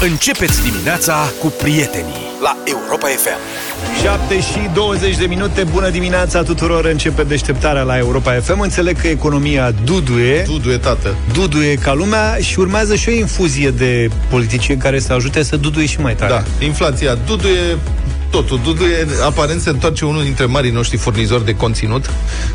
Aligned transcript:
Începeți 0.00 0.62
dimineața 0.62 1.32
cu 1.40 1.46
prietenii 1.62 2.14
la 2.42 2.56
Europa 2.64 3.06
FM. 3.06 3.38
7 4.02 4.40
și 4.40 4.70
20 4.74 5.16
de 5.16 5.26
minute, 5.26 5.64
bună 5.64 5.90
dimineața 5.90 6.42
tuturor, 6.42 6.84
începe 6.84 7.22
deșteptarea 7.22 7.82
la 7.82 7.98
Europa 7.98 8.32
FM. 8.32 8.60
Înțeleg 8.60 9.00
că 9.00 9.06
economia 9.06 9.70
duduie, 9.84 10.42
Duduie, 10.42 10.76
tată. 10.76 11.14
duduie 11.32 11.74
ca 11.74 11.92
lumea 11.94 12.36
și 12.40 12.58
urmează 12.58 12.94
și 12.94 13.08
o 13.08 13.12
infuzie 13.12 13.70
de 13.70 14.10
politicieni 14.30 14.80
care 14.80 14.98
să 14.98 15.12
ajute 15.12 15.42
să 15.42 15.56
duduie 15.56 15.86
și 15.86 16.00
mai 16.00 16.14
tare. 16.14 16.30
Da, 16.32 16.64
inflația 16.64 17.14
duduie, 17.26 17.78
totul 18.36 18.60
duduie, 18.64 19.06
aparent 19.24 19.60
se 19.60 19.68
întoarce 19.70 20.04
unul 20.04 20.22
dintre 20.22 20.44
marii 20.44 20.70
noștri 20.70 20.96
furnizori 20.96 21.44
de 21.44 21.54
conținut. 21.54 22.10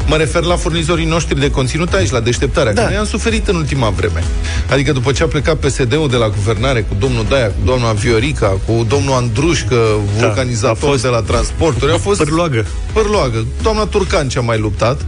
Mă 0.06 0.16
refer 0.16 0.44
la 0.44 0.56
furnizorii 0.56 1.06
noștri 1.06 1.40
de 1.40 1.52
conținut 1.52 1.94
aici, 1.94 2.10
la 2.10 2.20
deșteptarea, 2.20 2.74
Da. 2.74 2.82
da. 2.82 2.88
că 2.88 2.90
noi 2.94 3.00
am 3.00 3.06
suferit 3.08 3.48
în 3.48 3.56
ultima 3.56 3.90
vreme. 3.90 4.24
Adică 4.72 4.92
după 4.92 5.12
ce 5.12 5.24
a 5.24 5.28
plecat 5.28 5.56
PSD-ul 5.56 6.08
de 6.10 6.16
la 6.18 6.30
guvernare 6.30 6.82
cu 6.82 6.96
domnul 7.00 7.26
Daia, 7.30 7.48
cu 7.48 7.54
doamna 7.66 7.92
Viorica, 7.92 8.48
cu 8.66 8.86
domnul 8.90 9.14
Andrușcă, 9.14 9.76
Da, 10.20 10.26
vulcanizator 10.26 10.78
a 10.88 10.92
fost- 10.92 11.02
de 11.02 11.08
la 11.08 11.22
transporturi, 11.22 11.92
a 11.94 11.98
fost 11.98 12.18
Pârloagă. 12.24 12.66
pârloagă. 12.94 13.46
Doamna 13.62 13.86
Turcan 13.86 14.30
cea 14.30 14.42
mai 14.42 14.60
luptat 14.60 15.02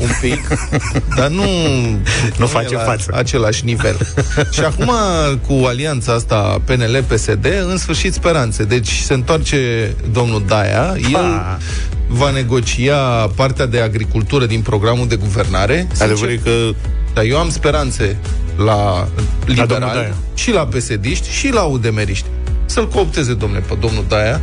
un 0.00 0.08
pic, 0.20 0.48
dar 1.16 1.28
nu 1.28 1.42
Nu 2.38 2.44
e 2.44 2.46
face 2.46 2.74
la 2.74 2.80
față. 2.80 3.10
același 3.14 3.64
nivel. 3.64 3.96
și 4.52 4.60
acum 4.60 4.90
cu 5.46 5.64
alianța 5.66 6.12
asta 6.12 6.60
PNL-PSD, 6.64 7.46
în 7.70 7.76
sfârșit 7.76 8.12
speranțe. 8.14 8.64
Deci 8.64 8.90
se 8.90 9.14
întoarce 9.14 9.92
domnul 10.12 10.42
Daia, 10.46 10.94
el 11.02 11.10
Pa. 11.12 11.58
va 12.08 12.30
negocia 12.30 13.26
partea 13.34 13.66
de 13.66 13.80
agricultură 13.80 14.46
din 14.46 14.60
programul 14.60 15.08
de 15.08 15.16
guvernare. 15.16 15.88
Adevărul 16.00 16.30
e 16.32 16.40
că 16.44 16.50
Dar 17.14 17.24
eu 17.24 17.38
am 17.38 17.50
speranțe 17.50 18.16
la 18.56 19.08
domnul 19.46 19.64
liberal 19.64 19.90
Daia. 19.94 20.14
și 20.34 20.50
la 20.52 20.66
psd 20.66 21.06
și 21.30 21.52
la 21.52 21.62
udemeriști. 21.62 22.26
Să-l 22.66 22.88
coopteze, 22.88 23.34
domnule, 23.34 23.60
pe 23.68 23.74
domnul 23.80 24.04
Daia. 24.08 24.40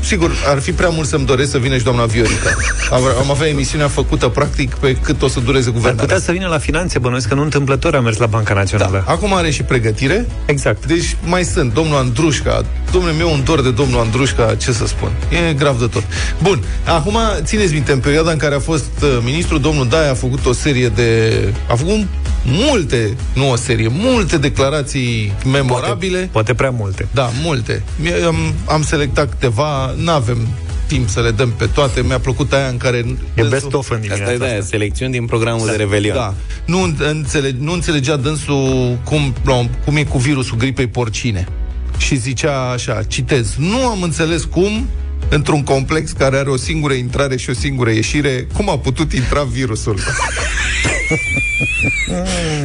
Sigur, 0.00 0.30
ar 0.46 0.60
fi 0.60 0.72
prea 0.72 0.88
mult 0.88 1.08
să-mi 1.08 1.26
doresc 1.26 1.50
să 1.50 1.58
vină 1.58 1.76
și 1.76 1.84
doamna 1.84 2.04
Viorica. 2.04 2.50
Am, 2.90 3.00
am 3.20 3.30
avea 3.30 3.48
emisiunea 3.48 3.88
făcută, 3.88 4.28
practic, 4.28 4.74
pe 4.74 4.94
cât 4.96 5.22
o 5.22 5.28
să 5.28 5.40
dureze 5.40 5.66
Ar 5.68 5.72
guvernarea. 5.74 6.04
putea 6.04 6.20
să 6.24 6.32
vină 6.32 6.46
la 6.48 6.58
finanțe, 6.58 6.98
bănuiesc 6.98 7.28
că 7.28 7.34
nu 7.34 7.42
întâmplător 7.42 7.94
a 7.94 8.00
mers 8.00 8.16
la 8.16 8.26
Banca 8.26 8.54
Națională. 8.54 9.02
Da. 9.06 9.12
Acum 9.12 9.34
are 9.34 9.50
și 9.50 9.62
pregătire. 9.62 10.26
Exact. 10.46 10.86
Deci 10.86 11.16
mai 11.24 11.44
sunt 11.44 11.74
domnul 11.74 11.96
Andrușca. 11.96 12.64
Domnule 12.92 13.12
meu, 13.14 13.32
un 13.32 13.44
dor 13.44 13.62
de 13.62 13.70
domnul 13.70 14.00
Andrușca, 14.00 14.54
ce 14.54 14.72
să 14.72 14.86
spun. 14.86 15.10
E 15.50 15.52
grav 15.52 15.78
de 15.78 15.86
tot. 15.86 16.02
Bun, 16.42 16.62
acum 16.84 17.16
țineți 17.42 17.72
minte, 17.72 17.92
în 17.92 17.98
perioada 17.98 18.30
în 18.30 18.36
care 18.38 18.54
a 18.54 18.58
fost 18.60 18.90
uh, 19.02 19.18
ministru, 19.24 19.58
domnul 19.58 19.88
Daia 19.88 20.10
a 20.10 20.14
făcut 20.14 20.46
o 20.46 20.52
serie 20.52 20.88
de... 20.88 21.32
A 21.70 21.74
făcut 21.74 22.06
multe, 22.44 23.16
nu 23.32 23.50
o 23.50 23.56
serie, 23.56 23.88
multe 23.90 24.36
declarații 24.38 25.32
memorabile. 25.52 26.16
Poate, 26.16 26.28
poate 26.32 26.54
prea 26.54 26.70
multe. 26.70 27.06
Da, 27.10 27.30
multe. 27.42 27.82
Mie- 28.00 28.22
Am, 28.26 28.36
am 28.68 28.82
selectat 28.82 29.28
câteva, 29.28 29.87
nu 29.96 30.10
avem 30.10 30.38
timp 30.86 31.08
să 31.08 31.20
le 31.20 31.30
dăm 31.30 31.50
pe 31.50 31.66
toate. 31.66 32.02
Mi-a 32.02 32.18
plăcut 32.18 32.52
aia 32.52 32.66
în 32.66 32.76
care... 32.76 33.04
E 33.34 33.42
best 33.42 33.72
of 33.72 33.90
în 33.90 34.00
dimineața 34.00 34.22
asta 34.22 34.34
e 34.34 34.38
de 34.38 34.44
aia, 34.44 34.58
asta. 34.58 34.66
selecțiuni 34.70 35.12
din 35.12 35.26
programul 35.26 35.66
de 35.66 35.76
Revelion. 35.76 36.14
Da. 36.14 36.34
Nu, 36.64 36.94
înțele, 36.98 37.54
nu 37.58 37.72
înțelegea 37.72 38.16
dânsul 38.16 38.98
cum, 39.04 39.34
nu, 39.44 39.70
cum 39.84 39.96
e 39.96 40.04
cu 40.04 40.18
virusul 40.18 40.56
gripei 40.56 40.86
porcine. 40.86 41.48
Și 41.96 42.16
zicea 42.16 42.70
așa, 42.70 43.02
citez, 43.02 43.54
nu 43.58 43.86
am 43.86 44.02
înțeles 44.02 44.44
cum 44.44 44.86
într-un 45.28 45.62
complex 45.62 46.10
care 46.10 46.36
are 46.36 46.50
o 46.50 46.56
singură 46.56 46.92
intrare 46.92 47.36
și 47.36 47.50
o 47.50 47.52
singură 47.52 47.90
ieșire, 47.90 48.46
cum 48.56 48.68
a 48.68 48.78
putut 48.78 49.12
intra 49.12 49.42
virusul? 49.42 49.98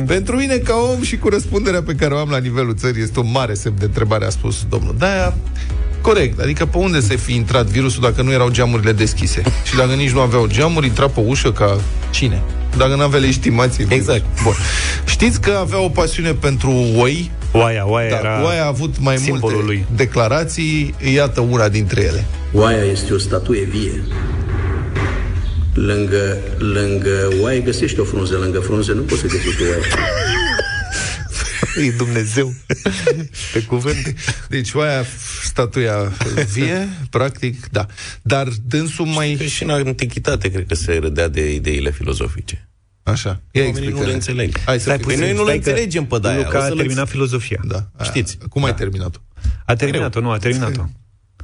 Pentru 0.05 0.35
mine, 0.35 0.55
ca 0.55 0.73
om 0.93 1.03
și 1.03 1.17
cu 1.17 1.29
răspunderea 1.29 1.83
pe 1.83 1.95
care 1.95 2.13
o 2.13 2.17
am 2.17 2.29
la 2.29 2.37
nivelul 2.37 2.75
țării, 2.75 3.01
este 3.01 3.19
un 3.19 3.31
mare 3.31 3.53
semn 3.53 3.75
de 3.79 3.85
întrebare, 3.85 4.25
a 4.25 4.29
spus 4.29 4.65
domnul. 4.69 4.95
De-aia, 4.97 5.33
corect, 6.03 6.39
adică 6.39 6.65
pe 6.65 6.77
unde 6.77 7.01
să 7.01 7.15
fi 7.15 7.33
intrat 7.35 7.65
virusul 7.65 8.01
dacă 8.01 8.21
nu 8.21 8.31
erau 8.31 8.49
geamurile 8.49 8.91
deschise? 8.91 9.41
Și 9.63 9.75
dacă 9.75 9.93
nici 9.93 10.11
nu 10.11 10.19
aveau 10.19 10.47
geamuri, 10.47 10.85
intra 10.85 11.07
pe 11.07 11.19
ușă 11.25 11.51
ca 11.51 11.79
cine? 12.11 12.41
Dacă 12.77 12.95
nu 12.95 13.01
avea 13.01 13.19
legitimație. 13.19 13.85
Exact. 13.89 14.23
Bun. 14.43 14.53
Știți 15.05 15.41
că 15.41 15.57
avea 15.59 15.79
o 15.79 15.89
pasiune 15.89 16.33
pentru 16.33 16.69
oi? 16.97 17.31
Oaia, 17.51 17.87
oaia 17.87 18.09
Da, 18.09 18.17
era... 18.17 18.43
Oaia 18.43 18.63
a 18.63 18.67
avut 18.67 18.95
mai 18.99 19.17
simbolul 19.17 19.55
multe 19.55 19.65
lui. 19.65 19.85
declarații, 19.95 20.95
iată 21.13 21.41
una 21.41 21.69
dintre 21.69 22.01
ele. 22.01 22.25
Oaia 22.53 22.83
este 22.83 23.13
o 23.13 23.17
statuie 23.17 23.63
vie. 23.63 24.03
Lângă, 25.73 26.37
lângă 26.57 27.29
oaie 27.41 27.59
găsești 27.59 27.99
o 27.99 28.03
frunză, 28.03 28.37
lângă 28.41 28.59
frunză 28.59 28.91
nu 28.91 29.01
poți 29.01 29.21
să 29.21 29.27
găsești 29.27 29.61
o 29.61 29.65
oaie. 29.69 29.81
E 31.81 31.91
Dumnezeu. 31.91 32.53
Pe 33.53 33.61
cuvânt. 33.67 34.13
Deci 34.49 34.73
oaia, 34.73 35.05
statuia 35.43 36.11
vie, 36.53 36.87
practic, 37.09 37.67
da. 37.69 37.85
Dar 38.21 38.47
dânsul 38.65 39.05
mai... 39.05 39.35
Că 39.37 39.43
și 39.43 39.63
în 39.63 39.69
antichitate 39.69 40.51
cred 40.51 40.67
că 40.67 40.75
se 40.75 40.93
râdea 40.93 41.27
de 41.27 41.53
ideile 41.53 41.91
filozofice. 41.91 42.67
Așa, 43.03 43.41
ia 43.51 43.63
Oamenii 43.63 43.79
nu 43.81 43.85
explică 43.87 44.07
le 44.07 44.13
înțeleg. 44.13 44.59
Hai 44.65 44.75
să 44.75 44.81
Stai 44.81 44.95
explică. 44.95 45.19
Păi 45.19 45.27
noi 45.29 45.37
nu 45.37 45.45
le 45.45 45.53
înțelegem 45.53 46.05
pe 46.05 46.19
de-aia. 46.19 46.37
Luca 46.37 46.57
O 46.57 46.61
a 46.61 46.63
să 46.63 46.73
le- 46.73 46.75
terminat 46.81 47.09
filozofia. 47.09 47.61
Da. 47.67 47.75
aia. 47.75 48.09
Știți. 48.09 48.37
Cum 48.49 48.63
ai 48.63 48.75
terminat-o? 48.75 49.19
A 49.65 49.75
terminat-o, 49.75 50.19
nu, 50.19 50.29
a 50.29 50.37
terminat-o. 50.37 50.85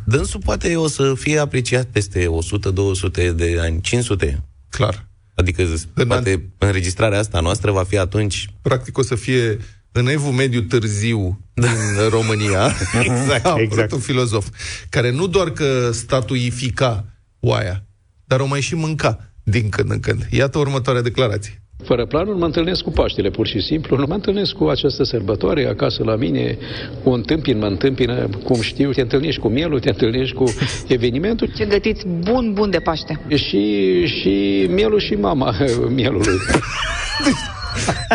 Dânsul 0.04 0.40
poate 0.44 0.76
o 0.76 0.88
să 0.88 1.14
fie 1.16 1.40
apreciat 1.40 1.86
peste 1.86 2.26
100-200 2.26 3.36
de 3.36 3.58
ani, 3.62 3.82
500. 3.82 4.44
Clar. 4.70 5.08
Adică 5.36 5.64
În 5.94 6.08
poate 6.08 6.44
înregistrarea 6.58 7.20
asta 7.20 7.40
noastră 7.40 7.72
va 7.72 7.84
fi 7.84 7.98
atunci 7.98 8.50
Practic 8.62 8.98
o 8.98 9.02
să 9.02 9.16
fie 9.16 9.58
în 9.92 10.08
evul 10.08 10.32
mediu 10.32 10.62
târziu 10.62 11.40
din 11.54 12.10
România. 12.10 12.66
exact, 13.04 13.46
a 13.46 13.50
apărut 13.50 13.72
exact. 13.72 13.92
un 13.92 14.00
filozof 14.00 14.48
care 14.90 15.12
nu 15.12 15.28
doar 15.28 15.50
că 15.50 15.90
statuifica 15.92 17.06
oaia, 17.40 17.84
dar 18.26 18.40
o 18.40 18.46
mai 18.46 18.62
și 18.62 18.76
mânca 18.76 19.34
din 19.44 19.70
când 19.70 19.92
în 19.92 20.00
când. 20.00 20.28
Iată 20.30 20.58
următoarea 20.58 21.02
declarație. 21.02 21.62
Fără 21.84 22.06
planuri 22.06 22.38
mă 22.38 22.46
întâlnesc 22.46 22.82
cu 22.82 22.92
Paștele, 22.92 23.30
pur 23.30 23.48
și 23.48 23.60
simplu. 23.62 23.98
Nu 23.98 24.06
mă 24.08 24.14
întâlnesc 24.14 24.52
cu 24.52 24.68
această 24.68 25.04
sărbătoare 25.04 25.68
acasă 25.68 26.04
la 26.04 26.16
mine, 26.16 26.58
o 27.04 27.12
întâmpin, 27.12 27.58
mă 27.58 27.66
întâmpină, 27.66 28.30
cum 28.44 28.62
știu, 28.62 28.92
te 28.92 29.02
întâlnești 29.02 29.40
cu 29.40 29.48
mielul, 29.48 29.80
te 29.80 29.90
întâlnești 29.90 30.36
cu 30.36 30.44
evenimentul 30.88 31.52
Ce 31.56 31.66
gătiți 31.66 32.08
bun, 32.08 32.54
bun 32.54 32.70
de 32.70 32.80
Paște. 32.80 33.22
și, 33.36 34.06
și 34.06 34.66
mielul 34.70 35.00
și 35.00 35.14
mama 35.14 35.56
mielului. 35.90 36.38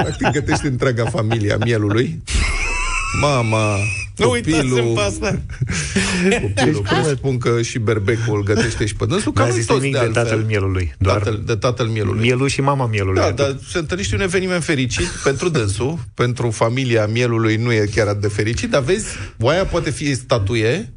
Practic 0.02 0.28
gătește 0.32 0.66
întreaga 0.66 1.04
familie 1.04 1.52
a 1.52 1.56
mielului. 1.64 2.22
Mama, 3.20 3.76
Nu 4.16 4.30
uitați-mi 4.30 4.68
copilul, 4.70 4.94
pe 4.94 5.00
asta. 5.00 5.40
copilul 6.40 6.82
presupun 6.88 7.38
că 7.38 7.62
și 7.62 7.78
berbecul 7.78 8.36
îl 8.36 8.42
gătește 8.42 8.86
și 8.86 8.94
pe 8.96 9.06
dânsul, 9.06 9.32
N-a 9.34 9.42
cam 9.44 9.52
zis 9.52 9.66
toți 9.66 9.80
nimic 9.80 9.94
de 9.94 9.98
de 10.00 10.04
altfel. 10.06 10.24
tatăl 10.24 10.44
mielului. 10.46 10.94
Doar 10.98 11.16
Tatăl, 11.18 11.42
de 11.46 11.54
tatăl 11.54 11.86
mielului. 11.86 12.20
mielul 12.20 12.48
și 12.48 12.60
mama 12.60 12.86
mielului. 12.86 13.20
Da, 13.20 13.24
atât. 13.26 13.36
dar 13.36 13.56
se 13.68 13.78
întâlnește 13.78 14.14
un 14.14 14.20
eveniment 14.20 14.64
fericit 14.64 15.06
pentru 15.24 15.48
dânsul, 15.48 15.98
pentru 16.14 16.50
familia 16.50 17.06
mielului 17.06 17.56
nu 17.56 17.72
e 17.72 17.88
chiar 17.94 18.06
atât 18.06 18.20
de 18.20 18.28
fericit, 18.28 18.70
dar 18.70 18.82
vezi, 18.82 19.06
oaia 19.40 19.64
poate 19.64 19.90
fi 19.90 20.14
statuie 20.14 20.94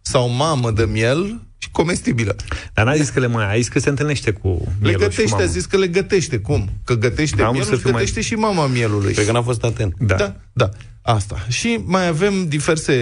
sau 0.00 0.28
mamă 0.28 0.70
de 0.70 0.84
miel 0.92 1.24
și 1.24 1.47
comestibilă. 1.82 2.36
Dar 2.74 2.84
n-a 2.84 2.94
zis 2.94 3.08
că 3.08 3.20
le 3.20 3.26
mai 3.26 3.52
a 3.52 3.56
zis 3.56 3.68
că 3.68 3.78
se 3.78 3.88
întâlnește 3.88 4.30
cu 4.30 4.48
Le 4.48 4.72
mielul 4.80 5.00
și 5.00 5.06
gătește, 5.08 5.22
cu 5.30 5.34
a 5.34 5.38
mama. 5.38 5.50
zis 5.50 5.64
că 5.66 5.76
le 5.76 5.86
gătește. 5.86 6.38
Cum? 6.38 6.68
Că 6.84 6.94
gătește 6.94 7.42
Am 7.42 7.50
mielul 7.52 7.68
să 7.68 7.74
și 7.74 7.80
fiu 7.80 7.90
mai- 7.90 7.98
gătește 8.04 8.20
și 8.20 8.34
mama 8.34 8.66
mielului. 8.66 9.12
Cred 9.12 9.26
că 9.26 9.32
n-a 9.32 9.42
fost 9.42 9.64
atent. 9.64 9.94
Da. 9.98 10.14
Da, 10.16 10.34
da, 10.52 10.68
asta. 11.02 11.36
Și 11.48 11.78
mai 11.84 12.06
avem 12.08 12.48
diverse 12.48 12.94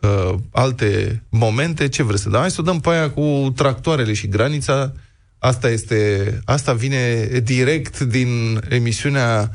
uh, 0.00 0.34
alte 0.52 1.22
momente. 1.28 1.88
Ce 1.88 2.02
vreți 2.02 2.22
să 2.22 2.28
dăm? 2.28 2.40
Hai 2.40 2.50
să 2.50 2.60
o 2.60 2.64
dăm 2.64 2.80
pe 2.80 2.88
aia 2.90 3.10
cu 3.10 3.52
tractoarele 3.56 4.12
și 4.12 4.28
granița. 4.28 4.92
Asta 5.38 5.68
este, 5.70 6.30
asta 6.44 6.72
vine 6.72 7.24
direct 7.44 8.00
din 8.00 8.60
emisiunea 8.68 9.50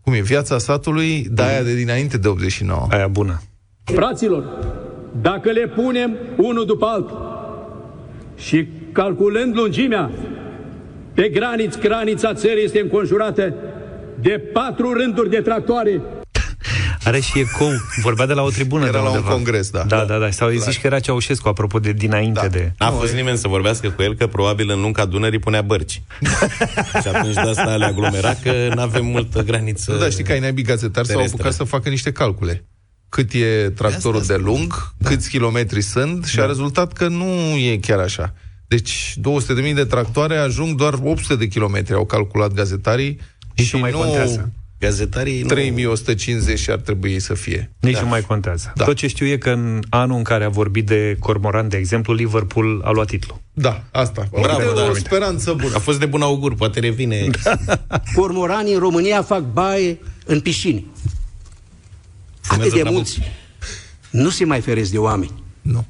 cum 0.00 0.12
e, 0.12 0.20
Viața 0.20 0.58
satului, 0.58 1.26
de 1.30 1.42
aia 1.42 1.62
de 1.62 1.74
dinainte 1.74 2.16
de 2.18 2.28
89. 2.28 2.86
Aia 2.90 3.06
bună. 3.08 3.42
Fraților, 3.84 4.44
dacă 5.22 5.50
le 5.50 5.66
punem 5.74 6.16
unul 6.36 6.66
după 6.66 6.86
altul 6.86 7.35
și 8.36 8.66
calculând 8.92 9.56
lungimea, 9.56 10.10
pe 11.14 11.28
graniț, 11.28 11.76
granița 11.76 12.34
țării 12.34 12.64
este 12.64 12.80
înconjurată 12.80 13.54
de 14.20 14.42
patru 14.52 14.92
rânduri 14.92 15.30
de 15.30 15.40
tractoare 15.40 16.00
Are 17.04 17.20
și 17.20 17.38
ecou. 17.38 17.70
Vorbea 18.02 18.26
de 18.26 18.32
la 18.32 18.42
o 18.42 18.48
tribună. 18.50 18.82
Era 18.84 18.92
de 18.92 18.98
la 18.98 19.02
un 19.10 19.14
undeva. 19.16 19.30
congres, 19.34 19.70
da. 19.70 19.82
Da, 19.88 20.04
da, 20.04 20.18
da. 20.18 20.30
Sau 20.30 20.48
îi 20.48 20.58
zici 20.58 20.80
că 20.80 20.86
era 20.86 20.98
Ceaușescu, 20.98 21.48
apropo 21.48 21.78
de 21.78 21.92
dinainte 21.92 22.40
Da. 22.40 22.46
de... 22.48 22.72
N-a 22.78 22.90
fost 22.90 23.12
nimeni 23.14 23.36
să 23.38 23.48
vorbească 23.48 23.88
cu 23.90 24.02
el 24.02 24.14
că 24.14 24.26
probabil 24.26 24.70
în 24.70 24.80
lunca 24.80 25.04
Dunării 25.04 25.38
punea 25.38 25.62
bărci. 25.62 26.02
și 27.02 27.08
atunci 27.14 27.34
de 27.34 27.40
asta 27.40 27.76
le 27.76 27.84
aglomera 27.84 28.34
că 28.42 28.52
nu 28.74 28.80
avem 28.80 29.06
multă 29.06 29.42
graniță. 29.42 29.92
Nu, 29.92 29.98
da, 29.98 30.08
știi 30.08 30.24
că 30.24 30.32
ai 30.32 30.40
naibii 30.40 30.64
gazetari 30.64 31.06
s-au 31.06 31.16
terestră. 31.16 31.38
apucat 31.42 31.56
să 31.58 31.64
facă 31.64 31.88
niște 31.88 32.12
calcule. 32.12 32.64
Cât 33.08 33.32
e 33.32 33.70
tractorul 33.70 34.20
Asta 34.20 34.36
de 34.36 34.42
lung, 34.42 34.92
da. 34.98 35.08
câți 35.08 35.28
kilometri 35.28 35.80
sunt 35.80 36.24
și 36.24 36.40
a 36.40 36.46
rezultat 36.46 36.92
că 36.92 37.08
nu 37.08 37.56
e 37.56 37.78
chiar 37.80 37.98
așa. 37.98 38.34
Deci 38.68 39.14
200.000 39.68 39.74
de 39.74 39.84
tractoare 39.84 40.36
ajung 40.36 40.74
doar 40.74 40.94
800 41.02 41.36
de 41.36 41.46
kilometri, 41.46 41.94
au 41.94 42.04
calculat 42.04 42.52
gazetarii. 42.52 43.18
Nici 43.56 43.72
nu 43.72 43.78
mai 43.78 43.90
contează. 43.90 44.52
Gazetarii 44.78 45.40
nu... 45.40 45.46
3150 45.48 46.68
ar 46.68 46.78
trebui 46.78 47.20
să 47.20 47.34
fie. 47.34 47.72
Nici 47.80 47.94
da. 47.94 48.00
nu 48.00 48.08
mai 48.08 48.20
contează. 48.20 48.72
Da. 48.74 48.84
Tot 48.84 48.96
ce 48.96 49.06
știu 49.06 49.26
e 49.26 49.36
că 49.36 49.50
în 49.50 49.82
anul 49.88 50.16
în 50.16 50.22
care 50.22 50.44
a 50.44 50.48
vorbit 50.48 50.86
de 50.86 51.16
Cormoran, 51.18 51.68
de 51.68 51.76
exemplu, 51.76 52.14
Liverpool 52.14 52.80
a 52.84 52.90
luat 52.90 53.06
titlul. 53.06 53.40
Da, 53.52 53.84
asta. 53.90 54.28
Bravo, 54.30 54.62
Uite, 54.62 54.80
da. 54.80 54.90
o 54.90 54.94
speranță 54.94 55.52
bună. 55.52 55.74
A 55.74 55.78
fost 55.78 55.98
de 55.98 56.06
bun 56.06 56.22
augur, 56.22 56.54
poate 56.54 56.80
revine. 56.80 57.26
Cormoranii 58.16 58.72
în 58.72 58.78
România 58.78 59.22
fac 59.22 59.42
baie 59.52 59.98
în 60.24 60.40
piscine. 60.40 60.84
Atât 62.48 62.72
de 62.72 62.78
prea 62.80 62.90
mulți. 62.90 63.20
Nu 64.10 64.30
se 64.30 64.44
mai 64.44 64.60
feresc 64.60 64.90
de 64.90 64.98
oameni. 64.98 65.42
Nu. 65.62 65.84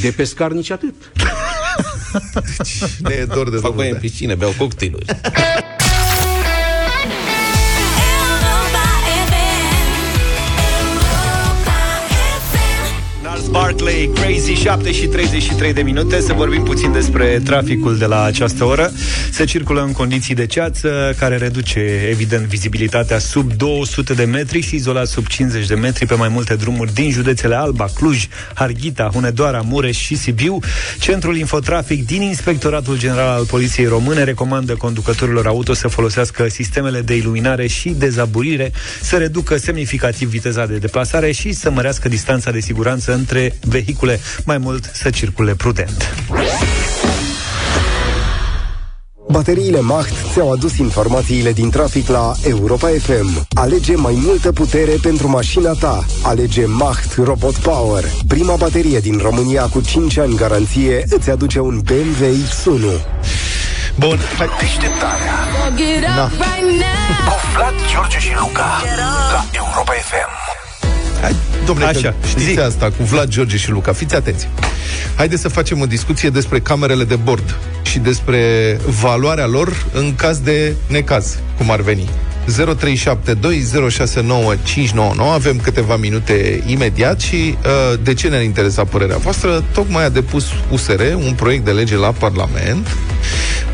De 0.00 0.10
pescar 0.10 0.50
nici 0.50 0.70
atât. 0.70 0.94
Ne 2.98 3.14
e 3.14 3.24
dor 3.24 3.50
de 3.50 3.56
Fac 3.56 3.62
domnul 3.62 3.72
baie 3.76 3.88
în 3.90 3.98
Dea. 4.00 4.00
piscină, 4.00 4.34
beau 4.34 4.52
cocktailuri. 4.58 5.04
Nars 13.52 13.76
Barkley, 13.76 14.10
Crazy, 14.14 14.52
7 14.52 14.92
și 14.92 15.06
33 15.06 15.72
de 15.72 15.82
minute. 15.82 16.20
Să 16.20 16.32
vorbim 16.32 16.62
puțin 16.62 16.92
despre 16.92 17.40
traficul 17.44 17.98
de 17.98 18.04
la 18.06 18.22
această 18.22 18.64
oră. 18.64 18.92
Se 19.30 19.44
circulă 19.44 19.82
în 19.82 19.92
condiții 19.92 20.34
de 20.34 20.46
ceață 20.46 21.14
Care 21.18 21.36
reduce, 21.36 21.80
evident, 22.10 22.46
vizibilitatea 22.46 23.18
Sub 23.18 23.52
200 23.52 24.14
de 24.14 24.24
metri 24.24 24.60
și 24.60 24.74
izolat 24.74 25.06
sub 25.06 25.26
50 25.26 25.66
de 25.66 25.74
metri 25.74 26.06
Pe 26.06 26.14
mai 26.14 26.28
multe 26.28 26.54
drumuri 26.54 26.94
din 26.94 27.10
județele 27.10 27.54
Alba, 27.54 27.86
Cluj, 27.94 28.26
Harghita, 28.54 29.10
Hunedoara, 29.12 29.60
Mureș 29.60 29.98
și 29.98 30.16
Sibiu. 30.16 30.58
Centrul 30.98 31.36
Infotrafic 31.36 32.06
din 32.06 32.22
Inspectoratul 32.22 32.98
General 32.98 33.28
al 33.28 33.44
Poliției 33.44 33.86
Române 33.86 34.24
Recomandă 34.24 34.74
conducătorilor 34.74 35.46
auto 35.46 35.74
să 35.74 35.88
folosească 35.88 36.48
sistemele 36.48 37.00
de 37.00 37.14
iluminare 37.14 37.66
și 37.66 37.88
dezaburire 37.88 38.72
Să 39.02 39.16
reducă 39.16 39.56
semnificativ 39.56 40.28
viteza 40.28 40.66
de 40.66 40.76
deplasare 40.76 41.32
Și 41.32 41.52
să 41.52 41.70
mărească 41.70 42.08
distanța 42.08 42.50
de 42.50 42.60
siguranță 42.60 43.14
între 43.14 43.37
vehicule, 43.60 44.20
mai 44.44 44.58
mult 44.58 44.90
să 44.94 45.10
circule 45.10 45.54
prudent. 45.54 46.14
Bateriile 49.30 49.80
Macht 49.80 50.12
ți-au 50.32 50.52
adus 50.52 50.76
informațiile 50.76 51.52
din 51.52 51.70
trafic 51.70 52.08
la 52.08 52.32
Europa 52.42 52.88
FM. 52.88 53.46
Alege 53.50 53.94
mai 53.94 54.18
multă 54.24 54.52
putere 54.52 54.92
pentru 55.02 55.28
mașina 55.28 55.72
ta. 55.72 56.04
Alege 56.22 56.64
Macht 56.66 57.16
Robot 57.24 57.56
Power. 57.56 58.04
Prima 58.28 58.54
baterie 58.56 58.98
din 58.98 59.18
România 59.18 59.62
cu 59.62 59.80
5 59.80 60.18
ani 60.18 60.36
garanție 60.36 61.04
îți 61.08 61.30
aduce 61.30 61.60
un 61.60 61.80
BMW 61.84 62.24
X1. 62.24 63.00
Bun, 63.98 64.18
hai. 64.38 64.48
Deșteptarea 64.60 65.34
Na. 66.16 66.28
Cu 66.28 67.34
Vlad, 67.54 67.74
George 67.92 68.18
și 68.18 68.30
Luca 68.40 68.82
La 69.30 69.44
Europa 69.52 69.92
FM 69.92 70.47
Hai, 71.20 71.34
domnule, 71.66 71.88
Așa, 71.88 71.98
Așa, 71.98 72.14
știți 72.28 72.44
zi. 72.52 72.58
asta 72.58 72.86
cu 72.96 73.02
Vlad, 73.02 73.28
George 73.28 73.56
și 73.56 73.70
Luca. 73.70 73.92
Fiți 73.92 74.14
atenți. 74.14 74.48
Haideți 75.16 75.42
să 75.42 75.48
facem 75.48 75.80
o 75.80 75.86
discuție 75.86 76.28
despre 76.28 76.60
camerele 76.60 77.04
de 77.04 77.16
bord 77.16 77.56
și 77.82 77.98
despre 77.98 78.40
valoarea 79.00 79.46
lor 79.46 79.86
în 79.92 80.14
caz 80.14 80.38
de 80.38 80.74
necaz, 80.86 81.38
cum 81.56 81.70
ar 81.70 81.80
veni. 81.80 82.08
0372069599 82.48 82.52
Avem 85.32 85.58
câteva 85.58 85.96
minute 85.96 86.62
imediat 86.66 87.20
și 87.20 87.34
uh, 87.34 87.98
de 88.02 88.14
ce 88.14 88.28
ne-ar 88.28 88.42
interesa 88.42 88.84
părerea 88.84 89.16
voastră? 89.16 89.64
Tocmai 89.72 90.04
a 90.04 90.08
depus 90.08 90.44
USR 90.70 91.00
un 91.14 91.32
proiect 91.36 91.64
de 91.64 91.70
lege 91.70 91.96
la 91.96 92.10
Parlament 92.10 92.96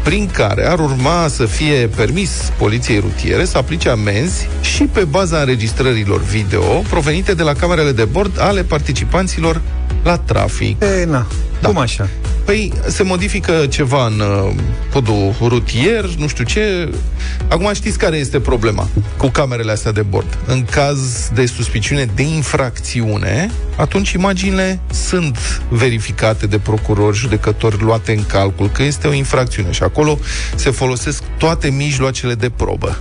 prin 0.04 0.28
care 0.32 0.66
ar 0.66 0.78
urma 0.78 1.26
să 1.28 1.44
fie 1.46 1.88
permis 1.96 2.52
poliției 2.58 2.98
rutiere 2.98 3.44
să 3.44 3.58
aplice 3.58 3.88
amenzi 3.88 4.48
și 4.60 4.82
pe 4.84 5.04
baza 5.04 5.38
înregistrărilor 5.38 6.20
video 6.22 6.62
provenite 6.62 7.34
de 7.34 7.42
la 7.42 7.52
camerele 7.52 7.92
de 7.92 8.04
bord 8.04 8.40
ale 8.40 8.62
participanților 8.62 9.60
la 10.02 10.18
trafic. 10.18 10.82
E, 10.82 11.04
na, 11.04 11.26
Da. 11.60 11.68
cum 11.68 11.78
așa? 11.78 12.08
Păi 12.44 12.72
se 12.86 13.02
modifică 13.02 13.66
ceva 13.70 14.06
în 14.06 14.20
uh, 14.20 14.54
codul 14.92 15.34
rutier, 15.40 16.04
nu 16.04 16.26
știu 16.26 16.44
ce. 16.44 16.88
Acum 17.48 17.70
știți 17.74 17.98
care 17.98 18.16
este 18.16 18.40
problema 18.40 18.88
cu 19.16 19.26
camerele 19.26 19.72
astea 19.72 19.92
de 19.92 20.02
bord. 20.02 20.38
În 20.46 20.64
caz 20.64 21.28
de 21.34 21.46
suspiciune 21.46 22.04
de 22.14 22.22
infracțiune, 22.22 23.50
atunci 23.76 24.12
imaginile 24.12 24.80
sunt 24.92 25.62
verificate 25.68 26.46
de 26.46 26.58
procurori, 26.58 27.16
judecători, 27.16 27.82
luate 27.82 28.12
în 28.12 28.24
calcul 28.26 28.70
că 28.70 28.82
este 28.82 29.06
o 29.06 29.12
infracțiune 29.12 29.70
și 29.70 29.82
acolo 29.82 30.18
se 30.54 30.70
folosesc 30.70 31.22
toate 31.38 31.70
mijloacele 31.70 32.34
de 32.34 32.50
probă. 32.50 32.98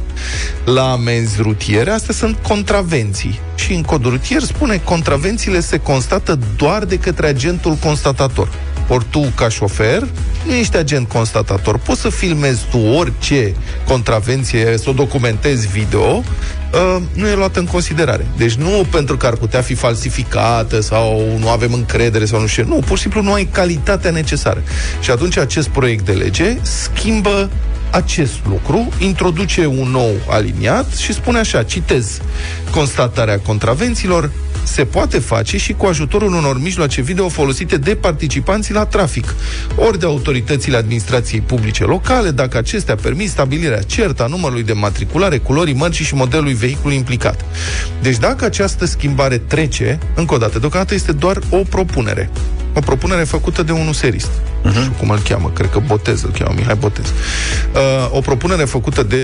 La 0.65 0.91
amenzi 0.91 1.41
rutiere, 1.41 1.91
astea 1.91 2.13
sunt 2.13 2.37
contravenții. 2.41 3.39
Și 3.55 3.73
în 3.73 3.81
codul 3.81 4.11
rutier 4.11 4.41
spune 4.41 4.77
contravențiile 4.77 5.59
se 5.59 5.77
constată 5.77 6.39
doar 6.57 6.85
de 6.85 6.97
către 6.97 7.27
agentul 7.27 7.73
constatator. 7.73 8.49
Ori 8.87 9.05
tu, 9.09 9.19
ca 9.35 9.49
șofer, 9.49 10.07
nu 10.45 10.53
ești 10.53 10.77
agent 10.77 11.07
constatator. 11.07 11.77
Poți 11.77 12.01
să 12.01 12.09
filmezi 12.09 12.65
tu 12.69 12.77
orice 12.77 13.55
contravenție, 13.87 14.77
să 14.77 14.89
o 14.89 14.93
documentezi 14.93 15.67
video, 15.67 16.23
uh, 16.73 17.01
nu 17.13 17.27
e 17.27 17.35
luată 17.35 17.59
în 17.59 17.65
considerare. 17.65 18.27
Deci 18.37 18.53
nu 18.53 18.85
pentru 18.91 19.17
că 19.17 19.25
ar 19.25 19.35
putea 19.35 19.61
fi 19.61 19.73
falsificată 19.73 20.81
sau 20.81 21.37
nu 21.39 21.49
avem 21.49 21.73
încredere 21.73 22.25
sau 22.25 22.39
nu 22.39 22.47
știu. 22.47 22.63
ce. 22.63 22.69
Nu, 22.69 22.75
pur 22.75 22.95
și 22.95 23.01
simplu 23.01 23.21
nu 23.21 23.33
ai 23.33 23.45
calitatea 23.51 24.11
necesară. 24.11 24.63
Și 24.99 25.11
atunci 25.11 25.37
acest 25.37 25.67
proiect 25.67 26.05
de 26.05 26.11
lege 26.11 26.57
schimbă 26.61 27.49
acest 27.93 28.33
lucru, 28.49 28.89
introduce 28.99 29.65
un 29.65 29.87
nou 29.91 30.11
aliniat 30.29 30.95
și 30.95 31.13
spune 31.13 31.39
așa, 31.39 31.63
citez, 31.63 32.19
constatarea 32.71 33.39
contravențiilor 33.39 34.31
se 34.63 34.85
poate 34.85 35.19
face 35.19 35.57
și 35.57 35.73
cu 35.73 35.85
ajutorul 35.85 36.33
unor 36.33 36.61
mijloace 36.61 37.01
video 37.01 37.29
folosite 37.29 37.77
de 37.77 37.95
participanții 37.95 38.73
la 38.73 38.85
trafic, 38.85 39.35
ori 39.75 39.99
de 39.99 40.05
autoritățile 40.05 40.77
administrației 40.77 41.41
publice 41.41 41.83
locale, 41.83 42.31
dacă 42.31 42.57
acestea 42.57 42.95
permit 42.95 43.29
stabilirea 43.29 43.81
certă 43.81 44.23
a 44.23 44.27
numărului 44.27 44.63
de 44.63 44.73
matriculare, 44.73 45.37
culorii 45.37 45.73
mărcii 45.73 46.05
și 46.05 46.15
modelului 46.15 46.53
vehiculului 46.53 46.97
implicat. 46.97 47.45
Deci 48.01 48.17
dacă 48.17 48.45
această 48.45 48.85
schimbare 48.85 49.37
trece, 49.37 49.99
încă 50.15 50.33
o 50.33 50.37
dată, 50.37 50.59
deocamdată 50.59 50.93
este 50.93 51.11
doar 51.11 51.39
o 51.49 51.57
propunere. 51.57 52.29
O 52.73 52.79
propunere 52.79 53.23
făcută 53.23 53.63
de 53.63 53.71
un 53.71 53.87
userist. 53.87 54.31
Nu 54.61 54.71
știu 54.71 54.93
cum 54.99 55.09
îl 55.09 55.19
cheamă, 55.19 55.51
cred 55.53 55.69
că 55.69 55.79
Botez 55.79 56.23
îl 56.23 56.31
cheamă, 56.39 56.53
Mihai 56.57 56.75
Botez. 56.75 57.05
Uh, 57.05 58.09
o 58.11 58.19
propunere 58.19 58.63
făcută 58.63 59.03
de 59.03 59.17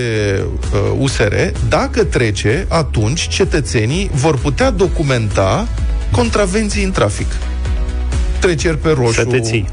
uh, 0.72 0.78
USR, 0.98 1.34
dacă 1.68 2.04
trece, 2.04 2.66
atunci 2.68 3.28
cetățenii 3.28 4.10
vor 4.14 4.38
putea 4.38 4.70
documenta 4.70 5.68
contravenții 6.10 6.84
în 6.84 6.90
trafic. 6.90 7.26
Treceri 8.38 8.78
pe 8.78 8.90
roșu, 8.90 9.12
Să 9.12 9.24
te 9.24 9.40
ții. 9.40 9.68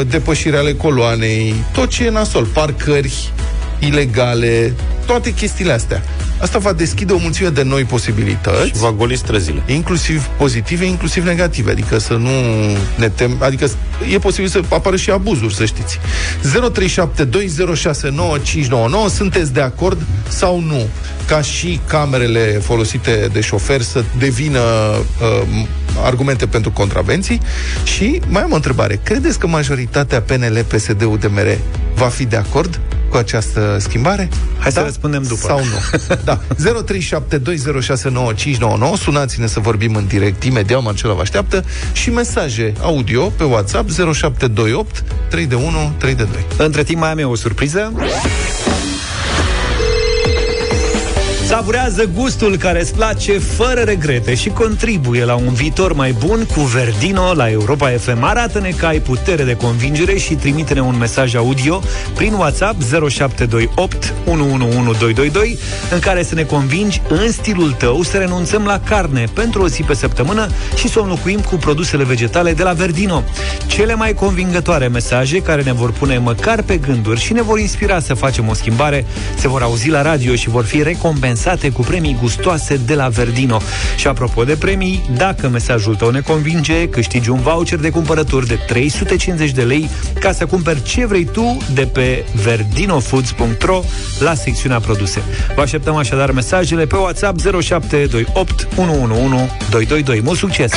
uh, 0.00 0.06
depășiri 0.06 0.56
ale 0.56 0.72
coloanei, 0.74 1.54
tot 1.72 1.88
ce 1.88 2.04
e 2.04 2.10
nasol, 2.10 2.44
parcări 2.44 3.30
ilegale, 3.78 4.72
toate 5.06 5.32
chestiile 5.34 5.72
astea. 5.72 6.02
Asta 6.44 6.58
va 6.58 6.72
deschide 6.72 7.12
o 7.12 7.18
mulțime 7.18 7.48
de 7.48 7.62
noi 7.62 7.84
posibilități 7.84 8.66
Și 8.66 8.78
va 8.78 8.92
goli 8.92 9.16
străzile. 9.16 9.62
inclusiv 9.66 10.26
pozitive, 10.26 10.84
inclusiv 10.84 11.24
negative, 11.24 11.70
adică 11.70 11.98
să 11.98 12.14
nu 12.14 12.30
ne 12.96 13.08
tem, 13.08 13.36
adică 13.40 13.70
e 14.12 14.18
posibil 14.18 14.48
să 14.48 14.60
apară 14.68 14.96
și 14.96 15.10
abuzuri, 15.10 15.54
să 15.54 15.64
știți. 15.64 15.98
0372069599 15.98 16.02
sunteți 19.14 19.52
de 19.52 19.60
acord 19.60 20.02
sau 20.28 20.60
nu 20.60 20.88
ca 21.26 21.40
și 21.40 21.80
camerele 21.86 22.60
folosite 22.62 23.28
de 23.32 23.40
șofer 23.40 23.80
să 23.80 24.04
devină 24.18 24.60
uh, 24.60 24.96
argumente 26.02 26.46
pentru 26.46 26.70
contravenții 26.70 27.40
și 27.84 28.20
mai 28.28 28.42
am 28.42 28.52
o 28.52 28.54
întrebare. 28.54 29.00
Credeți 29.02 29.38
că 29.38 29.46
majoritatea 29.46 30.20
PNL, 30.20 30.64
PSD, 30.68 31.02
UDMR 31.02 31.58
va 31.94 32.06
fi 32.06 32.24
de 32.24 32.36
acord 32.36 32.80
cu 33.14 33.20
această 33.20 33.76
schimbare? 33.80 34.28
Hai 34.58 34.72
să 34.72 34.80
răspundem 34.80 35.22
după. 35.22 35.46
Sau 35.46 35.58
nu? 35.58 35.78
Da. 36.24 36.40
0372069599 38.94 38.98
Sunați-ne 38.98 39.46
să 39.46 39.60
vorbim 39.60 39.94
în 39.94 40.06
direct 40.06 40.42
imediat, 40.44 40.82
Marcela 40.82 41.12
vă 41.12 41.20
așteaptă 41.20 41.64
și 41.92 42.10
mesaje 42.10 42.72
audio 42.80 43.24
pe 43.24 43.44
WhatsApp 43.44 43.90
0728 43.90 45.04
3 45.28 45.46
de 45.46 45.54
1 45.54 45.92
3 45.98 46.14
de 46.14 46.24
2. 46.32 46.66
Între 46.66 46.82
timp 46.82 47.00
mai 47.00 47.10
am 47.10 47.18
eu 47.18 47.30
o 47.30 47.34
surpriză. 47.34 47.92
Savurează 51.46 52.04
gustul 52.14 52.56
care 52.56 52.80
îți 52.80 52.94
place 52.94 53.38
fără 53.38 53.80
regrete 53.80 54.34
și 54.34 54.48
contribuie 54.48 55.24
la 55.24 55.34
un 55.34 55.52
viitor 55.52 55.92
mai 55.92 56.12
bun 56.12 56.46
cu 56.54 56.60
Verdino 56.60 57.32
la 57.34 57.50
Europa 57.50 57.88
FM. 57.88 58.22
Arată-ne 58.22 58.70
că 58.70 58.86
ai 58.86 58.98
putere 58.98 59.44
de 59.44 59.56
convingere 59.56 60.16
și 60.16 60.34
trimite-ne 60.34 60.80
un 60.80 60.96
mesaj 60.98 61.34
audio 61.34 61.80
prin 62.14 62.32
WhatsApp 62.32 62.82
0728 62.82 64.14
111222 64.26 65.58
în 65.90 65.98
care 65.98 66.22
să 66.22 66.34
ne 66.34 66.42
convingi 66.42 67.02
în 67.08 67.32
stilul 67.32 67.72
tău 67.72 68.02
să 68.02 68.16
renunțăm 68.16 68.64
la 68.64 68.80
carne 68.80 69.24
pentru 69.32 69.62
o 69.62 69.68
zi 69.68 69.82
pe 69.82 69.94
săptămână 69.94 70.48
și 70.76 70.88
să 70.88 70.98
o 70.98 71.02
înlocuim 71.02 71.40
cu 71.40 71.56
produsele 71.56 72.04
vegetale 72.04 72.52
de 72.52 72.62
la 72.62 72.72
Verdino. 72.72 73.22
Cele 73.66 73.94
mai 73.94 74.14
convingătoare 74.14 74.88
mesaje 74.88 75.38
care 75.38 75.62
ne 75.62 75.72
vor 75.72 75.92
pune 75.92 76.18
măcar 76.18 76.62
pe 76.62 76.76
gânduri 76.76 77.20
și 77.20 77.32
ne 77.32 77.42
vor 77.42 77.58
inspira 77.58 78.00
să 78.00 78.14
facem 78.14 78.48
o 78.48 78.54
schimbare 78.54 79.06
se 79.38 79.48
vor 79.48 79.62
auzi 79.62 79.88
la 79.88 80.02
radio 80.02 80.34
și 80.34 80.48
vor 80.48 80.64
fi 80.64 80.82
recompensate 80.82 81.42
lansate 81.44 81.70
cu 81.70 81.82
premii 81.82 82.16
gustoase 82.20 82.80
de 82.86 82.94
la 82.94 83.08
Verdino. 83.08 83.60
Și 83.96 84.06
apropo 84.06 84.44
de 84.44 84.56
premii, 84.56 85.10
dacă 85.16 85.48
mesajul 85.48 85.94
tău 85.94 86.10
ne 86.10 86.20
convinge, 86.20 86.88
câștigi 86.88 87.30
un 87.30 87.40
voucher 87.40 87.78
de 87.78 87.90
cumpărături 87.90 88.46
de 88.46 88.54
350 88.66 89.50
de 89.50 89.62
lei 89.62 89.88
ca 90.20 90.32
să 90.32 90.46
cumperi 90.46 90.82
ce 90.82 91.06
vrei 91.06 91.24
tu 91.24 91.56
de 91.74 91.86
pe 91.86 92.24
verdinofoods.ro 92.42 93.80
la 94.18 94.34
secțiunea 94.34 94.80
produse. 94.80 95.22
Vă 95.54 95.60
așteptăm 95.60 95.96
așadar 95.96 96.30
mesajele 96.30 96.86
pe 96.86 96.96
WhatsApp 96.96 97.40
0728 97.40 98.68
111 98.76 99.56
222. 99.70 100.20
Mult 100.20 100.38
succes! 100.38 100.72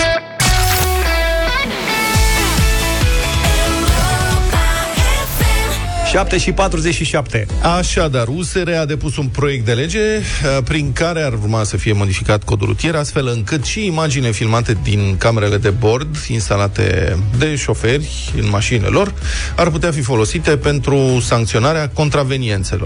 7 6.11 6.37
și 6.37 6.51
47. 6.51 7.45
Așadar, 7.77 8.27
USR 8.27 8.69
a 8.79 8.85
depus 8.85 9.17
un 9.17 9.27
proiect 9.27 9.65
de 9.65 9.71
lege 9.71 9.99
uh, 9.99 10.63
prin 10.63 10.93
care 10.93 11.21
ar 11.21 11.33
urma 11.33 11.63
să 11.63 11.77
fie 11.77 11.93
modificat 11.93 12.43
codul 12.43 12.67
rutier, 12.67 12.95
astfel 12.95 13.27
încât 13.27 13.63
și 13.63 13.85
imagine 13.85 14.31
filmate 14.31 14.77
din 14.83 15.15
camerele 15.17 15.57
de 15.57 15.69
bord 15.69 16.15
instalate 16.27 17.17
de 17.37 17.55
șoferi 17.55 18.31
în 18.41 18.49
mașinile 18.49 18.87
lor 18.87 19.13
ar 19.55 19.69
putea 19.69 19.91
fi 19.91 20.01
folosite 20.01 20.57
pentru 20.57 21.19
sancționarea 21.21 21.91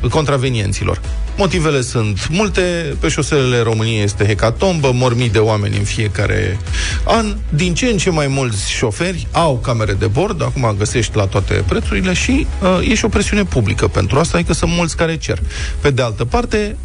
contravenienților. 0.09 1.01
Motivele 1.37 1.81
sunt 1.81 2.27
multe, 2.29 2.61
pe 2.99 3.07
șoselele 3.07 3.61
României 3.61 4.03
este 4.03 4.25
hecatombă, 4.25 4.91
mor 4.93 5.15
mii 5.15 5.29
de 5.29 5.39
oameni 5.39 5.77
în 5.77 5.83
fiecare 5.83 6.59
an, 7.05 7.35
din 7.49 7.73
ce 7.73 7.85
în 7.85 7.97
ce 7.97 8.09
mai 8.09 8.27
mulți 8.27 8.71
șoferi 8.71 9.27
au 9.31 9.57
camere 9.57 9.93
de 9.93 10.07
bord, 10.07 10.41
acum 10.41 10.75
găsești 10.77 11.15
la 11.15 11.25
toate 11.25 11.63
prețurile 11.67 12.13
și 12.13 12.47
uh, 12.79 12.89
e 12.89 12.95
și 12.95 13.05
o 13.05 13.09
presiune 13.11 13.43
publică 13.43 13.87
pentru 13.87 14.19
asta, 14.19 14.37
adică 14.37 14.53
sunt 14.53 14.71
mulți 14.71 14.97
care 14.97 15.17
cer. 15.17 15.39
Pe 15.81 15.91
de 15.91 16.01
altă 16.01 16.25
parte, 16.25 16.77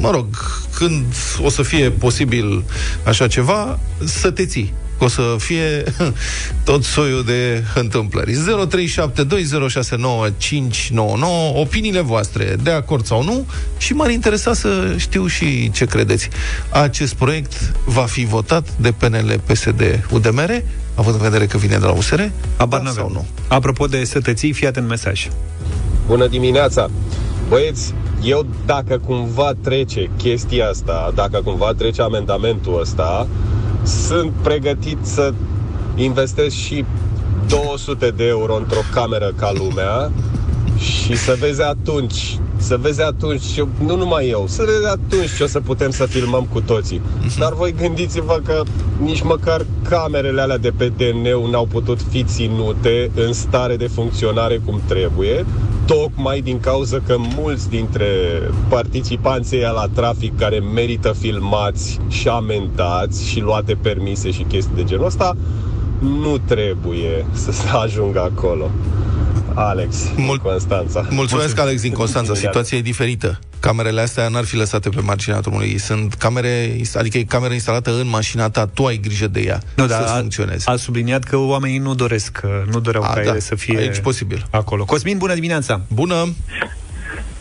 mă 0.00 0.10
rog, 0.10 0.26
când 0.74 1.04
o 1.42 1.48
să 1.48 1.62
fie 1.62 1.90
posibil 1.90 2.64
așa 3.04 3.26
ceva, 3.26 3.78
să 4.04 4.30
te 4.30 4.46
ții 4.46 4.72
o 5.04 5.08
să 5.08 5.36
fie 5.38 5.84
tot 6.64 6.84
soiul 6.84 7.24
de 7.24 7.64
întâmplări. 7.74 8.32
0372069599 8.32 8.36
opiniile 11.54 12.00
voastre, 12.00 12.56
de 12.62 12.70
acord 12.70 13.04
sau 13.04 13.22
nu, 13.22 13.46
și 13.78 13.92
m-ar 13.92 14.10
interesa 14.10 14.52
să 14.52 14.94
știu 14.96 15.26
și 15.26 15.70
ce 15.70 15.84
credeți. 15.84 16.28
Acest 16.70 17.14
proiect 17.14 17.72
va 17.84 18.02
fi 18.02 18.24
votat 18.24 18.68
de 18.76 18.92
PNL, 18.92 19.40
PSD, 19.46 20.06
UDMR, 20.10 20.62
având 20.94 21.14
în 21.14 21.22
vedere 21.22 21.46
că 21.46 21.56
vine 21.56 21.76
de 21.76 21.84
la 21.84 21.92
USR? 21.92 22.20
Abar 22.56 22.80
da, 22.80 22.90
sau 22.90 23.10
nu? 23.10 23.26
Apropo 23.48 23.86
de 23.86 24.04
sătății, 24.04 24.52
fii 24.52 24.66
atent 24.66 24.88
mesaj. 24.88 25.28
Bună 26.06 26.26
dimineața! 26.26 26.90
Băieți, 27.48 27.94
eu 28.22 28.46
dacă 28.66 29.00
cumva 29.06 29.52
trece 29.62 30.10
chestia 30.16 30.68
asta, 30.68 31.12
dacă 31.14 31.40
cumva 31.44 31.72
trece 31.76 32.02
amendamentul 32.02 32.80
ăsta, 32.80 33.26
sunt 33.82 34.30
pregătit 34.42 34.98
să 35.02 35.32
investesc 35.96 36.56
și 36.56 36.84
200 37.48 38.10
de 38.16 38.26
euro 38.26 38.56
într-o 38.56 38.80
cameră 38.92 39.32
ca 39.36 39.52
lumea 39.54 40.10
și 40.78 41.16
să 41.16 41.36
vezi 41.38 41.62
atunci, 41.62 42.38
să 42.56 42.76
vezi 42.76 43.02
atunci, 43.02 43.62
nu 43.84 43.96
numai 43.96 44.28
eu, 44.28 44.44
să 44.48 44.64
vezi 44.66 44.86
atunci 44.86 45.36
ce 45.36 45.42
o 45.42 45.46
să 45.46 45.60
putem 45.60 45.90
să 45.90 46.06
filmăm 46.06 46.46
cu 46.52 46.60
toții. 46.60 47.00
Dar 47.38 47.52
voi 47.54 47.74
gândiți-vă 47.80 48.40
că 48.44 48.62
nici 49.02 49.22
măcar 49.22 49.66
camerele 49.88 50.40
alea 50.40 50.58
de 50.58 50.72
pe 50.76 50.92
DN 50.96 51.50
n-au 51.50 51.66
putut 51.66 52.00
fi 52.10 52.24
ținute 52.24 53.10
în 53.14 53.32
stare 53.32 53.76
de 53.76 53.86
funcționare 53.86 54.60
cum 54.64 54.80
trebuie, 54.86 55.46
tocmai 55.94 56.40
din 56.40 56.60
cauza 56.60 56.98
că 57.06 57.16
mulți 57.18 57.68
dintre 57.68 58.06
participanții 58.68 59.60
la 59.60 59.86
trafic 59.94 60.38
care 60.38 60.58
merită 60.58 61.12
filmați 61.12 61.98
și 62.08 62.28
amendați 62.28 63.28
și 63.28 63.40
luate 63.40 63.74
permise 63.74 64.30
și 64.30 64.42
chestii 64.42 64.74
de 64.74 64.84
genul 64.84 65.06
ăsta, 65.06 65.36
nu 66.00 66.38
trebuie 66.38 67.26
să 67.32 67.52
se 67.52 67.68
ajungă 67.82 68.20
acolo. 68.20 68.70
Alex, 69.54 69.96
Mul- 70.16 70.38
Constanța. 70.38 71.06
Mulțumesc, 71.10 71.58
Alex 71.58 71.80
din 71.80 71.92
Constanța. 71.92 72.34
Situația 72.34 72.78
e 72.78 72.80
diferită. 72.80 73.38
Camerele 73.60 74.00
astea 74.00 74.28
n-ar 74.28 74.44
fi 74.44 74.56
lăsate 74.56 74.88
pe 74.88 75.00
marginea 75.00 75.40
drumului. 75.40 75.78
Sunt 75.78 76.14
camere, 76.14 76.76
adică 76.94 77.18
e 77.18 77.22
cameră 77.22 77.52
instalată 77.52 77.90
în 77.90 78.08
mașina 78.08 78.50
ta, 78.50 78.66
tu 78.66 78.86
ai 78.86 78.96
grijă 78.96 79.26
de 79.26 79.40
ea 79.40 79.60
nu, 79.74 79.86
să 79.86 79.94
a, 79.94 80.16
funcționeze. 80.18 80.70
A 80.70 80.76
subliniat 80.76 81.24
că 81.24 81.36
oamenii 81.36 81.78
nu 81.78 81.94
doresc, 81.94 82.40
nu 82.72 82.80
doreau 82.80 83.02
a, 83.02 83.06
ca 83.06 83.14
da, 83.14 83.30
ele 83.30 83.38
să 83.38 83.54
fie 83.54 83.78
aici 83.78 83.98
posibil. 83.98 84.46
acolo. 84.50 84.84
Cosmin, 84.84 85.18
bună 85.18 85.34
dimineața! 85.34 85.80
Bună! 85.88 86.34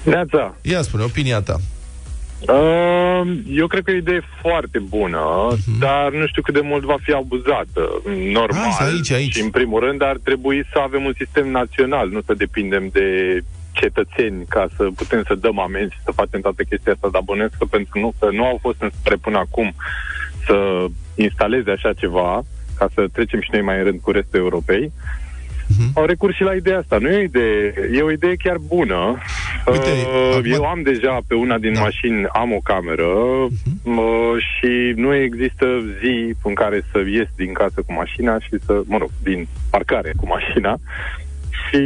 Neața! 0.03 0.55
Ia 0.61 0.81
spune, 0.81 1.03
opinia 1.03 1.41
ta. 1.41 1.55
Uh, 2.39 3.21
eu 3.47 3.67
cred 3.67 3.83
că 3.83 3.91
e 3.91 3.93
o 3.93 3.97
idee 3.97 4.21
foarte 4.41 4.79
bună, 4.79 5.19
uh-huh. 5.51 5.79
dar 5.79 6.11
nu 6.11 6.27
știu 6.27 6.41
cât 6.41 6.53
de 6.53 6.59
mult 6.63 6.83
va 6.83 6.95
fi 7.01 7.11
abuzată. 7.11 8.01
Normal. 8.31 8.71
Hai, 8.79 8.88
aici, 8.88 9.11
aici. 9.11 9.33
Și 9.33 9.41
în 9.41 9.49
primul 9.49 9.79
rând 9.79 10.01
ar 10.03 10.17
trebui 10.23 10.65
să 10.71 10.79
avem 10.79 11.03
un 11.03 11.13
sistem 11.17 11.51
național, 11.51 12.09
nu 12.09 12.21
să 12.25 12.33
depindem 12.33 12.89
de 12.91 13.07
cetățeni 13.81 14.45
ca 14.50 14.67
să 14.75 14.83
putem 14.95 15.24
să 15.27 15.36
dăm 15.36 15.59
amenzi 15.59 15.93
și 15.93 16.05
să 16.05 16.12
facem 16.12 16.41
toată 16.41 16.63
chestia 16.63 16.93
asta, 16.93 17.09
dar 17.12 17.21
bănesc 17.25 17.53
că 17.57 17.65
pentru 17.65 18.00
nu, 18.00 18.13
că 18.19 18.27
nu 18.31 18.45
au 18.45 18.57
fost 18.62 18.81
în 18.81 18.89
spre 19.00 19.15
până 19.15 19.38
acum 19.38 19.74
să 20.45 20.86
instaleze 21.15 21.71
așa 21.71 21.93
ceva, 21.93 22.43
ca 22.77 22.88
să 22.93 23.07
trecem 23.12 23.41
și 23.41 23.50
noi 23.51 23.62
mai 23.62 23.77
în 23.77 23.83
rând 23.83 24.00
cu 24.01 24.12
restul 24.12 24.39
Europei, 24.39 24.91
uh-huh. 24.91 25.93
au 25.93 26.05
recurs 26.05 26.36
și 26.36 26.43
la 26.43 26.53
ideea 26.53 26.77
asta. 26.77 26.98
Nu 26.98 27.09
e 27.09 27.17
o 27.17 27.21
idee, 27.21 27.74
e 27.93 28.01
o 28.01 28.12
idee 28.12 28.36
chiar 28.36 28.57
bună. 28.57 29.17
Uite, 29.71 29.91
uh, 30.38 30.51
eu 30.51 30.63
am 30.63 30.81
deja 30.81 31.17
pe 31.27 31.36
una 31.36 31.57
din 31.57 31.74
da. 31.74 31.79
mașini, 31.79 32.25
am 32.27 32.51
o 32.51 32.59
cameră 32.63 33.12
uh-huh. 33.48 33.83
uh, 33.83 34.36
și 34.38 34.93
nu 34.95 35.15
există 35.15 35.65
zi 36.01 36.36
în 36.43 36.53
care 36.53 36.81
să 36.91 37.00
ies 37.07 37.27
din 37.36 37.53
casă 37.53 37.81
cu 37.86 37.93
mașina 37.93 38.39
și 38.39 38.55
să, 38.65 38.81
mă 38.86 38.98
rog, 38.98 39.09
din 39.24 39.48
parcare 39.69 40.12
cu 40.15 40.25
mașina 40.27 40.79
și 41.69 41.81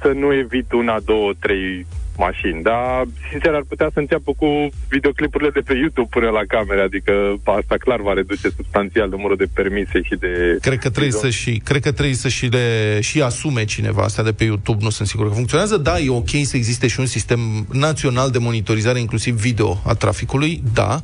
să 0.00 0.12
nu 0.14 0.34
evit 0.34 0.72
una, 0.72 1.00
două, 1.04 1.32
trei 1.38 1.86
mașini. 2.16 2.62
Dar, 2.62 3.04
sincer, 3.30 3.54
ar 3.54 3.64
putea 3.68 3.90
să 3.92 3.98
înceapă 3.98 4.32
cu 4.36 4.68
videoclipurile 4.88 5.50
de 5.50 5.60
pe 5.60 5.74
YouTube 5.74 6.08
până 6.10 6.28
la 6.28 6.40
camere, 6.48 6.80
adică 6.80 7.12
asta 7.44 7.74
clar 7.78 8.00
va 8.00 8.12
reduce 8.12 8.48
substanțial 8.56 9.08
numărul 9.08 9.36
de 9.36 9.48
permise 9.52 10.02
și 10.02 10.14
de... 10.20 10.58
Cred 10.60 10.78
că 10.78 10.90
trebuie 10.90 11.12
să 11.12 11.30
și, 11.30 11.60
cred 11.64 11.82
că 11.82 11.92
trebuie 11.92 12.14
să 12.14 12.28
și 12.28 12.46
le 12.46 12.98
și 13.00 13.22
asume 13.22 13.64
cineva 13.64 14.02
asta 14.02 14.22
de 14.22 14.32
pe 14.32 14.44
YouTube, 14.44 14.82
nu 14.82 14.90
sunt 14.90 15.08
sigur 15.08 15.28
că 15.28 15.34
funcționează. 15.34 15.76
Da, 15.76 15.98
e 15.98 16.10
ok 16.10 16.30
să 16.42 16.56
existe 16.56 16.86
și 16.86 17.00
un 17.00 17.06
sistem 17.06 17.66
național 17.72 18.30
de 18.30 18.38
monitorizare, 18.38 19.00
inclusiv 19.00 19.34
video, 19.34 19.80
a 19.86 19.94
traficului, 19.94 20.62
da, 20.74 21.02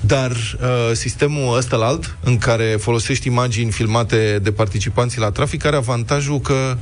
dar 0.00 0.30
uh, 0.30 0.90
sistemul 0.92 1.56
ăsta 1.56 1.76
la 1.76 1.86
alt, 1.86 2.16
în 2.24 2.38
care 2.38 2.64
folosești 2.64 3.26
imagini 3.26 3.70
filmate 3.70 4.38
de 4.42 4.52
participanții 4.52 5.20
la 5.20 5.30
trafic, 5.30 5.64
are 5.64 5.76
avantajul 5.76 6.40
că 6.40 6.76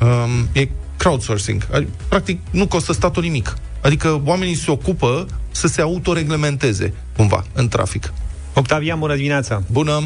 um, 0.00 0.48
e 0.52 0.68
crowdsourcing. 0.96 1.66
Practic, 2.08 2.40
nu 2.50 2.66
costă 2.66 2.92
statul 2.92 3.22
nimic. 3.22 3.54
Adică 3.82 4.22
oamenii 4.24 4.54
se 4.54 4.70
ocupă 4.70 5.26
să 5.50 5.66
se 5.66 5.80
autoreglementeze, 5.80 6.94
cumva, 7.16 7.44
în 7.54 7.68
trafic. 7.68 8.12
Octavian, 8.54 8.98
bună 8.98 9.14
dimineața! 9.14 9.62
Bună! 9.72 10.00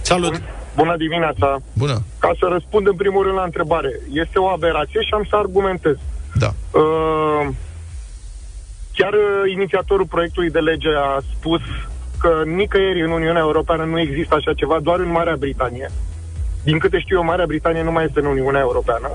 Salut! 0.00 0.30
Bun, 0.30 0.42
bună 0.76 0.96
dimineața! 0.96 1.58
Bună! 1.72 2.02
Ca 2.18 2.30
să 2.38 2.46
răspund 2.50 2.86
în 2.86 2.96
primul 2.96 3.22
rând 3.22 3.36
la 3.36 3.42
întrebare, 3.42 4.00
este 4.12 4.38
o 4.38 4.46
aberație 4.46 5.00
și 5.00 5.14
am 5.14 5.26
să 5.30 5.36
argumentez. 5.36 5.96
Da. 6.34 6.50
Uh, 6.78 7.48
chiar 8.92 9.12
uh, 9.12 9.52
inițiatorul 9.52 10.06
proiectului 10.06 10.50
de 10.50 10.58
lege 10.58 10.88
a 10.88 11.20
spus 11.34 11.60
că 12.20 12.42
nicăieri 12.44 13.02
în 13.02 13.10
Uniunea 13.10 13.40
Europeană 13.40 13.84
nu 13.84 14.00
există 14.00 14.34
așa 14.34 14.52
ceva, 14.54 14.78
doar 14.82 14.98
în 14.98 15.10
Marea 15.10 15.36
Britanie. 15.36 15.90
Din 16.68 16.78
câte 16.78 16.98
știu 16.98 17.16
eu, 17.16 17.24
Marea 17.24 17.46
Britanie 17.46 17.82
nu 17.82 17.92
mai 17.92 18.04
este 18.04 18.20
în 18.20 18.26
Uniunea 18.26 18.60
Europeană. 18.60 19.08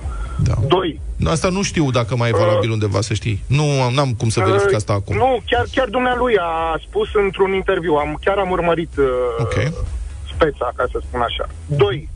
Da. 0.44 0.54
Doi. 0.68 1.00
Asta 1.26 1.50
nu 1.50 1.62
știu 1.62 1.90
dacă 1.92 2.16
mai 2.16 2.30
e 2.30 2.42
valabil 2.44 2.70
uh, 2.70 2.74
undeva, 2.78 3.02
să 3.02 3.14
știi. 3.14 3.44
Nu 3.48 3.64
am 3.82 4.14
cum 4.18 4.30
să 4.30 4.40
verific 4.46 4.70
uh, 4.70 4.76
asta 4.76 4.94
acum. 4.94 5.16
Nu, 5.16 5.42
chiar, 5.46 5.66
chiar 5.72 5.88
dumnealui 5.88 6.36
a 6.38 6.80
spus 6.88 7.08
într-un 7.14 7.54
interviu. 7.54 7.94
Am, 7.94 8.18
chiar 8.22 8.38
am 8.38 8.52
urmărit 8.52 8.94
uh, 8.98 9.06
okay. 9.40 9.74
speța, 10.34 10.72
ca 10.76 10.86
să 10.92 10.98
spun 11.08 11.22
așa. 11.22 11.46
Doi. 11.66 12.10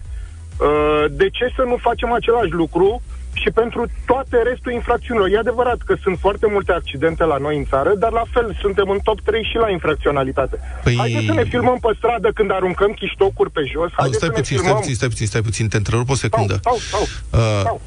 Uh, 0.59 1.05
de 1.11 1.29
ce 1.29 1.45
să 1.55 1.63
nu 1.65 1.77
facem 1.81 2.11
același 2.11 2.51
lucru 2.51 3.01
și 3.43 3.49
pentru 3.61 3.81
toate 4.05 4.37
restul 4.49 4.71
infracțiunilor. 4.71 5.29
E 5.29 5.37
adevărat 5.37 5.79
că 5.85 5.95
sunt 6.03 6.17
foarte 6.19 6.47
multe 6.49 6.71
accidente 6.71 7.23
la 7.23 7.37
noi 7.37 7.57
în 7.57 7.65
țară, 7.65 7.91
dar 8.03 8.11
la 8.11 8.25
fel 8.33 8.57
suntem 8.61 8.89
în 8.89 8.99
top 9.03 9.19
3 9.21 9.43
și 9.51 9.57
la 9.57 9.69
infracționalitate. 9.69 10.59
Păi... 10.83 10.95
Haideți 10.97 11.25
să 11.25 11.33
ne 11.33 11.43
filmăm 11.43 11.77
pe 11.79 11.91
stradă 11.97 12.29
când 12.33 12.51
aruncăm 12.51 12.91
chiștocuri 12.91 13.51
pe 13.51 13.61
jos. 13.71 13.91
Haideți 13.91 14.17
stai, 14.17 14.29
să 14.29 14.35
puțin, 14.39 14.55
ne 14.55 14.61
filmăm... 14.61 14.81
stai 14.81 14.81
puțin, 14.81 14.95
stai 14.95 15.09
puțin, 15.09 15.27
stai 15.27 15.41
puțin, 15.41 15.67
te 15.67 15.77
întrerup 15.77 16.09
o 16.09 16.15
secundă. 16.15 16.55
Stau, 16.55 16.77
stau, 16.77 17.03
stau, 17.29 17.41
uh, 17.41 17.59
stau. 17.59 17.81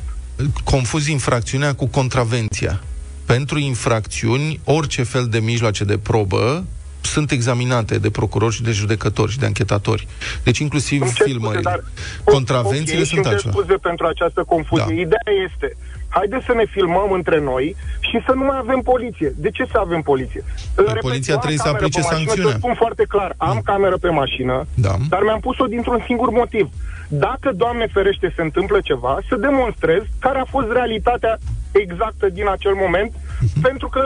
Confuzi 0.65 1.11
infracțiunea 1.11 1.75
cu 1.75 1.87
contravenția. 1.87 2.81
Pentru 3.27 3.59
infracțiuni, 3.59 4.61
orice 4.65 5.03
fel 5.03 5.27
de 5.27 5.39
mijloace 5.39 5.85
de 5.85 5.99
probă 5.99 6.65
sunt 7.09 7.31
examinate 7.31 7.99
de 7.99 8.11
procurori 8.11 8.55
și 8.55 8.63
de 8.63 8.71
judecători 8.71 9.31
și 9.33 9.39
de 9.39 9.47
anchetatori. 9.47 10.07
Deci 10.43 10.59
inclusiv 10.59 11.13
filmările. 11.13 11.83
Contravențiile 12.25 13.03
okay, 13.03 13.13
sunt 13.15 13.27
altceva. 13.27 13.53
scuze 13.53 13.75
pentru 13.75 14.07
această 14.07 14.45
confuzie. 14.47 14.85
Da. 14.95 15.01
Ideea 15.07 15.31
este, 15.51 15.77
haideți 16.09 16.45
să 16.45 16.53
ne 16.55 16.65
filmăm 16.71 17.11
între 17.13 17.41
noi 17.41 17.77
și 18.01 18.19
să 18.27 18.33
nu 18.35 18.45
mai 18.45 18.59
avem 18.61 18.81
poliție. 18.81 19.33
De 19.37 19.51
ce 19.51 19.65
să 19.73 19.79
avem 19.79 20.01
poliție? 20.03 20.45
Repet, 20.75 21.01
poliția 21.01 21.33
eu 21.35 21.39
am 21.41 21.45
trebuie 21.45 21.59
să 21.67 21.71
cameră 21.71 21.85
aplice 21.85 22.01
pe 22.01 22.07
mașină, 22.07 22.25
sancțiunea. 22.25 22.53
Să 22.53 22.59
spun 22.63 22.75
foarte 22.75 23.05
clar, 23.09 23.35
am 23.37 23.61
cameră 23.65 23.97
pe 23.97 24.09
mașină, 24.09 24.67
Da. 24.75 24.95
dar 25.09 25.21
mi-am 25.23 25.41
pus-o 25.41 25.65
dintr-un 25.67 26.03
singur 26.07 26.31
motiv. 26.31 26.69
Dacă, 27.09 27.53
Doamne 27.55 27.87
ferește, 27.93 28.33
se 28.37 28.43
întâmplă 28.43 28.79
ceva, 28.81 29.19
să 29.29 29.37
demonstrez 29.37 30.03
care 30.19 30.39
a 30.39 30.45
fost 30.45 30.67
realitatea 30.73 31.39
exactă 31.73 32.29
din 32.29 32.49
acel 32.49 32.75
moment, 32.85 33.13
Mhm. 33.41 33.61
pentru 33.61 33.89
că 33.89 34.03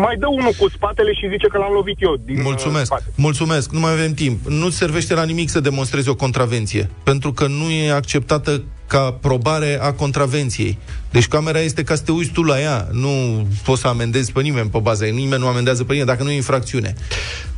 mai 0.00 0.16
dă 0.16 0.26
unul 0.26 0.52
cu 0.58 0.68
spatele 0.68 1.12
și 1.12 1.28
zice 1.30 1.46
că 1.46 1.58
l-am 1.58 1.72
lovit 1.72 1.96
eu 1.98 2.16
din 2.24 2.36
uh, 2.36 2.42
Mulțumesc, 2.44 2.84
spate. 2.84 3.04
mulțumesc, 3.14 3.70
nu 3.70 3.80
mai 3.80 3.92
avem 3.92 4.12
timp. 4.14 4.46
Nu 4.46 4.68
servește 4.68 5.14
la 5.14 5.24
nimic 5.24 5.48
să 5.48 5.60
demonstrezi 5.60 6.08
o 6.08 6.14
contravenție, 6.14 6.90
pentru 7.02 7.32
că 7.32 7.46
nu 7.46 7.70
e 7.70 7.90
acceptată 7.92 8.62
ca 8.86 9.12
probare 9.20 9.78
a 9.82 9.92
contravenției. 9.92 10.78
Deci 11.10 11.28
camera 11.28 11.58
este 11.58 11.82
ca 11.82 11.94
să 11.94 12.02
te 12.02 12.12
uiți 12.12 12.30
tu 12.30 12.42
la 12.42 12.60
ea, 12.60 12.88
nu 12.92 13.46
poți 13.64 13.80
să 13.80 13.88
amendezi 13.88 14.32
pe 14.32 14.40
nimeni 14.40 14.68
pe 14.70 14.78
baza 14.78 15.06
ei, 15.06 15.12
nimeni 15.12 15.40
nu 15.42 15.48
amendează 15.48 15.84
pe 15.84 15.92
nimeni 15.92 16.08
dacă 16.10 16.22
nu 16.22 16.30
e 16.30 16.34
infracțiune. 16.34 16.94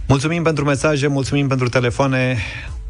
Mulțumim 0.08 0.42
pentru 0.42 0.64
mesaje, 0.64 1.06
mulțumim 1.06 1.48
pentru 1.48 1.68
telefoane. 1.68 2.38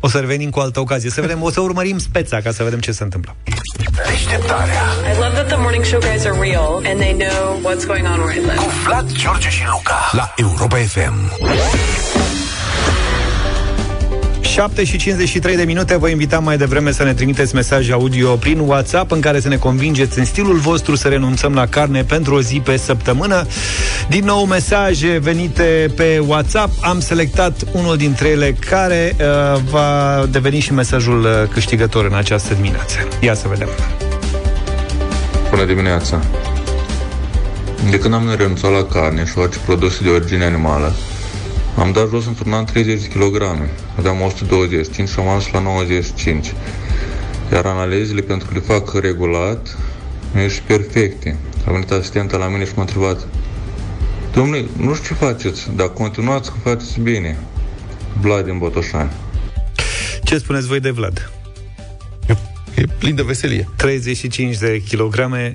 O 0.01 0.09
să 0.09 0.19
revenim 0.19 0.51
cu 0.51 0.59
o 0.59 0.63
altă 0.63 0.81
ocazie. 0.81 1.11
Să 1.11 1.21
vedem, 1.21 1.43
o 1.43 1.51
să 1.51 1.61
urmărim 1.61 1.99
speța 1.99 2.41
ca 2.41 2.51
să 2.51 2.63
vedem 2.63 2.79
ce 2.81 2.93
se 2.93 3.03
întâmplă. 3.03 3.37
Deșteptarea 4.11 4.83
I 5.13 5.19
love 5.19 5.33
that 5.35 5.47
the 5.47 5.57
morning 5.57 5.85
show 5.85 6.01
guys 6.01 6.25
are 6.25 6.39
real 6.41 6.75
and 6.85 6.99
they 7.01 7.13
know 7.13 7.61
what's 7.63 7.87
going 7.87 8.07
on 8.07 8.21
where 8.21 8.37
I 8.37 8.41
live. 8.41 8.55
cu 8.55 8.71
Vlad, 8.85 9.13
George 9.13 9.49
și 9.49 9.63
Luca 9.71 10.11
la 10.13 10.35
Europa 10.37 10.77
FM. 10.77 11.15
7 14.41 14.85
și 14.85 14.97
53 14.97 15.57
de 15.57 15.63
minute 15.63 15.97
Vă 15.97 16.09
invitam 16.09 16.45
mai 16.45 16.57
devreme 16.57 16.93
să 16.93 17.03
ne 17.03 17.15
trimiteți 17.15 17.55
mesaje 17.55 17.93
audio 17.93 18.35
prin 18.35 18.59
WhatsApp 18.59 19.13
în 19.13 19.21
care 19.21 19.41
să 19.41 19.49
ne 19.49 19.57
convingeți 19.57 20.19
în 20.19 20.25
stilul 20.25 20.57
vostru 20.57 20.95
să 20.95 21.09
renunțăm 21.09 21.55
la 21.55 21.67
carne 21.67 22.05
pentru 22.05 22.35
o 22.35 22.41
zi 22.41 22.61
pe 22.65 22.77
săptămână. 22.77 23.47
Din 24.09 24.25
nou 24.25 24.45
mesaje 24.45 25.19
venite 25.19 25.93
pe 25.97 26.23
WhatsApp. 26.27 26.73
Am 26.81 27.01
selectat 27.01 27.65
unul 27.73 27.97
dintre 27.97 28.29
ele 28.29 28.57
care 28.69 29.17
uh, 29.19 29.61
va 29.71 30.25
deveni 30.31 30.59
și 30.59 30.73
mesajul 30.73 31.21
uh, 31.21 31.49
câștigător 31.53 32.05
în 32.05 32.15
această 32.15 32.55
dimineață. 32.55 32.97
Ia 33.21 33.35
să 33.35 33.49
vedem. 33.49 33.69
Bună 35.51 35.65
dimineața! 35.65 36.21
De 37.91 37.99
când 37.99 38.15
am 38.15 38.35
renunțat 38.37 38.71
la 38.71 38.85
carne 38.85 39.25
și 39.25 39.39
orice 39.39 39.59
produse 39.65 40.03
de 40.03 40.09
origine 40.09 40.45
animală, 40.45 40.95
am 41.77 41.93
dat 41.93 42.09
jos 42.09 42.27
într-un 42.27 42.53
an 42.53 42.65
30 42.65 43.01
de 43.01 43.09
kg. 43.09 43.43
Aveam 43.97 44.21
125 44.21 45.09
și 45.09 45.19
am 45.19 45.29
ajuns 45.29 45.53
la 45.53 45.61
95. 45.61 46.55
Iar 47.53 47.67
analizele 47.67 48.21
pentru 48.21 48.49
că 48.49 48.55
le 48.55 48.61
fac 48.61 48.95
regulat, 48.95 49.77
mi 50.35 50.49
și 50.49 50.63
perfecte. 50.63 51.37
A 51.67 51.71
venit 51.71 51.91
asistenta 51.91 52.37
la 52.37 52.49
mine 52.49 52.65
și 52.65 52.73
m-a 52.75 52.83
întrebat 52.83 53.27
Domnule, 54.33 54.65
nu 54.77 54.95
știu 54.95 55.15
ce 55.15 55.25
faceți, 55.25 55.71
dar 55.77 55.89
continuați 55.89 56.51
că 56.51 56.57
faceți 56.63 57.01
bine. 57.01 57.39
Vlad 58.21 58.45
din 58.45 58.59
Botoșani. 58.59 59.11
Ce 60.25 60.39
spuneți 60.39 60.67
voi 60.67 60.81
de 60.81 60.91
Vlad? 60.91 61.31
E 62.75 62.85
plin 62.99 63.15
de 63.15 63.23
veselie. 63.23 63.69
35 63.77 64.59
de 64.59 64.83
kilograme 64.89 65.55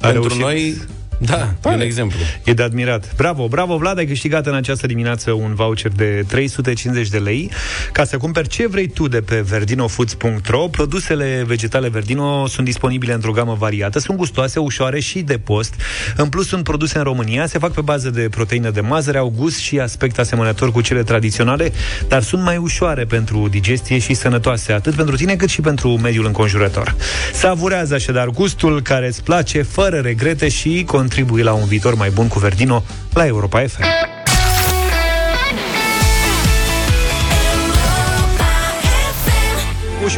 a 0.00 0.08
Pentru 0.08 0.20
reușit 0.20 0.40
noi, 0.40 0.76
da, 1.18 1.54
e 1.64 1.74
un 1.74 1.80
exemplu. 1.80 2.18
E 2.44 2.52
de 2.52 2.62
admirat. 2.62 3.14
Bravo, 3.16 3.48
bravo, 3.48 3.76
Vlad, 3.76 3.98
ai 3.98 4.06
câștigat 4.06 4.46
în 4.46 4.54
această 4.54 4.86
dimineață 4.86 5.32
un 5.32 5.54
voucher 5.54 5.92
de 5.92 6.24
350 6.26 7.08
de 7.08 7.18
lei 7.18 7.50
ca 7.92 8.04
să 8.04 8.16
cumperi 8.16 8.48
ce 8.48 8.68
vrei 8.68 8.88
tu 8.88 9.08
de 9.08 9.20
pe 9.20 9.40
verdinofoods.ro. 9.40 10.68
Produsele 10.68 11.44
vegetale 11.46 11.88
Verdino 11.88 12.46
sunt 12.46 12.66
disponibile 12.66 13.12
într-o 13.12 13.32
gamă 13.32 13.56
variată, 13.58 13.98
sunt 13.98 14.16
gustoase, 14.16 14.58
ușoare 14.58 15.00
și 15.00 15.20
de 15.20 15.38
post. 15.38 15.74
În 16.16 16.28
plus, 16.28 16.46
sunt 16.46 16.64
produse 16.64 16.98
în 16.98 17.04
România, 17.04 17.46
se 17.46 17.58
fac 17.58 17.72
pe 17.72 17.80
bază 17.80 18.10
de 18.10 18.28
proteină 18.30 18.70
de 18.70 18.80
mazăre, 18.80 19.18
au 19.18 19.32
gust 19.36 19.58
și 19.58 19.78
aspect 19.78 20.18
asemănător 20.18 20.72
cu 20.72 20.80
cele 20.80 21.02
tradiționale, 21.02 21.72
dar 22.08 22.22
sunt 22.22 22.42
mai 22.42 22.56
ușoare 22.56 23.04
pentru 23.04 23.48
digestie 23.48 23.98
și 23.98 24.14
sănătoase, 24.14 24.72
atât 24.72 24.94
pentru 24.94 25.16
tine 25.16 25.36
cât 25.36 25.48
și 25.48 25.60
pentru 25.60 25.88
mediul 25.96 26.26
înconjurător. 26.26 26.94
Savurează 27.32 27.94
așadar 27.94 28.28
gustul 28.28 28.82
care 28.82 29.06
îți 29.06 29.22
place 29.22 29.62
fără 29.62 29.96
regrete 29.96 30.48
și 30.48 30.82
contribui 31.08 31.42
la 31.42 31.54
un 31.54 31.66
viitor 31.66 31.96
mai 31.96 32.10
bun 32.10 32.28
cu 32.28 32.38
Verdino 32.38 32.84
la 33.14 33.26
Europa 33.26 33.62
FM. 33.62 34.17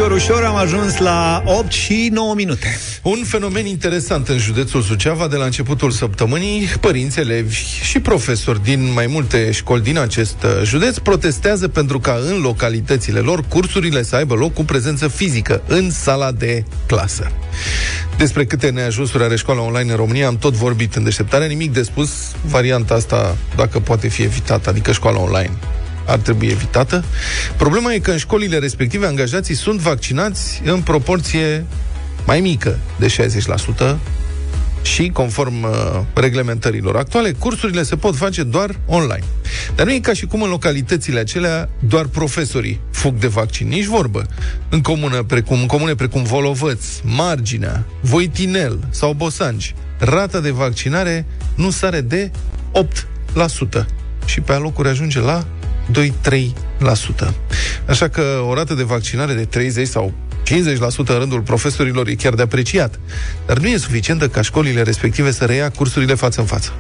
Ușor, 0.01 0.13
ușor 0.13 0.45
am 0.45 0.57
ajuns 0.57 0.99
la 0.99 1.43
8 1.45 1.73
și 1.73 2.09
9 2.13 2.35
minute. 2.35 2.79
Un 3.03 3.19
fenomen 3.25 3.67
interesant 3.67 4.29
în 4.29 4.39
județul 4.39 4.83
Suceava 4.83 5.29
de 5.29 5.37
la 5.37 5.45
începutul 5.45 5.91
săptămânii, 5.91 6.67
părinți, 6.81 7.19
elevi 7.19 7.55
și 7.83 8.01
profesori 8.01 8.63
din 8.63 8.93
mai 8.93 9.07
multe 9.07 9.51
școli 9.51 9.83
din 9.83 9.99
acest 9.99 10.37
uh, 10.43 10.65
județ 10.65 10.99
protestează 10.99 11.69
pentru 11.69 11.99
ca 11.99 12.19
în 12.27 12.41
localitățile 12.41 13.19
lor 13.19 13.45
cursurile 13.49 14.03
să 14.03 14.17
aibă 14.17 14.35
loc 14.35 14.55
cu 14.55 14.65
prezență 14.65 15.09
fizică 15.09 15.63
în 15.67 15.91
sala 15.91 16.33
de 16.33 16.65
clasă. 16.87 17.31
Despre 18.17 18.45
câte 18.45 18.71
neajunsuri 18.71 19.25
are 19.25 19.37
școala 19.37 19.61
online 19.61 19.91
în 19.91 19.97
România 19.97 20.27
am 20.27 20.37
tot 20.37 20.53
vorbit 20.53 20.95
în 20.95 21.05
deșteptare, 21.05 21.47
nimic 21.47 21.73
de 21.73 21.83
spus, 21.83 22.11
varianta 22.47 22.95
asta 22.95 23.37
dacă 23.57 23.81
poate 23.81 24.09
fi 24.09 24.23
evitată, 24.23 24.69
adică 24.69 24.93
școala 24.93 25.19
online 25.19 25.53
ar 26.11 26.19
trebui 26.19 26.47
evitată. 26.49 27.05
Problema 27.57 27.93
e 27.93 27.99
că 27.99 28.11
în 28.11 28.19
școlile 28.19 28.59
respective 28.59 29.07
angajații 29.07 29.55
sunt 29.55 29.81
vaccinați 29.81 30.61
în 30.65 30.81
proporție 30.81 31.67
mai 32.27 32.41
mică 32.41 32.79
de 32.99 33.15
60% 33.87 33.97
și, 34.83 35.09
conform 35.09 35.63
uh, 35.63 35.71
reglementărilor 36.15 36.97
actuale, 36.97 37.33
cursurile 37.33 37.83
se 37.83 37.97
pot 37.97 38.17
face 38.17 38.43
doar 38.43 38.79
online. 38.87 39.25
Dar 39.75 39.87
nu 39.87 39.93
e 39.93 39.99
ca 39.99 40.13
și 40.13 40.27
cum 40.27 40.43
în 40.43 40.49
localitățile 40.49 41.19
acelea 41.19 41.69
doar 41.79 42.07
profesorii 42.07 42.81
fug 42.91 43.15
de 43.19 43.27
vaccin, 43.27 43.69
nici 43.69 43.85
vorbă. 43.85 44.27
În, 44.69 44.81
comună, 44.81 45.23
precum, 45.23 45.61
în 45.61 45.67
comune 45.67 45.95
precum 45.95 46.23
Volovăț, 46.23 46.85
Marginea, 47.03 47.87
Voitinel 48.01 48.79
sau 48.91 49.13
Bosanci, 49.13 49.75
rata 49.99 50.41
de 50.41 50.51
vaccinare 50.51 51.27
nu 51.55 51.71
sare 51.71 52.01
de 52.01 52.31
8% 53.83 53.87
și 54.25 54.41
pe 54.41 54.53
alocuri 54.53 54.89
ajunge 54.89 55.21
la 55.21 55.47
2-3%. 55.91 57.33
Așa 57.87 58.09
că 58.09 58.23
o 58.49 58.55
rată 58.55 58.75
de 58.75 58.83
vaccinare 58.83 59.33
de 59.33 59.45
30 59.45 59.89
sau 59.89 60.13
50% 60.45 60.53
în 60.97 61.19
rândul 61.19 61.41
profesorilor 61.41 62.09
e 62.09 62.15
chiar 62.15 62.35
de 62.35 62.43
apreciat. 62.43 63.01
Dar 63.47 63.59
nu 63.59 63.69
e 63.69 63.77
suficientă 63.77 64.29
ca 64.29 64.43
școlile 64.43 64.83
respective 64.83 65.31
să 65.31 65.45
reia 65.45 65.71
cursurile 65.71 66.15
față 66.15 66.41
în 66.41 66.47
față. 66.47 66.73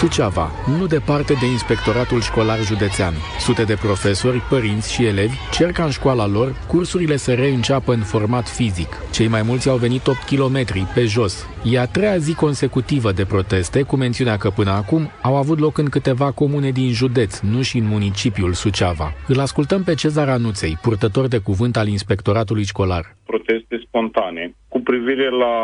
Suceava, 0.00 0.50
nu 0.78 0.86
departe 0.86 1.32
de 1.32 1.46
inspectoratul 1.46 2.20
școlar 2.20 2.58
județean. 2.70 3.14
Sute 3.38 3.64
de 3.64 3.76
profesori, 3.86 4.40
părinți 4.50 4.92
și 4.92 5.04
elevi 5.04 5.36
cer 5.52 5.70
ca 5.72 5.84
în 5.84 5.90
școala 5.90 6.26
lor 6.26 6.48
cursurile 6.68 7.16
să 7.16 7.34
reînceapă 7.34 7.92
în 7.92 8.04
format 8.12 8.46
fizic. 8.48 8.90
Cei 9.12 9.28
mai 9.28 9.42
mulți 9.42 9.68
au 9.68 9.76
venit 9.76 10.06
8 10.06 10.18
km 10.30 10.58
pe 10.94 11.04
jos. 11.14 11.34
E 11.64 11.78
a 11.78 11.86
treia 11.86 12.16
zi 12.16 12.34
consecutivă 12.34 13.12
de 13.12 13.24
proteste, 13.24 13.82
cu 13.82 13.96
mențiunea 13.96 14.36
că 14.36 14.48
până 14.50 14.70
acum 14.70 15.02
au 15.22 15.36
avut 15.36 15.58
loc 15.58 15.78
în 15.78 15.88
câteva 15.88 16.32
comune 16.32 16.70
din 16.70 16.90
județ, 16.92 17.40
nu 17.40 17.62
și 17.62 17.78
în 17.78 17.86
municipiul 17.86 18.52
Suceava. 18.52 19.12
Îl 19.28 19.40
ascultăm 19.40 19.82
pe 19.82 19.94
Cezar 19.94 20.28
Anuței, 20.28 20.78
purtător 20.82 21.26
de 21.26 21.38
cuvânt 21.38 21.76
al 21.76 21.88
inspectoratului 21.88 22.64
școlar. 22.64 23.04
proteste 23.26 23.80
spontane 23.86 24.54
cu 24.68 24.80
privire 24.80 25.28
la 25.30 25.54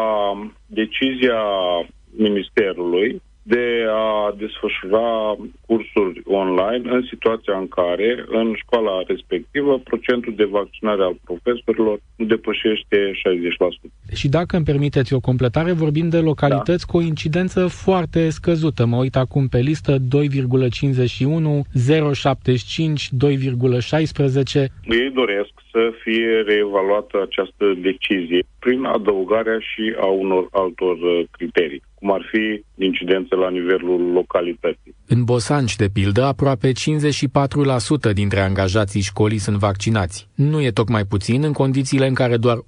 decizia 0.67 1.41
Ministerului 2.17 3.23
de 3.43 3.87
a 3.89 4.35
desfășura 4.39 5.37
cursuri 5.67 6.21
online 6.25 6.91
în 6.91 7.03
situația 7.09 7.57
în 7.59 7.69
care, 7.69 8.25
în 8.29 8.55
școala 8.57 9.03
respectivă, 9.07 9.79
procentul 9.79 10.35
de 10.37 10.45
vaccinare 10.45 11.03
al 11.03 11.17
profesorilor 11.25 12.01
nu 12.17 12.25
depășește 12.25 13.11
60%. 13.11 14.15
Și 14.15 14.29
dacă 14.29 14.57
îmi 14.57 14.65
permiteți 14.65 15.15
o 15.15 15.21
completare, 15.21 15.73
vorbim 15.73 16.09
de 16.09 16.19
localități 16.19 16.87
da. 16.87 16.93
cu 16.93 16.97
o 16.97 17.01
incidență 17.01 17.67
foarte 17.67 18.31
scăzută. 18.31 18.87
Mă 18.87 18.97
uit 18.97 19.17
acum 19.17 19.49
pe 19.49 19.59
listă 19.59 19.97
2,51, 19.97 19.99
0,75, 19.99 20.05
2,16. 23.27 24.69
Ei 24.85 25.11
doresc 25.15 25.53
să 25.71 25.93
fie 26.03 26.43
reevaluată 26.47 27.23
această 27.23 27.65
decizie 27.83 28.45
prin 28.59 28.85
adăugarea 28.85 29.59
și 29.59 29.95
a 30.01 30.07
unor 30.07 30.49
altor 30.51 30.97
uh, 30.97 31.23
criterii 31.31 31.83
cum 32.03 32.13
ar 32.13 32.29
fi 32.31 32.65
incidențe 32.85 33.35
la 33.35 33.51
nivelul 33.51 34.13
localității. 34.13 34.95
În 35.07 35.25
Bosanci, 35.25 35.77
de 35.77 35.89
pildă, 35.93 36.25
aproape 36.25 36.73
54% 38.11 38.13
dintre 38.13 38.41
angajații 38.41 39.01
școlii 39.01 39.39
sunt 39.39 39.57
vaccinați. 39.57 40.29
Nu 40.35 40.63
e 40.63 40.71
tocmai 40.71 41.05
puțin 41.05 41.43
în 41.45 41.53
condițiile 41.53 42.07
în 42.07 42.15
care 42.15 42.37
doar 42.37 42.59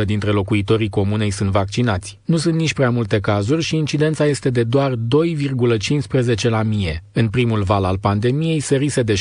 8% 0.00 0.04
dintre 0.04 0.30
locuitorii 0.30 0.88
comunei 0.88 1.30
sunt 1.30 1.50
vaccinați. 1.50 2.18
Nu 2.24 2.36
sunt 2.36 2.54
nici 2.54 2.74
prea 2.74 2.90
multe 2.90 3.20
cazuri 3.20 3.62
și 3.62 3.76
incidența 3.76 4.26
este 4.26 4.50
de 4.50 4.62
doar 4.62 4.92
2,15 4.92 6.48
la 6.48 6.62
mie. 6.62 7.02
În 7.12 7.28
primul 7.28 7.62
val 7.62 7.84
al 7.84 7.98
pandemiei 7.98 8.60
sărise 8.60 9.02
de 9.02 9.14
7,5 9.14 9.18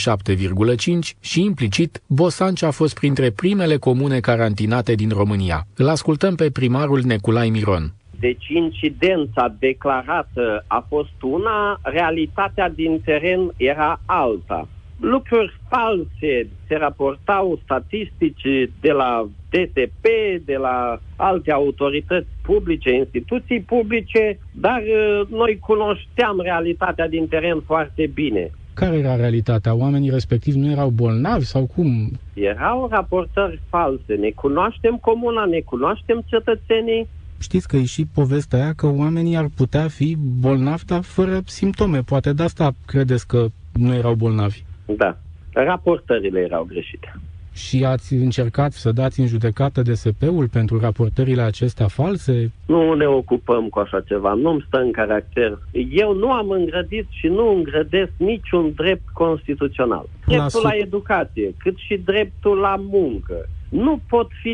și 1.20 1.44
implicit 1.44 2.02
Bosanci 2.08 2.64
a 2.64 2.72
fost 2.72 2.94
printre 3.00 3.30
primele 3.30 3.78
comune 3.78 4.20
carantinate 4.20 4.94
din 4.96 5.10
România. 5.10 5.68
Îl 5.76 5.88
ascultăm 5.88 6.36
pe 6.36 6.50
primarul 6.50 7.02
Neculai 7.06 7.50
Miron. 7.50 7.94
Deci 8.20 8.48
incidența 8.48 9.56
declarată 9.60 10.64
a 10.68 10.86
fost 10.88 11.22
una, 11.22 11.80
realitatea 11.84 12.70
din 12.70 13.02
teren 13.06 13.52
era 13.58 14.00
alta. 14.06 14.68
Lucruri 15.00 15.60
false 15.70 16.48
se 16.68 16.76
raportau 16.76 17.60
statistici 17.64 18.70
de 18.82 18.92
la 18.92 19.28
DTP, 19.50 20.06
de 20.46 20.56
la 20.56 21.00
alte 21.16 21.52
autorități 21.52 22.28
publice, 22.42 22.94
instituții 22.94 23.62
publice, 23.62 24.40
dar 24.52 24.82
uh, 24.82 25.28
noi 25.30 25.60
cunoșteam 25.60 26.40
realitatea 26.42 27.08
din 27.08 27.28
teren 27.28 27.62
foarte 27.66 28.12
bine. 28.14 28.52
Care 28.74 28.98
era 28.98 29.16
realitatea? 29.16 29.76
Oamenii 29.76 30.10
respectivi 30.10 30.58
nu 30.58 30.72
erau 30.72 30.90
bolnavi 30.90 31.46
sau 31.46 31.66
cum? 31.76 32.12
Erau 32.34 32.88
raportări 32.92 33.62
false. 33.70 34.14
Ne 34.14 34.30
cunoaștem 34.30 34.98
comuna, 35.02 35.46
ne 35.46 35.60
cunoaștem 35.60 36.24
cetățenii, 36.26 37.08
știți 37.40 37.68
că 37.68 37.76
e 37.78 37.86
și 37.86 38.06
povestea 38.14 38.60
aia 38.60 38.74
că 38.74 38.88
oamenii 38.88 39.36
ar 39.36 39.48
putea 39.56 39.88
fi 39.88 40.18
bolnavi, 40.40 40.86
dar 40.86 41.02
fără 41.02 41.42
simptome. 41.46 42.02
Poate 42.02 42.34
de 42.34 42.44
asta 42.44 42.72
credeți 42.86 43.28
că 43.28 43.46
nu 43.74 43.94
erau 43.94 44.14
bolnavi. 44.14 44.64
Da. 44.86 45.18
Raportările 45.54 46.40
erau 46.40 46.64
greșite. 46.64 47.14
Și 47.54 47.86
ați 47.86 48.14
încercat 48.14 48.72
să 48.72 48.92
dați 48.92 49.20
în 49.20 49.28
judecată 49.28 49.82
DSP-ul 49.82 50.48
pentru 50.48 50.80
raportările 50.80 51.42
acestea 51.42 51.88
false? 51.88 52.52
Nu 52.66 52.94
ne 52.94 53.06
ocupăm 53.06 53.70
cu 53.70 53.80
așa 53.80 54.02
ceva, 54.02 54.34
nu-mi 54.34 54.64
stă 54.68 54.78
în 54.78 54.92
caracter. 54.92 55.60
Eu 55.90 56.14
nu 56.14 56.32
am 56.32 56.50
îngrădit 56.50 57.08
și 57.10 57.28
nu 57.28 57.56
îngrădesc 57.56 58.12
niciun 58.18 58.72
drept 58.76 59.10
constituțional. 59.14 60.06
Dreptul 60.28 60.62
la, 60.64 60.70
la 60.70 60.76
educație, 60.76 61.54
cât 61.58 61.78
și 61.78 61.98
dreptul 62.06 62.58
la 62.58 62.76
muncă, 62.80 63.50
nu 63.70 64.00
pot 64.10 64.32
fi 64.42 64.50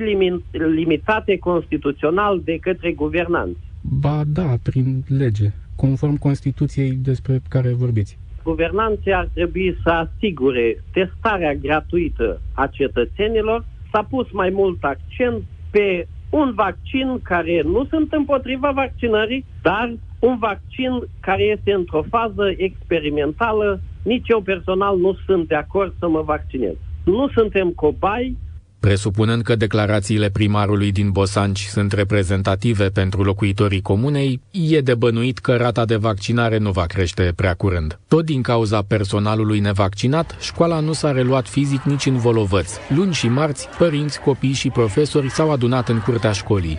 limitate 0.52 1.38
constituțional 1.38 2.42
de 2.44 2.58
către 2.62 2.92
guvernanți. 2.92 3.60
Ba 3.82 4.22
da, 4.26 4.56
prin 4.64 5.04
lege, 5.08 5.52
conform 5.76 6.18
Constituției 6.18 6.92
despre 6.92 7.42
care 7.50 7.74
vorbiți. 7.74 8.18
Guvernanții 8.44 9.14
ar 9.14 9.30
trebui 9.34 9.78
să 9.84 9.90
asigure 9.90 10.84
testarea 10.92 11.54
gratuită 11.54 12.42
a 12.54 12.68
cetățenilor. 12.68 13.66
S-a 13.92 14.04
pus 14.04 14.32
mai 14.32 14.50
mult 14.50 14.84
accent 14.84 15.44
pe 15.72 16.08
un 16.30 16.54
vaccin 16.56 17.20
care 17.22 17.62
nu 17.66 17.86
sunt 17.86 18.14
împotriva 18.14 18.72
vaccinării, 18.72 19.46
dar 19.62 19.94
un 20.20 20.38
vaccin 20.40 20.92
care 21.20 21.44
este 21.44 21.74
într-o 21.74 22.04
fază 22.10 22.54
experimentală. 22.58 23.82
Nici 24.04 24.28
eu 24.28 24.42
personal 24.42 24.98
nu 24.98 25.18
sunt 25.26 25.48
de 25.48 25.56
acord 25.56 25.94
să 26.00 26.08
mă 26.08 26.22
vaccinez. 26.22 26.74
Nu 27.06 27.30
suntem 27.36 27.70
cobai, 27.70 28.38
Presupunând 28.82 29.42
că 29.44 29.56
declarațiile 29.56 30.30
primarului 30.30 30.92
din 30.92 31.10
Bosanci 31.10 31.66
sunt 31.66 31.92
reprezentative 31.92 32.90
pentru 32.90 33.24
locuitorii 33.24 33.82
comunei, 33.82 34.42
e 34.52 34.80
de 34.80 34.96
bănuit 34.96 35.38
că 35.38 35.56
rata 35.56 35.86
de 35.86 35.96
vaccinare 35.96 36.58
nu 36.58 36.72
va 36.72 36.86
crește 36.86 37.34
prea 37.36 37.54
curând. 37.54 38.00
Tot 38.08 38.26
din 38.26 38.42
cauza 38.42 38.82
personalului 38.82 39.60
nevaccinat, 39.60 40.36
școala 40.40 40.80
nu 40.80 40.94
s-a 40.94 41.12
reluat 41.12 41.48
fizic 41.48 41.82
nici 41.82 42.06
în 42.06 42.18
volovăți. 42.18 42.80
Luni 42.96 43.14
și 43.14 43.28
marți, 43.28 43.70
părinți, 43.78 44.22
copii 44.22 44.54
și 44.54 44.70
profesori 44.70 45.30
s-au 45.30 45.52
adunat 45.52 45.90
în 45.90 46.00
curtea 46.00 46.32
școlii. 46.32 46.78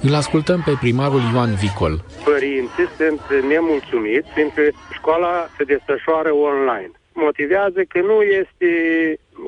Îl 0.00 0.14
ascultăm 0.14 0.62
pe 0.64 0.76
primarul 0.80 1.22
Ioan 1.32 1.54
Vicol. 1.54 2.04
Părinții 2.24 2.88
sunt 2.96 3.20
nemulțumiți 3.48 4.28
fiindcă 4.34 4.62
școala 4.92 5.48
se 5.56 5.64
desfășoară 5.64 6.30
online 6.32 6.92
motivează 7.14 7.80
că 7.88 8.00
nu 8.00 8.22
este 8.22 8.70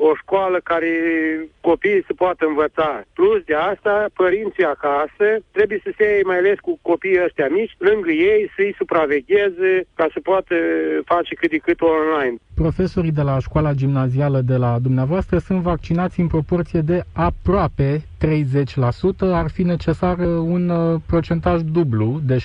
o 0.09 0.15
școală 0.15 0.59
care 0.63 0.91
copiii 1.61 2.03
se 2.07 2.13
poată 2.13 2.45
învăța. 2.47 3.03
Plus 3.13 3.43
de 3.43 3.53
asta, 3.53 4.05
părinții 4.13 4.63
acasă 4.63 5.27
trebuie 5.51 5.79
să 5.83 5.91
se 5.97 6.21
mai 6.25 6.37
ales 6.37 6.59
cu 6.59 6.79
copiii 6.81 7.23
ăștia 7.23 7.47
mici, 7.49 7.75
lângă 7.77 8.11
ei, 8.11 8.51
să-i 8.55 8.75
supravegheze 8.77 9.87
ca 9.95 10.07
să 10.13 10.19
poată 10.23 10.55
face 11.05 11.35
cât 11.35 11.49
de 11.49 11.57
cât 11.57 11.81
online. 11.81 12.35
Profesorii 12.55 13.11
de 13.11 13.21
la 13.21 13.39
școala 13.39 13.73
gimnazială 13.73 14.39
de 14.41 14.55
la 14.55 14.77
dumneavoastră 14.81 15.37
sunt 15.37 15.61
vaccinați 15.61 16.19
în 16.19 16.27
proporție 16.27 16.79
de 16.79 17.03
aproape 17.13 18.01
30%. 18.25 19.19
Ar 19.19 19.49
fi 19.49 19.63
necesar 19.63 20.17
un 20.55 20.69
uh, 20.69 20.99
procentaj 21.07 21.61
dublu 21.61 22.19
de 22.25 22.37
60% 22.37 22.39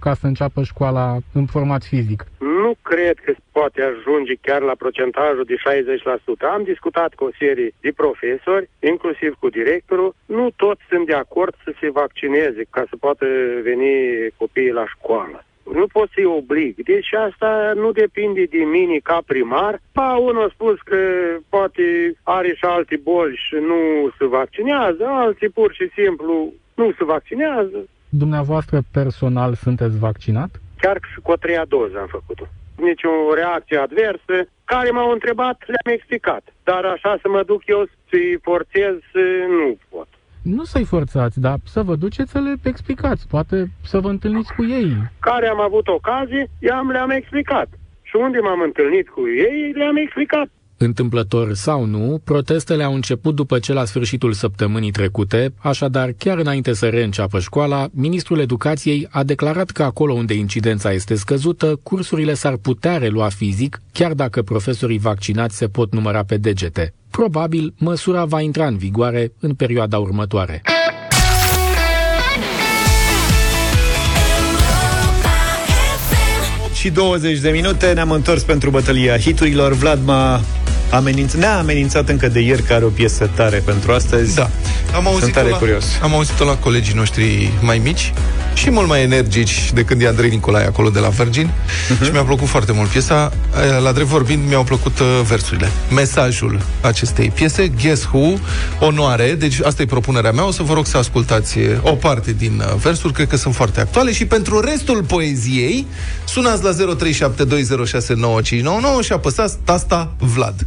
ca 0.00 0.14
să 0.14 0.26
înceapă 0.26 0.62
școala 0.62 1.16
în 1.32 1.46
format 1.46 1.84
fizic. 1.84 2.26
Nu 2.66 2.74
cred 2.82 3.16
că 3.24 3.32
poate 3.52 3.80
ajunge 3.82 4.34
chiar 4.46 4.62
la 4.70 4.74
procentajul 4.82 5.44
de 5.52 5.56
60%. 5.56 6.54
Am 6.54 6.62
discutat 6.72 7.14
cu 7.14 7.24
o 7.24 7.36
serie 7.38 7.70
de 7.80 7.92
profesori, 8.02 8.68
inclusiv 8.92 9.32
cu 9.40 9.48
directorul. 9.48 10.14
Nu 10.26 10.44
toți 10.56 10.82
sunt 10.90 11.06
de 11.06 11.16
acord 11.24 11.54
să 11.64 11.70
se 11.80 11.90
vaccineze 11.90 12.62
ca 12.70 12.82
să 12.90 12.96
poată 13.04 13.26
veni 13.68 13.92
copiii 14.36 14.78
la 14.80 14.86
școală. 14.94 15.38
Nu 15.78 15.86
pot 15.96 16.08
să-i 16.14 16.34
oblig. 16.40 16.72
Deci 16.92 17.10
asta 17.28 17.72
nu 17.82 17.88
depinde 17.92 18.44
de 18.56 18.62
mine 18.76 18.96
ca 19.02 19.18
primar. 19.26 19.80
Pa, 19.92 20.08
unul 20.28 20.44
a 20.44 20.54
spus 20.56 20.76
că 20.90 21.00
poate 21.48 21.84
are 22.22 22.50
și 22.58 22.64
alte 22.64 22.96
boli 23.02 23.36
și 23.46 23.54
nu 23.70 23.80
se 24.18 24.24
vaccinează, 24.26 25.04
alții 25.06 25.48
pur 25.48 25.70
și 25.78 25.86
simplu 25.98 26.52
nu 26.74 26.92
se 26.98 27.04
vaccinează. 27.04 27.78
Dumneavoastră 28.08 28.78
personal 28.92 29.54
sunteți 29.54 29.98
vaccinat? 29.98 30.50
Chiar 30.86 31.00
și 31.12 31.20
cu 31.22 31.30
o 31.30 31.36
treia 31.36 31.64
doză 31.74 31.96
am 31.98 32.10
făcut-o 32.18 32.46
nicio 32.76 33.34
reacție 33.34 33.78
adversă, 33.78 34.36
care 34.64 34.90
m-au 34.90 35.10
întrebat, 35.10 35.62
le-am 35.66 35.94
explicat. 35.96 36.42
Dar 36.64 36.84
așa 36.84 37.18
să 37.22 37.28
mă 37.28 37.42
duc 37.42 37.66
eu 37.66 37.88
să-i 38.08 38.38
forțez, 38.42 38.94
nu 39.48 39.76
pot. 39.88 40.08
Nu 40.42 40.64
să-i 40.64 40.84
forțați, 40.84 41.40
dar 41.40 41.56
să 41.64 41.82
vă 41.82 41.94
duceți 41.94 42.30
să 42.30 42.38
le 42.38 42.54
explicați, 42.62 43.28
poate 43.28 43.66
să 43.82 44.00
vă 44.00 44.08
întâlniți 44.08 44.54
cu 44.54 44.64
ei. 44.64 44.92
Care 45.20 45.48
am 45.48 45.60
avut 45.60 45.88
ocazie, 45.88 46.46
i-am, 46.58 46.90
le-am 46.90 47.10
explicat. 47.10 47.68
Și 48.02 48.16
unde 48.16 48.38
m-am 48.38 48.60
întâlnit 48.60 49.08
cu 49.08 49.22
ei, 49.28 49.72
le-am 49.74 49.96
explicat. 49.96 50.48
Întâmplător 50.78 51.54
sau 51.54 51.84
nu, 51.84 52.20
protestele 52.24 52.84
au 52.84 52.94
început 52.94 53.34
după 53.34 53.58
ce 53.58 53.72
la 53.72 53.84
sfârșitul 53.84 54.32
săptămânii 54.32 54.90
trecute, 54.90 55.52
așadar 55.58 56.12
chiar 56.18 56.38
înainte 56.38 56.72
să 56.72 56.86
reînceapă 56.88 57.40
școala, 57.40 57.88
ministrul 57.90 58.38
educației 58.38 59.06
a 59.10 59.22
declarat 59.22 59.70
că 59.70 59.82
acolo 59.82 60.12
unde 60.12 60.34
incidența 60.34 60.92
este 60.92 61.14
scăzută, 61.14 61.80
cursurile 61.82 62.34
s-ar 62.34 62.56
putea 62.56 62.96
relua 62.96 63.28
fizic, 63.28 63.82
chiar 63.92 64.12
dacă 64.12 64.42
profesorii 64.42 64.98
vaccinați 64.98 65.56
se 65.56 65.66
pot 65.66 65.92
număra 65.92 66.22
pe 66.24 66.36
degete. 66.36 66.94
Probabil, 67.10 67.74
măsura 67.78 68.24
va 68.24 68.40
intra 68.40 68.66
în 68.66 68.76
vigoare 68.76 69.32
în 69.40 69.54
perioada 69.54 69.98
următoare. 69.98 70.62
și 76.74 76.90
20 76.90 77.38
de 77.38 77.50
minute 77.50 77.92
Ne-am 77.92 78.10
întors 78.10 78.42
pentru 78.42 78.70
bătălia 78.70 79.18
hiturilor 79.18 79.72
Vlad 79.72 79.98
m-a 80.04 80.40
amenințat, 80.90 81.40
ne-a 81.40 81.58
amenințat 81.58 82.08
încă 82.08 82.28
de 82.28 82.40
ieri 82.40 82.62
că 82.62 82.72
are 82.72 82.84
o 82.84 82.88
piesă 82.88 83.30
tare 83.34 83.62
pentru 83.64 83.92
astăzi. 83.92 84.34
Da. 84.34 84.50
Am 84.94 85.06
auzit 85.06 85.32
tare 85.32 85.48
la, 85.48 85.56
curios. 85.56 85.84
Am 86.02 86.14
auzit-o 86.14 86.44
la 86.44 86.56
colegii 86.56 86.94
noștri 86.94 87.52
mai 87.60 87.78
mici 87.78 88.12
și 88.56 88.70
mult 88.70 88.88
mai 88.88 89.02
energici 89.02 89.70
de 89.72 89.82
când 89.82 90.02
e 90.02 90.06
Andrei 90.06 90.30
Nicolae 90.30 90.66
acolo 90.66 90.88
de 90.88 90.98
la 90.98 91.08
Virgin 91.08 91.50
uh-huh. 91.50 92.04
și 92.04 92.10
mi-a 92.10 92.22
plăcut 92.22 92.48
foarte 92.48 92.72
mult 92.72 92.88
piesa. 92.88 93.32
La 93.82 93.92
drept 93.92 94.08
vorbind, 94.08 94.48
mi-au 94.48 94.64
plăcut 94.64 94.98
uh, 94.98 95.06
versurile. 95.28 95.70
Mesajul 95.94 96.60
acestei 96.80 97.30
piese, 97.30 97.68
Guess 97.82 98.04
Who, 98.04 98.32
onoare, 98.80 99.34
deci 99.38 99.60
asta 99.62 99.82
e 99.82 99.86
propunerea 99.86 100.32
mea, 100.32 100.46
o 100.46 100.50
să 100.50 100.62
vă 100.62 100.74
rog 100.74 100.86
să 100.86 100.96
ascultați 100.96 101.58
uh, 101.58 101.64
o 101.82 101.92
parte 101.92 102.32
din 102.32 102.62
uh, 102.66 102.74
versuri, 102.74 103.12
cred 103.12 103.28
că 103.28 103.36
sunt 103.36 103.54
foarte 103.54 103.80
actuale 103.80 104.12
și 104.12 104.26
pentru 104.26 104.60
restul 104.60 105.02
poeziei 105.02 105.86
sunați 106.24 106.62
la 106.62 106.70
0372069599 106.72 106.74
și 109.04 109.12
apăsați 109.12 109.56
tasta 109.64 110.12
Vlad. 110.18 110.64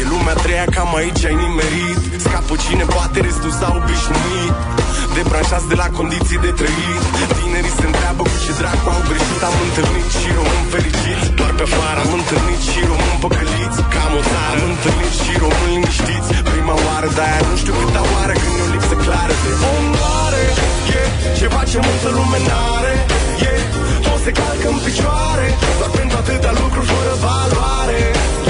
E 0.00 0.02
lumea 0.08 0.34
treia, 0.34 0.64
cam 0.70 0.94
aici 0.94 1.24
ai 1.24 1.34
nimerit 1.34 2.20
Scapă 2.20 2.54
cine 2.68 2.82
poate, 2.82 3.20
restul 3.20 3.50
s-a 3.50 3.82
obișnuit 3.82 4.77
Debranșați 5.16 5.68
de 5.72 5.76
la 5.82 5.88
condiții 5.98 6.38
de 6.44 6.50
trăit 6.58 7.02
Tinerii 7.38 7.74
se 7.78 7.84
întreabă 7.90 8.22
cu 8.30 8.36
ce 8.44 8.52
dracu 8.60 8.86
au 8.94 9.02
greșit 9.08 9.42
Am 9.48 9.56
întâlnit 9.66 10.08
și 10.20 10.28
români 10.38 10.66
fericiți 10.74 11.26
Doar 11.38 11.52
pe 11.58 11.64
afară 11.68 11.98
Am 12.04 12.12
întâlnit 12.20 12.60
și 12.70 12.80
români 12.90 13.20
păcăliți 13.24 13.80
Cam 13.94 14.12
o 14.18 14.22
țară 14.30 14.58
Am 14.64 14.70
întâlnit 14.76 15.14
și 15.22 15.32
români 15.44 15.72
liniștiți 15.74 16.30
Prima 16.50 16.74
oară, 16.86 17.08
de-aia 17.16 17.40
nu 17.48 17.54
știu 17.62 17.74
câta 17.80 18.02
oară 18.14 18.34
Când 18.40 18.54
e 18.60 18.62
o 18.66 18.68
lipsă 18.74 18.96
clară 19.04 19.34
de 19.44 19.52
onoare 19.76 20.44
yeah. 20.90 21.08
Ceva 21.38 21.60
ce 21.70 21.78
multă 21.86 22.08
lume 22.16 22.38
n-are 22.46 22.94
yeah. 23.42 23.60
Toți 24.06 24.22
se 24.26 24.32
calcă 24.38 24.66
în 24.74 24.78
picioare 24.86 25.46
Doar 25.78 25.90
pentru 25.98 26.16
atâtea 26.22 26.52
lucruri 26.60 26.88
fără 26.92 27.14
valoare 27.24 28.00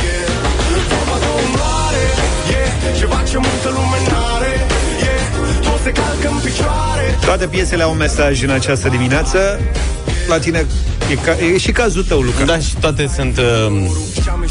yeah. 0.04 0.28
Vorba 0.90 1.16
de 1.24 1.30
onoare 1.42 2.04
yeah. 2.52 2.70
Ceva 3.00 3.18
ce 3.28 3.36
multă 3.46 3.68
lume 3.76 3.98
n-are 4.08 4.52
yeah. 4.54 4.66
Toți 4.66 4.67
se 5.88 6.00
calcă 6.00 6.28
în 6.34 6.40
picioare 6.44 7.18
Toate 7.24 7.46
piesele 7.46 7.82
au 7.82 7.90
un 7.90 7.96
mesaj 7.96 8.42
în 8.42 8.50
această 8.50 8.88
dimineață. 8.88 9.60
La 10.28 10.38
tine 10.38 10.66
e, 11.10 11.14
ca, 11.14 11.32
e 11.54 11.58
și 11.58 11.72
cazul 11.72 12.02
tău, 12.04 12.20
Luca. 12.20 12.44
Da, 12.44 12.58
și 12.58 12.76
toate 12.80 13.10
sunt 13.14 13.38
uh, 13.38 13.44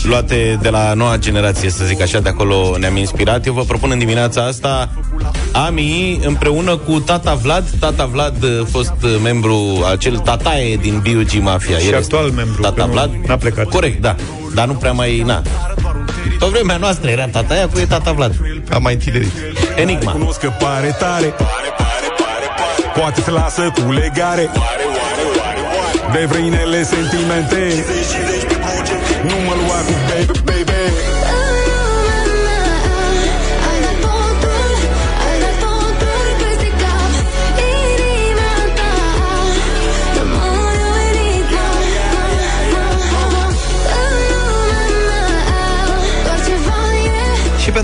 luate 0.03 0.59
de 0.61 0.69
la 0.69 0.93
noua 0.93 1.17
generație, 1.17 1.69
să 1.69 1.85
zic 1.85 2.01
așa, 2.01 2.19
de 2.19 2.29
acolo 2.29 2.75
ne-am 2.79 2.95
inspirat. 2.95 3.45
Eu 3.45 3.53
vă 3.53 3.61
propun 3.61 3.91
în 3.91 3.97
dimineața 3.97 4.45
asta 4.45 4.89
Ami 5.51 6.19
împreună 6.25 6.77
cu 6.77 6.99
tata 6.99 7.33
Vlad. 7.33 7.63
Tata 7.79 8.05
Vlad 8.05 8.43
a 8.61 8.65
fost 8.71 8.93
uh, 9.03 9.15
membru, 9.23 9.85
acel 9.91 10.17
tataie 10.17 10.75
din 10.75 10.99
B.U.G. 11.03 11.41
Mafia. 11.41 11.77
Și 11.77 11.87
El 11.87 11.95
actual 11.95 12.23
este 12.25 12.35
membru, 12.35 12.61
Tata 12.61 12.81
că 12.81 12.85
nu- 12.85 12.91
Vlad. 12.91 13.11
n-a 13.27 13.35
plecat. 13.37 13.65
Corect, 13.65 14.01
da. 14.01 14.15
Dar 14.53 14.67
nu 14.67 14.73
prea 14.73 14.91
mai, 14.91 15.23
na. 15.25 15.41
Pe 16.39 16.45
vremea 16.51 16.77
noastră 16.77 17.09
era 17.09 17.27
tataia 17.27 17.67
cu 17.67 17.79
e 17.79 17.85
tata 17.85 18.11
Vlad. 18.11 18.35
Am 18.71 18.81
mai 18.81 18.95
tinerit. 18.95 19.31
Enigma. 19.75 20.11
Cunosc 20.11 20.39
că 20.39 20.49
pare 20.59 20.95
tare. 20.99 21.33
Poate 22.99 23.21
se 23.21 23.31
lasă 23.31 23.73
cu 23.73 23.91
legare. 23.91 24.49
De 26.11 26.25
vrăinele 26.25 26.83
sentimente. 26.83 27.85
Nu 29.23 29.35
mă 29.45 29.53
lua 29.61 29.79
cu 29.87 29.93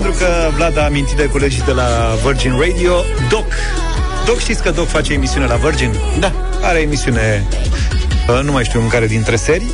pentru 0.00 0.12
că 0.12 0.26
Vlad 0.54 0.78
a 0.78 0.84
amintit 0.84 1.16
de 1.16 1.28
colegii 1.28 1.62
de 1.62 1.72
la 1.72 2.16
Virgin 2.24 2.52
Radio, 2.58 3.04
Doc. 3.28 3.44
Doc, 4.26 4.38
știți 4.38 4.62
că 4.62 4.70
Doc 4.70 4.86
face 4.86 5.12
emisiune 5.12 5.46
la 5.46 5.54
Virgin? 5.54 5.94
Da. 6.18 6.32
Are 6.62 6.80
emisiune, 6.80 7.46
uh, 8.28 8.40
nu 8.44 8.52
mai 8.52 8.64
știu 8.64 8.80
în 8.80 8.88
care 8.88 9.06
dintre 9.06 9.36
serii. 9.36 9.70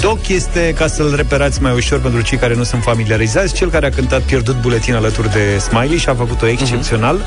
Doc 0.00 0.28
este, 0.28 0.74
ca 0.76 0.86
să-l 0.86 1.14
reperați 1.16 1.62
mai 1.62 1.72
ușor 1.72 2.00
pentru 2.00 2.20
cei 2.20 2.38
care 2.38 2.54
nu 2.54 2.62
sunt 2.62 2.82
familiarizați, 2.82 3.54
cel 3.54 3.70
care 3.70 3.86
a 3.86 3.90
cântat 3.90 4.20
Pierdut 4.20 4.60
buletin 4.60 4.94
alături 4.94 5.32
de 5.32 5.58
Smiley 5.58 5.98
și 5.98 6.08
a 6.08 6.14
făcut-o 6.14 6.46
excepțional. 6.46 7.20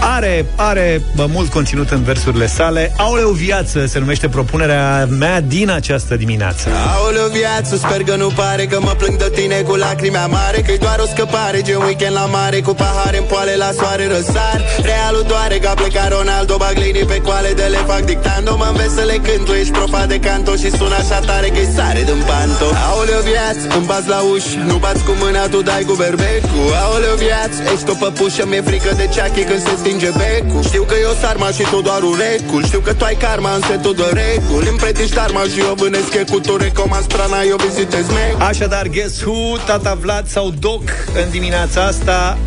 Are, 0.00 0.46
are 0.56 1.02
bă, 1.14 1.26
mult 1.32 1.50
conținut 1.50 1.90
în 1.90 2.02
versurile 2.02 2.46
sale. 2.46 2.92
Aoleu 2.96 3.30
viață 3.30 3.86
se 3.86 3.98
numește 3.98 4.28
propunerea 4.28 5.06
mea 5.18 5.40
din 5.40 5.70
această 5.70 6.16
dimineață. 6.16 6.68
Aoleu 6.96 7.28
viață, 7.40 7.76
sper 7.76 8.02
că 8.02 8.14
nu 8.16 8.28
pare 8.28 8.64
Că 8.66 8.78
mă 8.80 8.94
plâng 9.00 9.16
de 9.18 9.30
tine 9.34 9.56
cu 9.68 9.74
lacrimi 9.74 10.16
amare 10.16 10.60
Că-i 10.66 10.78
doar 10.78 10.98
o 11.04 11.06
scăpare, 11.14 11.62
gen 11.62 11.80
weekend 11.86 12.14
la 12.20 12.26
mare 12.36 12.58
Cu 12.60 12.72
pahare 12.74 13.18
în 13.18 13.26
poale 13.32 13.54
la 13.56 13.70
soare 13.78 14.06
răsar 14.14 14.58
Realul 14.90 15.24
doare 15.32 15.56
că 15.62 15.68
a 15.68 15.74
plecat 15.80 16.08
Ronaldo 16.16 16.56
Bag 16.62 16.76
linii 16.84 17.06
pe 17.12 17.18
coale 17.26 17.52
de 17.60 17.66
le 17.74 17.80
fac 17.90 18.02
dictando 18.12 18.56
Mă 18.56 18.66
înveți 18.72 18.94
să 18.98 19.04
le 19.10 19.16
cânt, 19.26 19.44
tu 19.46 19.52
ești 19.60 19.72
profa 19.78 20.02
de 20.12 20.18
canto 20.26 20.52
Și 20.62 20.68
sună 20.78 20.96
așa 21.02 21.18
tare 21.28 21.48
că-i 21.54 21.68
sare 21.76 22.02
din 22.10 22.20
panto 22.28 22.68
Aoleu 22.88 23.22
viață, 23.32 23.64
îmi 23.76 23.86
bați 23.90 24.08
la 24.14 24.20
ușă 24.32 24.56
Nu 24.70 24.76
bați 24.84 25.02
cu 25.06 25.12
mâna, 25.22 25.42
tu 25.52 25.58
dai 25.68 25.82
cu 25.88 25.94
berbecul 26.02 26.68
Aoleu 26.84 27.16
viață, 27.26 27.58
ești 27.74 27.90
o 27.92 27.94
păpușă 28.02 28.42
Mi-e 28.50 28.62
frică 28.68 28.90
de 29.00 29.06
ceachi 29.14 29.42
când 29.48 29.62
se 29.66 29.74
stinge 29.86 30.10
becul 30.10 30.62
Știu 30.62 30.82
că 30.82 30.94
eu 31.02 31.12
sarma 31.22 31.46
și 31.46 31.62
tu 31.70 31.80
doar 31.80 32.02
un 32.02 32.16
recul 32.24 32.64
Știu 32.64 32.80
că 32.80 32.92
tu 32.94 33.04
ai 33.04 33.14
karma 33.14 33.54
în 33.54 33.60
setul 33.60 33.94
de 33.94 34.08
reguli 34.20 34.68
Îmi 34.68 34.78
pretiști 34.78 35.18
arma 35.18 35.42
și 35.52 35.58
eu 35.58 35.74
vânesc 35.74 36.24
cu 36.30 36.40
tu 36.40 36.56
recomand 36.56 37.02
strana 37.02 37.40
Eu 37.48 37.56
vizitez 37.56 38.06
mecul 38.08 38.42
Așadar, 38.42 38.86
guess 38.88 39.22
who? 39.22 39.56
Tata 39.66 39.94
Vlad 39.94 40.26
sau 40.26 40.50
Doc 40.50 40.82
în 41.24 41.30
dimineața 41.30 41.84
asta? 41.84 42.38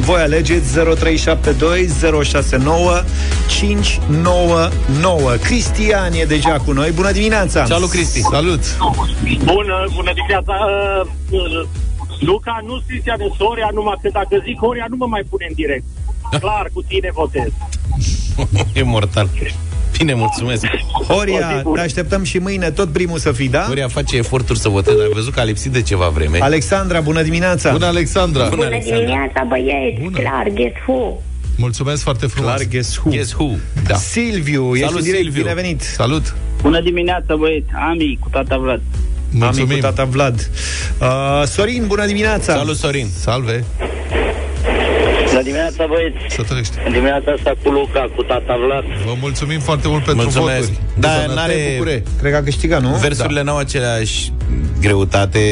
Voi 0.00 0.20
alegeți 0.20 0.74
0372 0.74 1.88
069 2.24 3.02
599. 3.48 5.30
Cristian 5.30 6.12
e 6.12 6.24
deja 6.24 6.56
cu 6.64 6.72
noi. 6.72 6.90
Bună 6.90 7.12
dimineața! 7.12 7.64
Salut, 7.64 7.90
Cristi! 7.90 8.20
Salut! 8.20 8.62
Bună, 9.44 9.76
bună 9.94 10.12
dimineața. 10.14 10.54
Uh, 11.00 11.06
uh, 11.30 11.66
Luca, 12.20 12.60
nu 12.66 12.82
Cristian 12.86 13.18
de 13.18 13.28
Soria, 13.38 13.68
numai 13.72 13.98
că 14.02 14.08
dacă 14.12 14.42
zic 14.44 14.58
Horia, 14.58 14.86
nu 14.88 14.96
mă 14.96 15.06
mai 15.06 15.22
pune 15.30 15.46
în 15.48 15.54
direct. 15.54 15.84
Clar, 16.40 16.70
cu 16.72 16.82
tine 16.82 17.10
votez. 17.12 17.48
E 18.72 18.82
mortal. 18.82 19.28
Bine, 19.98 20.14
mulțumesc. 20.14 20.66
Horia, 21.08 21.62
te 21.74 21.80
așteptăm 21.80 22.22
și 22.24 22.38
mâine, 22.38 22.70
tot 22.70 22.92
primul 22.92 23.18
să 23.18 23.32
fii, 23.32 23.48
da? 23.48 23.60
Horia 23.62 23.88
face 23.88 24.16
eforturi 24.16 24.58
să 24.58 24.68
voteze, 24.68 24.96
dar 24.96 25.06
am 25.06 25.12
văzut 25.14 25.32
că 25.34 25.40
a 25.40 25.44
lipsit 25.44 25.72
de 25.72 25.82
ceva 25.82 26.08
vreme. 26.08 26.38
Alexandra, 26.40 27.00
bună 27.00 27.22
dimineața! 27.22 27.70
Bună, 27.72 27.86
Alexandra! 27.86 28.42
Bună, 28.44 28.54
Bună 28.54 28.66
Alexandra. 28.66 28.98
dimineața, 29.04 29.44
băieți! 29.48 30.00
Bună. 30.02 30.18
Clar, 30.18 30.48
guess 30.54 30.74
who? 30.86 31.20
Mulțumesc 31.56 32.02
foarte 32.02 32.26
frumos. 32.26 32.50
Clar, 32.54 32.66
guess 32.70 32.96
who? 32.96 33.10
Guess 33.10 33.32
who? 33.32 33.48
Da. 33.86 33.94
Silviu, 33.94 34.70
ești 34.74 34.84
Salut, 34.84 34.98
în 34.98 35.04
direct, 35.04 35.22
Silviu. 35.22 35.42
bine 35.42 35.54
venit! 35.54 35.80
Salut! 35.80 36.34
Bună 36.62 36.80
dimineața, 36.80 37.34
băieți. 37.36 37.66
Ami, 37.90 38.18
cu 38.20 38.28
tata 38.30 38.56
Vlad. 38.56 38.80
Mulțumim! 39.30 39.68
Ami 39.70 39.80
cu 39.80 39.86
tata 39.86 40.04
Vlad. 40.04 40.50
Uh, 41.00 41.42
Sorin, 41.46 41.84
bună 41.86 42.06
dimineața! 42.06 42.54
Salut, 42.54 42.76
Sorin. 42.76 43.06
Salve! 43.20 43.64
Bună 45.34 45.46
dimineața, 45.46 45.86
băieți. 45.86 46.34
Să 46.34 46.42
trăiești! 46.42 46.74
În 46.86 46.92
dimineața 46.92 47.30
asta 47.36 47.52
cu 47.62 47.70
Luca, 47.70 48.00
cu 48.16 48.22
tata 48.22 48.54
Vlad. 48.66 48.84
Vă 49.06 49.14
mulțumim 49.20 49.60
foarte 49.60 49.88
mult 49.88 50.04
pentru 50.04 50.22
Mulțumesc. 50.22 50.60
voturi. 50.68 50.78
Da, 50.98 51.08
De 51.08 51.14
sănătate, 51.14 51.34
n-are- 51.40 51.72
bucurie. 51.76 52.02
Cred 52.20 52.30
că 52.32 52.36
a 52.38 52.42
câștigat, 52.42 52.80
nu? 52.82 52.88
Versurile 52.94 53.42
n-au 53.42 53.56
aceleași 53.58 54.32
greutate 54.80 55.42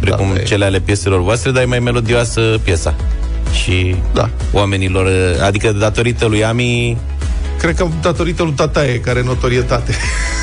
precum 0.00 0.26
Da, 0.34 0.40
e. 0.40 0.42
cele 0.42 0.64
ale 0.64 0.80
pieselor 0.80 1.20
voastre, 1.22 1.50
dar 1.50 1.62
e 1.62 1.66
mai 1.66 1.78
melodioasă 1.78 2.40
piesa. 2.64 2.94
Și 3.62 3.96
Da. 4.12 4.28
oamenilor, 4.52 5.08
adică 5.42 5.72
datorită 5.72 6.26
lui 6.26 6.44
Ami, 6.44 6.96
Cred 7.58 7.74
că 7.76 7.86
datorită 8.02 8.42
lui 8.42 8.52
Tataie, 8.52 9.00
care 9.00 9.18
e 9.18 9.22
notorietate. 9.22 9.94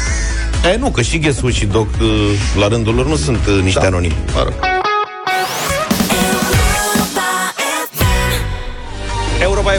e, 0.74 0.78
nu, 0.78 0.90
că 0.90 1.02
și 1.02 1.20
Ghesuș 1.20 1.54
și 1.56 1.66
Doc, 1.66 1.88
uh, 2.02 2.08
la 2.60 2.68
rândul 2.68 2.96
lor, 2.96 3.08
nu 3.08 3.16
sunt 3.16 3.40
uh, 3.48 3.64
niște 3.64 3.80
Da. 3.80 3.86
anonimi. 3.86 4.16
Mă 4.36 4.42
rog. 4.44 4.54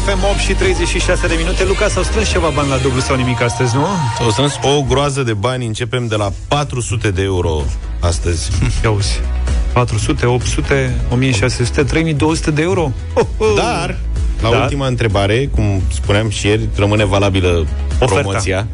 FM 0.06 0.24
8 0.30 0.38
și 0.38 0.52
36 0.52 1.26
de 1.26 1.34
minute. 1.38 1.64
Luca, 1.64 1.88
s-au 1.88 2.02
strâns 2.02 2.28
ceva 2.28 2.48
bani 2.54 2.68
la 2.68 2.76
dublu 2.76 3.00
sau 3.00 3.16
nimic 3.16 3.40
astăzi, 3.40 3.74
nu? 3.76 3.86
O 4.26 4.30
strâns 4.30 4.58
o 4.62 4.82
groază 4.88 5.22
de 5.22 5.32
bani, 5.32 5.66
începem 5.66 6.06
de 6.06 6.16
la 6.16 6.32
400 6.48 7.10
de 7.10 7.22
euro 7.22 7.62
astăzi. 8.00 8.50
Ia 8.84 8.90
uzi. 8.90 9.20
400, 9.72 10.26
800, 10.26 10.94
1600, 11.12 11.82
3200 11.82 12.50
de 12.50 12.62
euro? 12.62 12.92
Oh, 13.14 13.24
oh. 13.38 13.52
Dar, 13.56 13.96
la 14.42 14.50
Dar? 14.50 14.60
ultima 14.62 14.86
întrebare, 14.86 15.46
cum 15.54 15.82
spuneam 15.92 16.28
și 16.28 16.46
ieri, 16.46 16.68
rămâne 16.76 17.04
valabilă 17.04 17.66
Oferta. 18.00 18.14
promoția. 18.20 18.66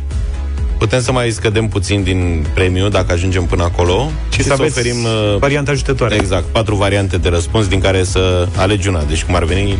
Putem 0.78 1.00
să 1.02 1.12
mai 1.12 1.30
scădem 1.30 1.68
puțin 1.68 2.02
din 2.02 2.46
premiu 2.54 2.88
dacă 2.88 3.12
ajungem 3.12 3.44
până 3.44 3.62
acolo 3.62 4.10
Și 4.32 4.42
să 4.42 4.52
aveți 4.52 4.78
oferim 4.78 5.04
uh, 5.04 5.36
variante 5.38 5.70
ajutătoare. 5.70 6.14
exact 6.14 6.44
patru 6.44 6.74
variante 6.74 7.16
de 7.16 7.28
răspuns 7.28 7.66
din 7.68 7.80
care 7.80 8.04
să 8.04 8.48
alegi 8.56 8.88
una. 8.88 9.02
Deci 9.02 9.24
cum 9.24 9.34
ar 9.34 9.44
veni 9.44 9.78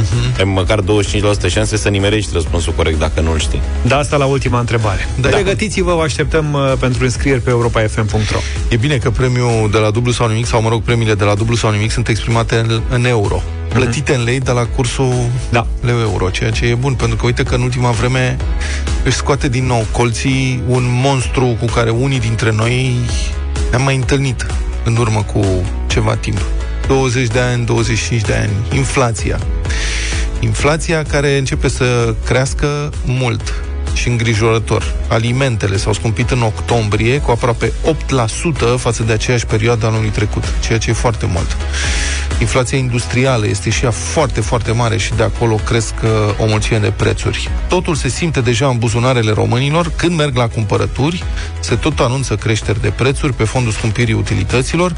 Mhm. 0.00 0.38
ai 0.38 0.44
măcar 0.44 0.80
25% 0.80 1.48
șanse 1.48 1.76
să 1.76 1.88
nimerești 1.88 2.30
răspunsul 2.32 2.72
corect 2.72 2.98
dacă 2.98 3.20
nu-l 3.20 3.38
știi. 3.38 3.60
Da, 3.86 3.96
asta 3.98 4.16
la 4.16 4.24
ultima 4.24 4.58
întrebare. 4.58 5.08
Da. 5.20 5.28
Pregătiți-vă, 5.28 5.94
vă 5.94 6.02
așteptăm 6.02 6.52
uh, 6.52 6.72
pentru 6.80 7.04
înscrieri 7.04 7.40
pe 7.40 7.50
europafm.ro. 7.50 8.38
E 8.68 8.76
bine 8.76 8.96
că 8.96 9.10
premiul 9.10 9.68
de 9.70 9.78
la 9.78 9.90
dublu 9.90 10.12
sau 10.12 10.28
nimic, 10.28 10.46
sau 10.46 10.62
mă 10.62 10.68
rog, 10.68 10.82
premiile 10.82 11.14
de 11.14 11.24
la 11.24 11.34
dublu 11.34 11.54
sau 11.56 11.70
nimic 11.70 11.90
sunt 11.90 12.08
exprimate 12.08 12.56
în, 12.56 12.80
în 12.88 13.04
euro. 13.04 13.42
Plătite 13.68 14.14
în 14.14 14.24
lei 14.24 14.40
de 14.40 14.50
la 14.50 14.66
cursul 14.66 15.14
Da. 15.50 15.66
leu-euro, 15.80 16.30
ceea 16.30 16.50
ce 16.50 16.66
e 16.66 16.74
bun, 16.74 16.94
pentru 16.94 17.16
că 17.16 17.26
uite 17.26 17.42
că 17.42 17.54
în 17.54 17.62
ultima 17.62 17.90
vreme 17.90 18.36
își 19.04 19.16
scoate 19.16 19.48
din 19.48 19.66
nou 19.66 19.86
colții 19.92 20.62
un 20.68 20.82
monstru 21.02 21.56
cu 21.60 21.66
care 21.66 21.90
unii 21.90 22.20
dintre 22.20 22.52
noi 22.52 22.96
ne-am 23.70 23.82
mai 23.82 23.96
întâlnit 23.96 24.46
în 24.84 24.96
urmă 24.96 25.22
cu 25.22 25.44
ceva 25.86 26.16
timp. 26.16 26.40
20 26.86 27.26
de 27.26 27.38
ani, 27.38 27.64
25 27.64 28.20
de 28.20 28.34
ani. 28.34 28.50
Inflația. 28.76 29.38
Inflația 30.40 31.02
care 31.02 31.38
începe 31.38 31.68
să 31.68 32.14
crească 32.24 32.90
mult 33.04 33.54
și 33.98 34.08
îngrijorător. 34.08 34.94
Alimentele 35.08 35.76
s-au 35.76 35.92
scumpit 35.92 36.30
în 36.30 36.42
octombrie 36.42 37.20
cu 37.20 37.30
aproape 37.30 37.72
8% 38.76 38.76
față 38.76 39.02
de 39.02 39.12
aceeași 39.12 39.46
perioadă 39.46 39.86
anului 39.86 40.08
trecut, 40.08 40.44
ceea 40.60 40.78
ce 40.78 40.90
e 40.90 40.92
foarte 40.92 41.28
mult. 41.32 41.56
Inflația 42.40 42.78
industrială 42.78 43.46
este 43.46 43.70
și 43.70 43.84
ea 43.84 43.90
foarte, 43.90 44.40
foarte 44.40 44.72
mare 44.72 44.96
și 44.96 45.14
de 45.14 45.22
acolo 45.22 45.54
cresc 45.54 45.94
uh, 46.02 46.10
o 46.38 46.46
mulțime 46.46 46.78
de 46.78 46.90
prețuri. 46.90 47.50
Totul 47.68 47.94
se 47.94 48.08
simte 48.08 48.40
deja 48.40 48.66
în 48.66 48.78
buzunarele 48.78 49.32
românilor 49.32 49.92
când 49.96 50.16
merg 50.16 50.36
la 50.36 50.48
cumpărături, 50.48 51.24
se 51.60 51.74
tot 51.74 51.98
anunță 51.98 52.36
creșteri 52.36 52.80
de 52.80 52.90
prețuri 52.90 53.32
pe 53.32 53.44
fondul 53.44 53.72
scumpirii 53.72 54.14
utilităților. 54.14 54.94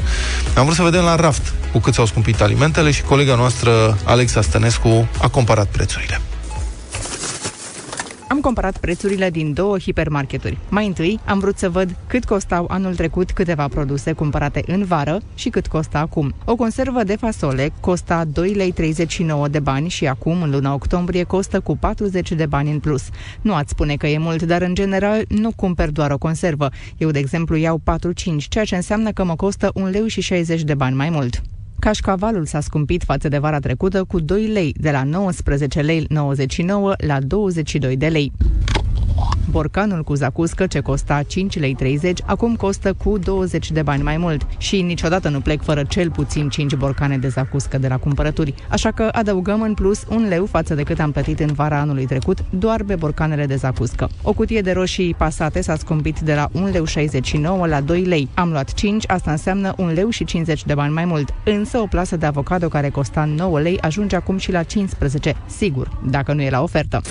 Am 0.55 0.63
vrut 0.63 0.75
să 0.75 0.83
vedem 0.83 1.03
la 1.03 1.15
raft 1.15 1.53
cu 1.71 1.79
cât 1.79 1.93
s-au 1.93 2.05
scumpit 2.05 2.41
alimentele 2.41 2.91
și 2.91 3.01
colega 3.01 3.35
noastră, 3.35 3.97
Alexa 4.03 4.41
Stănescu, 4.41 5.07
a 5.21 5.27
comparat 5.27 5.67
prețurile. 5.67 6.21
Am 8.31 8.39
comparat 8.39 8.77
prețurile 8.77 9.29
din 9.29 9.53
două 9.53 9.79
hipermarketuri. 9.79 10.57
Mai 10.69 10.87
întâi, 10.87 11.19
am 11.25 11.39
vrut 11.39 11.57
să 11.57 11.69
văd 11.69 11.95
cât 12.07 12.25
costau 12.25 12.65
anul 12.69 12.95
trecut 12.95 13.31
câteva 13.31 13.67
produse 13.67 14.11
cumpărate 14.11 14.63
în 14.67 14.83
vară 14.83 15.21
și 15.35 15.49
cât 15.49 15.67
costă 15.67 15.97
acum. 15.97 16.33
O 16.45 16.55
conservă 16.55 17.03
de 17.03 17.15
fasole 17.15 17.71
costa 17.79 18.25
2,39 18.25 18.31
lei 18.55 18.73
de 19.51 19.59
bani 19.59 19.89
și 19.89 20.07
acum, 20.07 20.41
în 20.41 20.49
luna 20.49 20.73
octombrie, 20.73 21.23
costă 21.23 21.59
cu 21.59 21.77
40 21.77 22.31
de 22.31 22.45
bani 22.45 22.71
în 22.71 22.79
plus. 22.79 23.09
Nu 23.41 23.53
ați 23.53 23.69
spune 23.69 23.95
că 23.95 24.07
e 24.07 24.17
mult, 24.17 24.43
dar 24.43 24.61
în 24.61 24.73
general 24.73 25.25
nu 25.27 25.51
cumpăr 25.55 25.89
doar 25.89 26.11
o 26.11 26.17
conservă. 26.17 26.69
Eu, 26.97 27.11
de 27.11 27.19
exemplu, 27.19 27.55
iau 27.55 27.81
4-5, 28.43 28.47
ceea 28.49 28.65
ce 28.65 28.75
înseamnă 28.75 29.11
că 29.11 29.23
mă 29.23 29.35
costă 29.35 29.71
1 29.73 29.87
leu 29.87 30.05
și 30.05 30.21
60 30.21 30.61
de 30.61 30.73
bani 30.73 30.95
mai 30.95 31.09
mult. 31.09 31.41
Cașcavalul 31.81 32.45
s-a 32.45 32.59
scumpit 32.59 33.03
față 33.03 33.27
de 33.27 33.37
vara 33.37 33.59
trecută 33.59 34.03
cu 34.03 34.19
2 34.19 34.47
lei, 34.47 34.73
de 34.77 34.91
la 34.91 35.03
19 35.03 35.81
lei 35.81 36.05
99 36.09 36.93
la 36.97 37.19
22 37.19 37.97
de 37.97 38.07
lei. 38.07 38.31
Borcanul 39.49 40.03
cu 40.03 40.13
zacuscă, 40.13 40.67
ce 40.67 40.79
costa 40.79 41.23
5 41.23 41.59
lei 41.59 41.73
30, 41.75 42.19
acum 42.25 42.55
costă 42.55 42.93
cu 42.93 43.17
20 43.17 43.71
de 43.71 43.81
bani 43.81 44.03
mai 44.03 44.17
mult. 44.17 44.47
Și 44.57 44.81
niciodată 44.81 45.29
nu 45.29 45.39
plec 45.39 45.61
fără 45.61 45.83
cel 45.83 46.11
puțin 46.11 46.49
5 46.49 46.75
borcane 46.75 47.17
de 47.17 47.27
zacuscă 47.27 47.77
de 47.77 47.87
la 47.87 47.97
cumpărături. 47.97 48.53
Așa 48.69 48.91
că 48.91 49.09
adăugăm 49.11 49.61
în 49.61 49.73
plus 49.73 50.05
un 50.09 50.27
leu 50.27 50.45
față 50.45 50.75
de 50.75 50.83
cât 50.83 50.99
am 50.99 51.11
plătit 51.11 51.39
în 51.39 51.53
vara 51.53 51.79
anului 51.79 52.05
trecut, 52.05 52.43
doar 52.49 52.83
pe 52.83 52.95
borcanele 52.95 53.45
de 53.45 53.55
zacuscă. 53.55 54.09
O 54.21 54.33
cutie 54.33 54.61
de 54.61 54.71
roșii 54.71 55.13
pasate 55.13 55.61
s-a 55.61 55.75
scumpit 55.75 56.19
de 56.19 56.33
la 56.33 56.49
1 56.51 56.67
leu 56.67 56.85
69 56.85 57.67
la 57.67 57.81
2 57.81 58.01
lei. 58.01 58.29
Am 58.33 58.49
luat 58.49 58.73
5, 58.73 59.03
asta 59.07 59.31
înseamnă 59.31 59.73
1 59.77 59.91
leu 59.91 60.09
și 60.09 60.23
50 60.23 60.65
de 60.65 60.73
bani 60.73 60.93
mai 60.93 61.05
mult. 61.05 61.33
Însă 61.43 61.77
o 61.77 61.85
plasă 61.85 62.17
de 62.17 62.25
avocado 62.25 62.67
care 62.67 62.89
costa 62.89 63.25
9 63.25 63.59
lei 63.59 63.79
ajunge 63.81 64.15
acum 64.15 64.37
și 64.37 64.51
la 64.51 64.63
15, 64.63 65.35
sigur, 65.45 65.99
dacă 66.09 66.33
nu 66.33 66.41
e 66.41 66.49
la 66.49 66.61
ofertă. 66.61 67.01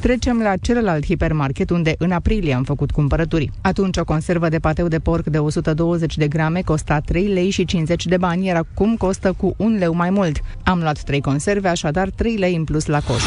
Trecem 0.00 0.40
la 0.42 0.56
celălalt 0.56 1.04
hipermarket 1.04 1.70
unde 1.70 1.94
în 1.98 2.12
aprilie 2.12 2.54
am 2.54 2.62
făcut 2.62 2.90
cumpărături. 2.90 3.50
Atunci 3.60 3.96
o 3.96 4.04
conservă 4.04 4.48
de 4.48 4.58
pateu 4.58 4.88
de 4.88 4.98
porc 4.98 5.24
de 5.24 5.38
120 5.38 6.16
de 6.16 6.28
grame 6.28 6.60
costa 6.60 7.00
3 7.00 7.26
lei 7.26 7.50
și 7.50 7.64
50 7.64 8.06
de 8.06 8.16
bani, 8.16 8.46
iar 8.46 8.56
acum 8.56 8.96
costă 8.96 9.32
cu 9.32 9.54
1 9.56 9.76
leu 9.76 9.94
mai 9.94 10.10
mult. 10.10 10.40
Am 10.62 10.78
luat 10.78 11.02
3 11.02 11.20
conserve, 11.20 11.68
așadar 11.68 12.10
3 12.10 12.36
lei 12.36 12.54
în 12.54 12.64
plus 12.64 12.86
la 12.86 13.00
coș. 13.00 13.22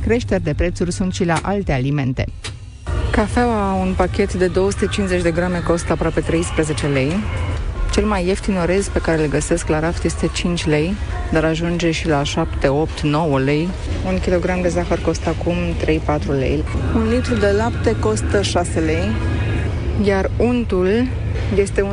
Creșteri 0.00 0.42
de 0.42 0.54
prețuri 0.56 0.92
sunt 0.92 1.14
și 1.14 1.24
la 1.24 1.38
alte 1.42 1.72
alimente. 1.72 2.24
Cafeaua, 3.10 3.72
un 3.72 3.94
pachet 3.96 4.34
de 4.34 4.46
250 4.46 5.22
de 5.22 5.30
grame 5.30 5.60
costă 5.60 5.92
aproape 5.92 6.20
13 6.20 6.86
lei. 6.86 7.12
Cel 7.98 8.06
mai 8.06 8.26
ieftin 8.26 8.56
orez 8.56 8.88
pe 8.88 8.98
care 8.98 9.20
le 9.20 9.26
găsesc 9.26 9.68
la 9.68 9.80
raft 9.80 10.04
este 10.04 10.30
5 10.32 10.66
lei, 10.66 10.94
dar 11.32 11.44
ajunge 11.44 11.90
și 11.90 12.08
la 12.08 12.22
7, 12.22 12.68
8, 12.68 13.00
9 13.00 13.38
lei. 13.38 13.68
Un 14.06 14.18
kilogram 14.18 14.60
de 14.60 14.68
zahăr 14.68 14.98
costă 14.98 15.28
acum 15.28 15.54
3-4 15.84 16.38
lei. 16.38 16.64
Un 16.94 17.08
litru 17.08 17.34
de 17.34 17.50
lapte 17.50 17.96
costă 18.00 18.42
6 18.42 18.80
lei, 18.80 19.10
iar 20.04 20.30
untul 20.36 20.88
este 21.56 21.88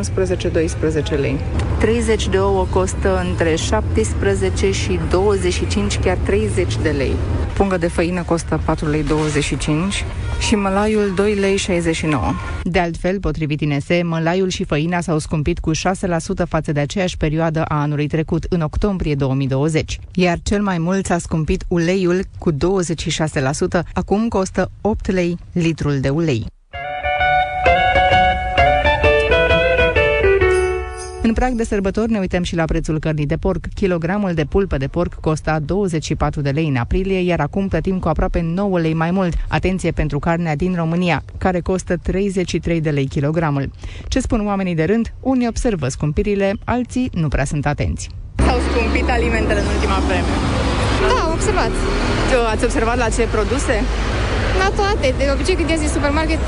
11-12 1.15 1.19
lei. 1.19 1.39
30 1.79 2.27
de 2.29 2.37
ouă 2.37 2.65
costă 2.69 3.25
între 3.29 3.55
17 3.55 4.71
și 4.71 4.99
25, 5.09 5.99
chiar 5.99 6.17
30 6.17 6.77
de 6.81 6.89
lei. 6.89 7.11
Pungă 7.53 7.77
de 7.77 7.87
făină 7.87 8.23
costă 8.23 8.61
4 8.65 8.89
lei 8.89 9.03
25 9.03 10.05
și 10.39 10.55
mălaiul 10.55 11.13
2 11.15 11.33
lei 11.33 11.57
69. 11.57 12.23
De 12.63 12.79
altfel, 12.79 13.19
potrivit 13.19 13.61
INSE, 13.61 14.01
mălaiul 14.03 14.49
și 14.49 14.63
făina 14.63 15.01
s-au 15.01 15.17
scumpit 15.17 15.59
cu 15.59 15.71
6% 15.71 15.77
față 16.47 16.71
de 16.71 16.79
aceeași 16.79 17.17
perioadă 17.17 17.63
a 17.63 17.81
anului 17.81 18.07
trecut, 18.07 18.45
în 18.49 18.61
octombrie 18.61 19.15
2020. 19.15 19.99
Iar 20.13 20.37
cel 20.43 20.61
mai 20.61 20.77
mult 20.77 21.05
s-a 21.05 21.17
scumpit 21.17 21.63
uleiul 21.67 22.19
cu 22.37 22.51
26%, 22.51 22.55
acum 23.93 24.27
costă 24.27 24.71
8 24.81 25.11
lei 25.11 25.37
litrul 25.51 25.99
de 25.99 26.09
ulei. 26.09 26.45
Prag 31.35 31.53
de 31.53 31.63
sărbători 31.63 32.11
ne 32.11 32.19
uităm 32.19 32.43
și 32.43 32.55
la 32.55 32.65
prețul 32.65 32.99
cărnii 32.99 33.25
de 33.25 33.35
porc. 33.35 33.65
Kilogramul 33.73 34.33
de 34.33 34.45
pulpă 34.45 34.77
de 34.77 34.87
porc 34.87 35.13
costa 35.13 35.59
24 35.59 36.41
de 36.41 36.49
lei 36.49 36.67
în 36.67 36.75
aprilie, 36.75 37.19
iar 37.19 37.39
acum 37.39 37.67
plătim 37.67 37.99
cu 37.99 38.07
aproape 38.07 38.41
9 38.41 38.79
lei 38.79 38.93
mai 38.93 39.11
mult. 39.11 39.33
Atenție 39.47 39.91
pentru 39.91 40.19
carnea 40.19 40.55
din 40.55 40.75
România, 40.75 41.23
care 41.37 41.59
costă 41.59 41.97
33 41.97 42.81
de 42.81 42.89
lei 42.89 43.05
kilogramul. 43.07 43.71
Ce 44.07 44.19
spun 44.19 44.45
oamenii 44.45 44.75
de 44.75 44.83
rând? 44.83 45.13
Unii 45.19 45.47
observă 45.47 45.87
scumpirile, 45.87 46.53
alții 46.63 47.09
nu 47.13 47.27
prea 47.27 47.45
sunt 47.45 47.65
atenți. 47.65 48.09
S-au 48.35 48.59
scumpit 48.71 49.09
alimentele 49.09 49.59
în 49.59 49.65
ultima 49.75 49.99
vreme. 50.07 50.27
Da, 51.01 51.25
am 51.25 51.31
observat. 51.33 51.71
Ați 52.53 52.63
observat 52.63 52.97
la 52.97 53.09
ce 53.09 53.27
produse? 53.31 53.75
La 54.63 54.69
toate. 54.79 55.07
De 55.17 55.25
obicei, 55.33 55.55
când 55.55 55.69
ies 55.69 55.79
din 55.79 55.89
supermarket, 55.97 56.43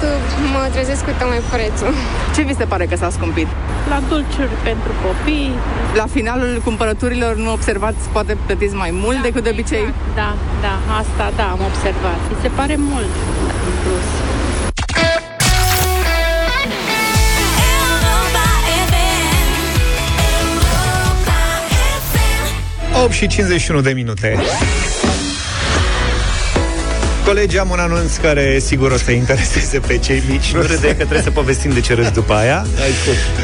mă 0.53 0.61
trezesc 0.73 1.01
cu 1.05 1.11
mai 1.31 1.41
prețul. 1.53 1.93
Ce 2.35 2.41
vi 2.41 2.55
se 2.55 2.65
pare 2.71 2.85
că 2.85 2.95
s-a 2.95 3.09
scumpit? 3.09 3.47
La 3.89 3.99
dulciuri 4.09 4.55
pentru 4.63 4.91
copii. 5.05 5.51
La 5.95 6.05
finalul 6.17 6.61
cumpărăturilor 6.63 7.35
nu 7.35 7.51
observați, 7.51 8.01
poate 8.11 8.37
plătiți 8.45 8.75
mai 8.75 8.91
mult 9.03 9.15
da, 9.15 9.21
decât 9.21 9.43
de 9.43 9.49
obicei? 9.49 9.85
Da, 10.15 10.29
da, 10.65 10.75
asta 11.01 11.25
da, 11.39 11.47
am 11.55 11.61
observat. 11.69 12.19
Mi 12.29 12.37
se 12.41 12.49
pare 12.59 12.75
mult 12.77 13.11
în 13.67 13.73
plus. 13.83 14.07
8 23.03 23.11
și 23.11 23.27
51 23.27 23.81
de 23.81 23.91
minute. 23.91 24.37
Colegi, 27.27 27.57
am 27.57 27.69
un 27.69 27.79
anunț 27.79 28.15
care 28.15 28.59
sigur 28.59 28.91
o 28.91 28.97
să 28.97 29.11
intereseze 29.11 29.79
pe 29.79 29.97
cei 29.97 30.23
mici. 30.29 30.53
Nu 30.53 30.61
râde 30.61 30.87
că 30.87 30.93
trebuie 30.93 31.21
să 31.21 31.31
povestim 31.31 31.71
de 31.71 31.79
ce 31.79 31.93
râzi 31.93 32.11
după 32.11 32.33
aia. 32.33 32.65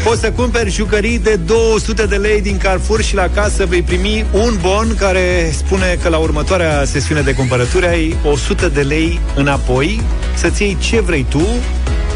Poți 0.04 0.22
să 0.22 0.32
cumperi 0.32 0.70
jucării 0.70 1.20
de 1.20 1.36
200 1.36 2.06
de 2.06 2.16
lei 2.16 2.42
din 2.42 2.58
Carrefour 2.58 3.02
și 3.02 3.16
la 3.16 3.30
casă 3.30 3.66
vei 3.66 3.82
primi 3.82 4.26
un 4.32 4.58
bon 4.62 4.96
care 4.96 5.52
spune 5.58 5.98
că 6.02 6.10
la 6.10 6.18
următoarea 6.18 6.86
sesiune 6.86 7.22
de 7.22 7.34
cumpărături 7.34 7.86
ai 7.86 8.16
100 8.24 8.68
de 8.68 8.82
lei 8.82 9.20
înapoi 9.36 10.02
să-ți 10.36 10.62
iei 10.62 10.78
ce 10.80 11.02
vrei 11.02 11.26
tu 11.30 11.48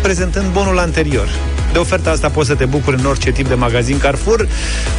prezentând 0.02 0.52
bonul 0.52 0.80
anterior. 0.80 1.28
De 1.78 1.84
oferta 1.84 2.10
asta 2.12 2.30
poți 2.30 2.48
să 2.48 2.56
te 2.56 2.66
bucuri 2.66 2.98
în 3.00 3.06
orice 3.06 3.32
tip 3.32 3.48
de 3.48 3.54
magazin 3.54 3.98
Carrefour 4.00 4.48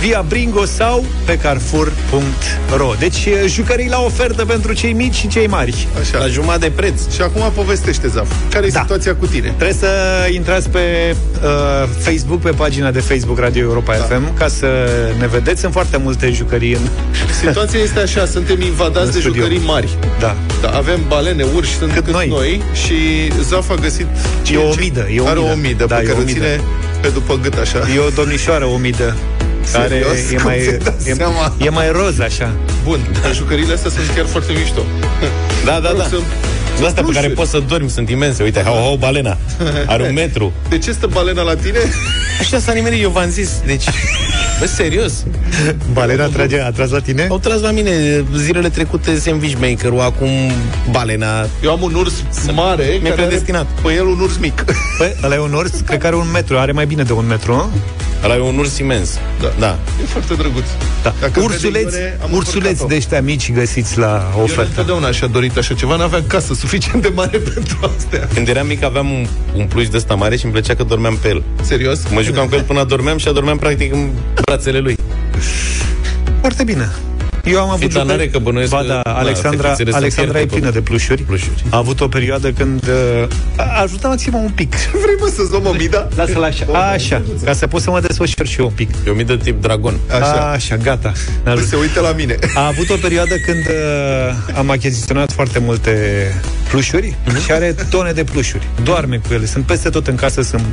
via 0.00 0.24
Bringo 0.28 0.64
sau 0.64 1.04
pe 1.24 1.38
carrefour.ro. 1.38 2.92
Deci 2.98 3.28
jucării 3.46 3.88
la 3.88 4.00
ofertă 4.00 4.44
pentru 4.44 4.72
cei 4.72 4.92
mici 4.92 5.14
și 5.14 5.28
cei 5.28 5.46
mari. 5.46 5.88
Așa. 6.00 6.18
La 6.18 6.26
jumătate 6.26 6.58
de 6.58 6.70
preț. 6.70 7.00
Și 7.14 7.20
acum 7.22 7.52
povestește, 7.54 8.08
Zaf. 8.08 8.32
Care 8.50 8.66
e 8.66 8.70
Da. 8.70 8.80
situația 8.80 9.14
cu 9.14 9.26
tine? 9.26 9.46
Trebuie 9.56 9.76
să 9.80 9.86
intrați 10.32 10.68
pe 10.70 11.14
uh, 11.42 11.88
Facebook, 11.98 12.40
pe 12.40 12.50
pagina 12.50 12.90
de 12.90 13.00
Facebook 13.00 13.38
Radio 13.38 13.62
Europa 13.62 13.96
da. 13.96 14.02
FM, 14.04 14.34
ca 14.34 14.48
să 14.48 14.66
ne 15.18 15.26
vedeți. 15.26 15.60
Sunt 15.60 15.72
foarte 15.72 15.96
multe 15.96 16.30
jucării 16.30 16.72
în... 16.72 16.80
Situația 17.46 17.80
este 17.80 17.98
așa, 18.00 18.26
suntem 18.26 18.60
invadați 18.60 19.06
În 19.06 19.12
de 19.12 19.18
studio. 19.20 19.42
jucării 19.42 19.62
mari. 19.66 19.88
Da. 20.20 20.36
da. 20.60 20.68
Avem 20.68 21.00
balene, 21.08 21.44
urși, 21.54 21.76
sunt 21.76 21.92
cât 21.92 22.08
noi. 22.10 22.26
noi 22.28 22.62
și 22.84 22.94
Zaf 23.42 23.70
a 23.70 23.74
găsit... 23.74 24.06
E 24.52 24.56
o 24.56 24.68
omidă, 24.68 25.06
e 25.14 25.20
o 25.20 25.26
Are 25.26 25.38
o 25.38 25.42
omidă. 25.42 25.52
omidă 25.54 25.84
Da, 25.84 25.94
pe 25.94 26.02
e 26.02 26.04
care 26.04 26.16
o 26.18 26.20
o 26.20 26.22
omidă. 26.22 26.38
ține 26.38 26.60
pe 27.00 27.08
după 27.08 27.38
gât 27.42 27.54
așa. 27.54 27.78
E 27.94 27.98
o 27.98 28.08
domnișoară 28.08 28.64
omidă. 28.64 29.16
Care 29.72 29.88
Serios? 29.88 30.30
e 30.30 30.34
Cum 30.34 30.44
mai, 30.44 30.58
ți-ai 30.62 30.76
dat 30.78 31.00
e, 31.06 31.12
seama? 31.14 31.54
e 31.60 31.68
mai 31.68 31.90
roz 31.92 32.18
așa. 32.18 32.52
Bun, 32.84 33.00
dar 33.22 33.34
jucăriile 33.34 33.72
astea 33.72 33.90
sunt 33.90 34.06
chiar 34.16 34.26
foarte 34.26 34.52
mișto. 34.52 34.80
Da, 35.64 35.72
da, 35.72 35.78
Mă 35.80 35.88
rog, 35.88 35.96
da. 35.98 36.04
sunt 36.08 36.24
Sunt 36.78 36.90
astea 36.90 37.02
pe 37.02 37.12
care 37.12 37.26
plușuri. 37.26 37.34
poți 37.34 37.50
să 37.50 37.62
dormi, 37.68 37.90
sunt 37.90 38.08
imense. 38.10 38.42
Uite, 38.42 38.62
hau, 38.64 38.74
hau, 38.74 38.96
balena. 38.96 39.36
Are 39.86 40.02
un 40.02 40.12
metru. 40.12 40.52
De 40.68 40.78
ce 40.78 40.92
stă 40.92 41.06
balena 41.06 41.42
la 41.42 41.54
tine? 41.56 41.78
Așa 42.40 42.58
s-a 42.58 42.72
nimerit, 42.72 43.02
eu 43.02 43.10
v-am 43.10 43.28
zis. 43.28 43.50
Deci, 43.66 43.84
bă, 44.58 44.66
serios. 44.66 45.12
Balena 45.92 46.26
trage, 46.26 46.60
a 46.60 46.70
tras 46.70 46.90
la 46.90 46.98
tine? 47.00 47.26
Au 47.30 47.38
tras 47.38 47.60
la 47.60 47.70
mine 47.70 48.24
zilele 48.36 48.68
trecute 48.68 49.18
sandwich 49.18 49.56
maker-ul, 49.60 50.00
acum 50.00 50.28
balena. 50.90 51.46
Eu 51.62 51.70
am 51.70 51.82
un 51.82 51.94
urs 51.94 52.12
mare 52.54 52.84
Mi-e 52.84 52.98
care 53.10 53.22
predestinat. 53.22 53.66
are 53.74 53.80
pe 53.82 53.94
el 53.94 54.06
un 54.06 54.20
urs 54.20 54.36
mic. 54.40 54.64
Păi, 54.98 55.14
ăla 55.22 55.34
e 55.34 55.38
un 55.38 55.54
ors, 55.54 55.70
cred 55.86 55.98
că 55.98 56.06
are 56.06 56.16
un 56.16 56.30
metru, 56.32 56.58
are 56.58 56.72
mai 56.72 56.86
bine 56.86 57.02
de 57.02 57.12
un 57.12 57.26
metru, 57.26 57.54
nu? 57.54 57.70
Ăla 58.24 58.34
e 58.36 58.40
un 58.40 58.58
urs 58.58 58.78
imens. 58.78 59.18
Da. 59.40 59.52
da. 59.58 59.78
E 60.02 60.04
foarte 60.06 60.34
drăguț. 60.34 60.64
Da. 61.02 61.14
Dacă 61.20 61.40
Ursuleți, 61.40 61.84
vede 61.84 61.96
Ione, 61.98 62.18
am 62.22 62.32
ursuleți 62.32 62.56
încurcat-o. 62.68 62.86
de 62.88 62.94
ăștia 62.94 63.20
mici 63.22 63.52
găsiți 63.52 63.98
la 63.98 64.32
Eu 64.36 64.42
ofertă. 64.42 64.62
întotdeauna 64.68 65.10
și-a 65.10 65.26
dorit 65.26 65.56
așa 65.56 65.74
ceva, 65.74 65.96
n-aveam 65.96 66.24
casă 66.26 66.54
suficient 66.54 67.02
de 67.02 67.12
mare 67.14 67.38
pentru 67.54 67.92
astea. 67.96 68.28
Când 68.34 68.48
eram 68.48 68.66
mic 68.66 68.82
aveam 68.82 69.10
un, 69.10 69.26
un 69.56 69.66
pluș 69.66 69.88
de 69.88 69.96
ăsta 69.96 70.14
mare 70.14 70.36
și 70.36 70.44
îmi 70.44 70.52
plăcea 70.52 70.74
că 70.74 70.82
dormeam 70.82 71.16
pe 71.22 71.28
el. 71.28 71.42
Serios? 71.62 72.00
Mă 72.12 72.22
jucam 72.22 72.48
cu 72.48 72.54
el 72.54 72.62
până 72.62 72.80
adormeam 72.80 73.18
și 73.18 73.28
adormeam 73.28 73.58
practic 73.58 73.92
în 73.92 74.10
brațele 74.44 74.78
lui. 74.78 74.96
Foarte 76.40 76.64
bine. 76.64 76.88
Eu 77.50 77.60
am 77.60 77.68
avut 77.68 77.80
Fita 77.80 78.00
jucări- 78.00 78.06
n-are 78.06 78.28
că 78.28 78.38
bănuiesc 78.38 78.70
Ba 78.70 78.78
că- 78.80 78.86
da, 78.86 79.00
da, 79.04 79.12
Alexandra, 79.18 79.62
fetițele 79.68 79.90
sunt 79.90 80.02
Alexandra 80.02 80.32
e 80.38 80.40
fierte 80.40 80.54
plină 80.54 80.70
pe- 80.72 80.78
de 80.78 80.84
plușuri. 80.84 81.22
plușuri. 81.22 81.64
A 81.70 81.76
avut 81.76 82.00
o 82.00 82.08
perioadă 82.08 82.50
când 82.50 82.82
uh, 82.88 83.28
a 83.56 83.80
ajutat 83.82 84.10
maxim 84.10 84.34
un 84.34 84.50
pic. 84.54 84.74
Vrei 85.02 85.14
mă 85.20 85.30
să-ți 85.34 85.50
luăm 85.50 85.66
o 85.66 85.72
mida? 85.72 86.08
Lasă-l 86.16 86.42
așa. 86.42 86.64
Așa, 86.92 87.22
ca 87.44 87.52
să 87.52 87.66
pot 87.66 87.80
să 87.82 87.90
mă 87.90 88.00
desfășor 88.00 88.46
și 88.46 88.60
eu 88.60 88.66
un 88.66 88.72
pic. 88.74 88.90
E 89.06 89.10
o 89.10 89.14
mie 89.14 89.24
de 89.24 89.36
tip 89.36 89.62
dragon. 89.62 89.94
Așa. 90.10 90.50
Așa, 90.50 90.76
gata. 90.76 91.08
Ne 91.14 91.40
Păi 91.42 91.52
ajut. 91.52 91.66
se 91.68 91.76
uită 91.76 92.00
la 92.00 92.12
mine. 92.12 92.36
A 92.54 92.66
avut 92.66 92.90
o 92.90 92.96
perioadă 93.00 93.34
când 93.46 93.66
uh, 93.68 94.56
am 94.58 94.70
achiziționat 94.70 95.32
foarte 95.32 95.58
multe 95.58 95.92
plușuri 96.68 97.16
Mhm. 97.26 97.42
și 97.44 97.52
are 97.52 97.74
tone 97.90 98.12
de 98.12 98.24
plușuri. 98.24 98.66
Doarme 98.82 99.20
cu 99.28 99.34
ele. 99.34 99.46
Sunt 99.46 99.64
peste 99.64 99.88
tot 99.88 100.06
în 100.06 100.14
casă, 100.14 100.42
sunt, 100.42 100.64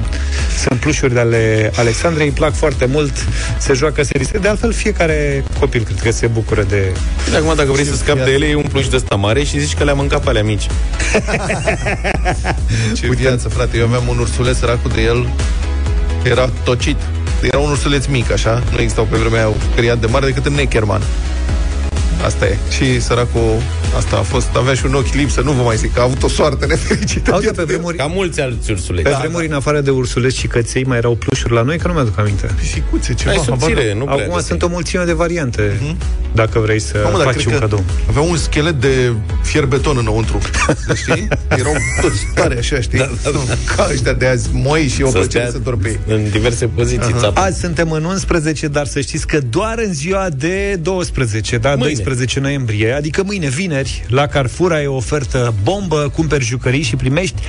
sunt 0.68 0.80
plușuri 0.80 1.14
de 1.14 1.20
ale 1.20 1.72
Alexandrei, 1.76 2.26
îi 2.28 2.34
plac 2.34 2.54
foarte 2.56 2.86
mult, 2.86 3.12
se 3.58 3.74
joacă, 3.74 4.04
se 4.04 4.18
riscă. 4.18 4.38
De 4.40 4.48
altfel, 4.48 4.74
fiecare 4.74 5.44
copil 5.60 5.84
cred 5.84 6.00
că 6.02 6.12
se 6.12 6.28
bucură 6.28 6.64
de... 6.64 6.92
De 7.30 7.36
acum, 7.38 7.56
dacă 7.56 7.72
vrei 7.72 7.86
să 7.86 7.96
scapi 7.96 8.24
de 8.24 8.32
ele, 8.32 8.46
e 8.46 8.56
un 8.56 8.64
pluș 8.72 8.88
de 8.88 8.96
ăsta 8.96 9.16
mare 9.16 9.44
și 9.44 9.60
zici 9.60 9.74
că 9.74 9.84
le-am 9.84 9.98
mâncat 9.98 10.24
pe 10.24 10.30
alea 10.30 10.44
mici. 10.44 10.68
Ce 12.96 13.08
viață, 13.08 13.50
frate. 13.50 13.78
Eu 13.78 13.86
aveam 13.86 14.08
un 14.08 14.18
ursuleț 14.18 14.58
săracul 14.58 14.92
de 14.96 15.02
el. 15.02 15.28
Era 16.24 16.50
tocit. 16.64 16.96
Era 17.42 17.58
un 17.58 17.70
ursuleț 17.70 18.06
mic, 18.06 18.32
așa. 18.32 18.64
Nu 18.72 18.80
existau 18.80 19.08
pe 19.10 19.18
vremea 19.18 19.40
aia 19.40 19.48
o 19.48 19.54
criat 19.76 19.98
de 20.00 20.08
mare 20.08 20.26
decât 20.26 20.46
în 20.46 20.54
Neckerman. 20.54 21.02
Asta 22.24 22.46
e. 22.46 22.58
Și 22.70 23.02
săracul, 23.02 23.62
asta 23.98 24.16
a 24.18 24.22
fost, 24.22 24.48
avea 24.56 24.74
și 24.74 24.86
un 24.86 24.94
ochi 24.94 25.14
lipsă, 25.14 25.42
nu 25.42 25.52
vă 25.52 25.62
mai 25.64 25.76
zic, 25.78 25.94
că 25.94 26.00
a 26.00 26.04
avut 26.04 26.24
o 26.24 26.28
soartă 26.28 26.66
nefericită. 26.66 27.32
Auzi, 27.34 27.48
pe 27.48 27.64
vremuri, 27.64 27.98
Ca 27.98 28.06
mulți 28.06 28.42
alți 28.42 28.72
ursuleți. 28.72 29.10
pe 29.10 29.16
vremuri, 29.20 29.46
în 29.48 29.54
afară 29.54 29.80
de 29.82 29.90
ursuleți 29.90 30.38
și 30.38 30.48
căței, 30.48 30.84
mai 30.84 30.98
erau 30.98 31.16
plușuri 31.16 31.54
la 31.54 31.62
noi, 31.62 31.78
că 31.78 31.88
nu 31.88 31.94
mi-aduc 31.94 32.20
aminte. 32.20 32.50
Pisicuțe, 32.60 33.14
ceva. 33.14 33.32
Ai 33.32 33.38
habar 33.38 33.60
subțire, 33.60 33.88
n-am. 33.90 33.98
nu 33.98 34.04
prea 34.04 34.16
Acum 34.16 34.34
găsim. 34.34 34.48
sunt 34.48 34.62
o 34.64 34.68
mulțime 34.68 35.04
de 35.04 35.14
variante, 35.14 35.80
dacă 36.34 36.60
vrei 36.60 36.80
să 36.80 37.00
Mamă, 37.04 37.18
dar 37.18 37.26
faci 37.26 37.34
cred 37.36 37.46
un 37.48 37.54
că 37.54 37.60
cadou. 37.60 37.84
avea 38.10 38.22
un 38.22 38.38
schelet 38.38 38.82
de 38.82 39.12
fier 39.44 39.66
beton 39.66 39.98
înăuntru. 39.98 40.38
Știi? 41.02 41.28
Erau 41.50 41.74
toți 42.02 42.26
tare 42.34 42.58
așa, 42.58 42.80
știi? 42.80 42.98
Da, 42.98 43.10
da, 43.24 43.30
da. 43.48 43.54
Ca 43.76 43.88
ăștia 43.92 44.14
de 44.14 44.28
azi, 44.28 44.50
moi 44.54 44.88
și 44.88 45.02
o 45.02 45.06
Să 45.10 45.12
plăcere 45.18 45.44
stea 45.44 45.52
să 45.52 45.58
dorm 45.64 45.80
pe 45.82 45.88
ei. 45.90 46.00
în 46.16 46.30
diverse 46.30 46.66
poziții. 46.66 47.12
Aha. 47.12 47.20
țapă. 47.20 47.40
Azi 47.40 47.60
suntem 47.60 47.92
în 47.92 48.04
11, 48.04 48.68
dar 48.68 48.86
să 48.88 49.00
știți 49.00 49.28
că 49.28 49.40
doar 49.50 49.76
în 49.86 49.94
ziua 49.94 50.28
de 50.38 50.80
12, 50.82 51.58
da, 51.58 51.70
Mâine. 51.70 51.84
12 52.06 52.40
noiembrie, 52.40 52.92
adică 52.92 53.24
mâine, 53.26 53.50
vineri, 53.50 54.06
la 54.08 54.28
Carrefour 54.28 54.72
ai 54.72 54.86
o 54.86 54.96
ofertă 54.96 55.54
bombă, 55.64 56.12
cumperi 56.16 56.44
jucării 56.44 56.82
și 56.82 56.96
primești 56.96 57.42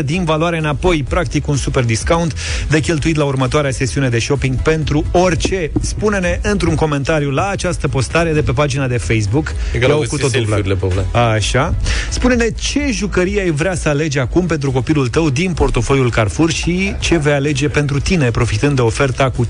50% 0.00 0.04
din 0.04 0.24
valoare 0.24 0.58
înapoi, 0.58 1.04
practic 1.08 1.48
un 1.48 1.56
super 1.56 1.84
discount 1.84 2.34
de 2.68 2.80
cheltuit 2.80 3.16
la 3.16 3.24
următoarea 3.24 3.70
sesiune 3.70 4.08
de 4.08 4.18
shopping 4.18 4.62
pentru 4.62 5.04
orice. 5.12 5.70
Spune-ne 5.80 6.40
într-un 6.42 6.74
comentariu 6.74 7.30
la 7.30 7.48
această 7.48 7.88
postare 7.88 8.32
de 8.32 8.42
pe 8.42 8.52
pagina 8.52 8.86
de 8.86 8.96
Facebook. 8.96 9.54
E 9.74 9.78
că 9.78 9.86
Ia-o 9.86 9.88
l-au 9.88 9.98
cu 9.98 10.16
găsit 10.16 10.20
totul, 10.20 10.44
Vlad. 10.44 10.64
selfie-urile 10.64 10.74
pe 10.74 10.86
Vlad. 11.12 11.34
Așa. 11.34 11.74
Spune-ne 12.10 12.50
ce 12.50 12.90
jucărie 12.92 13.40
ai 13.40 13.50
vrea 13.50 13.74
să 13.74 13.88
alegi 13.88 14.18
acum 14.18 14.46
pentru 14.46 14.70
copilul 14.70 15.08
tău 15.08 15.30
din 15.30 15.52
portofoliul 15.52 16.10
Carrefour 16.10 16.50
și 16.50 16.94
ce 16.98 17.16
vei 17.16 17.32
alege 17.32 17.68
pentru 17.68 18.00
tine, 18.00 18.30
profitând 18.30 18.76
de 18.76 18.82
oferta 18.82 19.30
cu 19.30 19.46
50% 19.46 19.48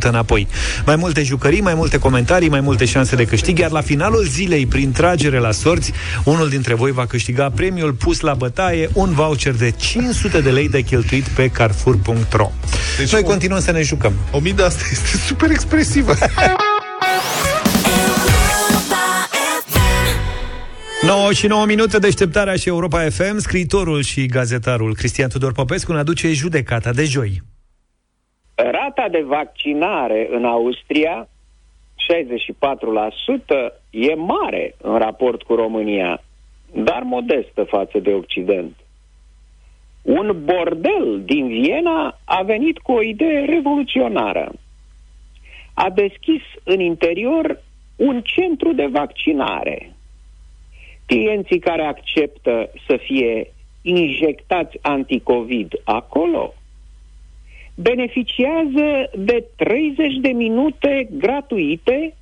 înapoi. 0.00 0.48
Mai 0.86 0.96
multe 0.96 1.22
jucării, 1.22 1.60
mai 1.60 1.74
multe 1.74 1.98
comentarii, 1.98 2.48
mai 2.48 2.60
multe 2.60 2.86
șanse 2.88 3.16
de 3.16 3.24
câștig, 3.24 3.58
iar 3.58 3.70
la 3.70 3.80
finalul 3.80 4.24
zilei, 4.24 4.66
prin 4.66 4.92
tragere 4.92 5.38
la 5.38 5.50
sorți, 5.52 5.92
unul 6.24 6.48
dintre 6.48 6.74
voi 6.74 6.90
va 6.92 7.06
câștiga 7.06 7.50
premiul 7.50 7.92
pus 7.92 8.20
la 8.20 8.34
bătaie, 8.34 8.88
un 8.94 9.12
voucher 9.12 9.54
de 9.54 9.70
500 9.70 10.40
de 10.40 10.50
lei 10.50 10.68
de 10.68 10.80
cheltuit 10.82 11.28
pe 11.28 11.48
carrefour.ro. 11.48 12.50
Deci 12.98 13.12
Noi 13.12 13.20
o- 13.24 13.26
continuăm 13.26 13.60
să 13.60 13.70
ne 13.70 13.82
jucăm. 13.82 14.12
O 14.32 14.38
mida 14.40 14.64
asta 14.64 14.82
este 14.90 15.16
super 15.16 15.50
expresivă. 15.50 16.12
9 21.02 21.32
și 21.32 21.46
9 21.46 21.66
minute 21.66 21.98
deșteptarea 21.98 22.54
și 22.56 22.68
Europa 22.68 23.00
FM, 23.10 23.38
scriitorul 23.38 24.02
și 24.02 24.26
gazetarul 24.26 24.94
Cristian 24.94 25.28
Tudor 25.28 25.52
Popescu 25.52 25.92
ne 25.92 25.98
aduce 25.98 26.32
judecata 26.32 26.92
de 26.92 27.04
joi. 27.04 27.42
Rata 28.54 29.06
de 29.10 29.24
vaccinare 29.26 30.28
în 30.36 30.44
Austria, 30.44 31.28
64%, 32.08 32.10
e 33.90 34.14
mare 34.14 34.74
în 34.80 34.96
raport 34.98 35.42
cu 35.42 35.54
România, 35.54 36.22
dar 36.74 37.02
modestă 37.02 37.64
față 37.64 37.98
de 37.98 38.12
Occident. 38.12 38.76
Un 40.02 40.42
bordel 40.44 41.22
din 41.24 41.48
Viena 41.48 42.18
a 42.24 42.42
venit 42.42 42.78
cu 42.78 42.92
o 42.92 43.02
idee 43.02 43.44
revoluționară. 43.44 44.52
A 45.74 45.90
deschis 45.90 46.42
în 46.64 46.80
interior 46.80 47.62
un 47.96 48.22
centru 48.22 48.72
de 48.72 48.86
vaccinare. 48.86 49.92
Clienții 51.06 51.58
care 51.58 51.82
acceptă 51.82 52.70
să 52.86 52.96
fie 52.96 53.52
injectați 53.82 54.78
anticovid 54.82 55.72
acolo 55.84 56.54
beneficiază 57.80 59.10
de 59.14 59.44
30 59.56 60.14
de 60.20 60.28
minute 60.28 61.08
gratuite 61.10 62.14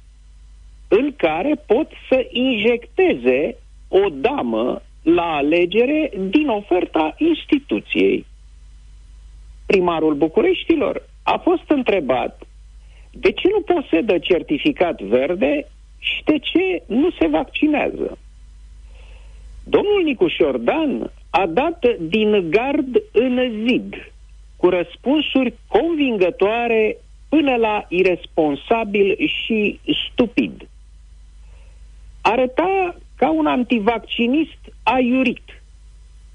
în 0.89 1.13
care 1.17 1.55
pot 1.67 1.91
să 2.09 2.27
injecteze 2.31 3.57
o 3.89 4.09
damă 4.13 4.83
la 5.03 5.23
alegere 5.23 6.11
din 6.29 6.49
oferta 6.49 7.15
instituției. 7.19 8.27
Primarul 9.67 10.15
Bucureștilor 10.15 11.03
a 11.23 11.37
fost 11.37 11.65
întrebat 11.69 12.43
de 13.11 13.33
ce 13.33 13.49
nu 13.49 13.61
posedă 13.61 14.19
certificat 14.19 15.03
verde 15.03 15.67
și 15.99 16.25
de 16.25 16.39
ce 16.39 16.83
nu 16.87 17.11
se 17.19 17.27
vaccinează. 17.27 18.19
Domnul 19.65 20.03
Nicu 20.05 20.29
Șordan 20.29 21.11
a 21.31 21.47
dat 21.47 21.85
din 21.99 22.51
gard 22.51 23.03
în 23.13 23.65
zid 23.67 23.95
cu 24.67 24.73
răspunsuri 24.73 25.55
convingătoare 25.67 26.97
până 27.29 27.57
la 27.57 27.87
irresponsabil 27.89 29.17
și 29.27 29.81
stupid. 30.11 30.69
Arăta 32.21 32.97
ca 33.17 33.31
un 33.31 33.47
antivaccinist 33.47 34.59
aiurit. 34.83 35.63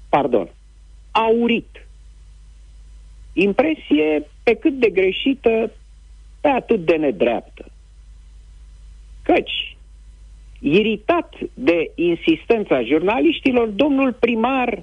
Pardon, 0.08 0.48
aurit. 1.10 1.86
Impresie 3.32 4.28
pe 4.42 4.54
cât 4.54 4.78
de 4.78 4.90
greșită, 4.90 5.70
pe 6.40 6.48
atât 6.48 6.84
de 6.84 6.96
nedreaptă. 6.96 7.64
Căci, 9.22 9.76
iritat 10.60 11.34
de 11.54 11.90
insistența 11.94 12.82
jurnaliștilor, 12.82 13.68
domnul 13.68 14.12
primar 14.12 14.82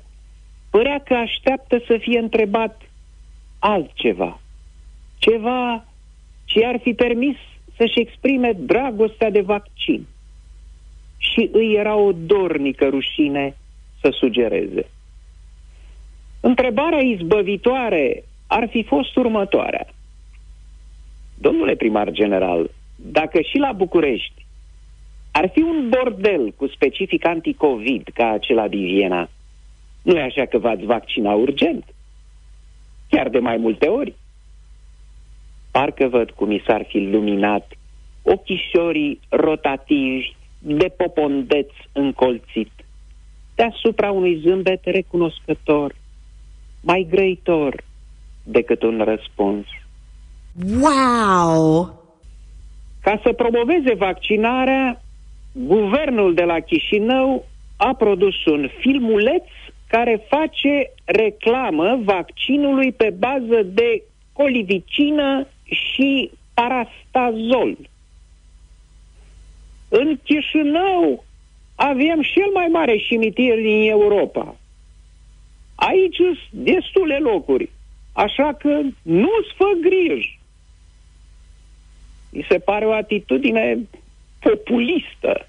părea 0.70 1.00
că 1.06 1.14
așteaptă 1.14 1.82
să 1.88 1.98
fie 2.02 2.20
întrebat 2.20 2.89
altceva. 3.60 4.40
Ceva 5.18 5.86
ce 6.46 6.66
ar 6.66 6.80
fi 6.82 6.94
permis 6.94 7.36
să-și 7.78 8.00
exprime 8.00 8.52
dragostea 8.52 9.30
de 9.30 9.42
vaccin. 9.42 10.08
Și 11.18 11.50
îi 11.52 11.74
era 11.74 11.96
o 11.96 12.12
dornică 12.12 12.88
rușine 12.88 13.56
să 14.02 14.10
sugereze. 14.12 14.90
Întrebarea 16.40 17.00
izbăvitoare 17.00 18.24
ar 18.48 18.68
fi 18.70 18.84
fost 18.84 19.16
următoarea. 19.16 19.88
Domnule 21.38 21.76
primar 21.76 22.12
general, 22.12 22.70
dacă 22.96 23.42
și 23.42 23.58
la 23.58 23.72
București 23.72 24.46
ar 25.32 25.50
fi 25.54 25.60
un 25.60 25.90
bordel 25.90 26.54
cu 26.56 26.68
specific 26.68 27.26
anticovid 27.26 28.08
ca 28.14 28.30
acela 28.30 28.68
din 28.68 28.86
Viena, 28.86 29.30
nu 30.02 30.18
e 30.18 30.22
așa 30.22 30.46
că 30.46 30.58
v-ați 30.58 30.86
vaccina 30.86 31.34
urgent? 31.34 31.86
Chiar 33.10 33.30
de 33.30 33.40
mai 33.40 33.58
multe 33.58 33.88
ori? 33.88 34.16
Parcă 35.72 36.08
văd 36.08 36.32
cum 36.32 36.52
i 36.52 36.64
s-ar 36.66 36.86
fi 36.88 36.98
luminat 36.98 37.72
ochișorii 38.22 39.20
rotativi 39.30 40.36
de 40.60 40.94
popondeț 40.98 41.68
încolțit, 41.92 42.72
deasupra 43.56 44.12
unui 44.12 44.42
zâmbet 44.44 44.82
recunoscător, 44.84 45.96
mai 46.82 47.08
grăitor 47.10 47.84
decât 48.44 48.82
un 48.82 49.02
răspuns. 49.04 49.66
Wow! 50.82 51.94
Ca 53.02 53.20
să 53.24 53.34
promoveze 53.34 53.94
vaccinarea, 53.98 55.02
guvernul 55.52 56.34
de 56.34 56.44
la 56.44 56.60
Chișinău 56.60 57.46
a 57.78 57.94
produs 57.94 58.46
un 58.46 58.70
filmuleț 58.80 59.46
care 59.90 60.26
face 60.28 60.92
reclamă 61.06 62.00
vaccinului 62.04 62.92
pe 62.92 63.10
bază 63.18 63.64
de 63.64 64.04
colivicină 64.34 65.48
și 65.64 66.32
parastazol. 66.54 67.78
În 69.90 70.20
Chișinău 70.24 71.24
avem 71.76 72.22
cel 72.22 72.50
mai 72.54 72.68
mare 72.72 72.98
cimitir 72.98 73.56
din 73.56 73.90
Europa. 73.90 74.56
Aici 75.76 76.16
sunt 76.16 76.38
destule 76.52 77.18
locuri, 77.18 77.70
așa 78.14 78.54
că 78.54 78.82
nu-ți 79.02 79.54
fă 79.56 79.66
griji. 79.82 80.40
Mi 82.32 82.46
se 82.50 82.60
pare 82.60 82.86
o 82.86 82.92
atitudine 82.92 83.78
populistă, 84.40 85.48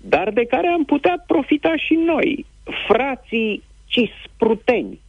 dar 0.00 0.30
de 0.30 0.44
care 0.44 0.66
am 0.66 0.84
putea 0.84 1.24
profita 1.26 1.76
și 1.76 1.94
noi, 1.94 2.46
frații 2.88 3.62
cispruteni. 3.86 5.00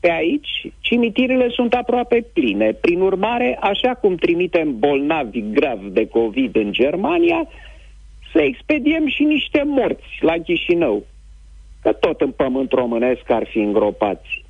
Pe 0.00 0.10
aici, 0.10 0.72
cimitirele 0.80 1.48
sunt 1.48 1.74
aproape 1.74 2.26
pline. 2.32 2.72
Prin 2.72 3.00
urmare, 3.00 3.58
așa 3.60 3.94
cum 3.94 4.14
trimitem 4.14 4.78
bolnavi 4.78 5.50
grav 5.50 5.80
de 5.80 6.08
COVID 6.08 6.56
în 6.56 6.72
Germania, 6.72 7.48
să 8.32 8.40
expediem 8.40 9.08
și 9.08 9.22
niște 9.22 9.62
morți 9.66 10.18
la 10.20 10.32
Chișinău, 10.32 11.06
că 11.82 11.92
tot 11.92 12.20
în 12.20 12.30
pământ 12.30 12.72
românesc 12.72 13.30
ar 13.30 13.46
fi 13.46 13.58
îngropați. 13.58 14.44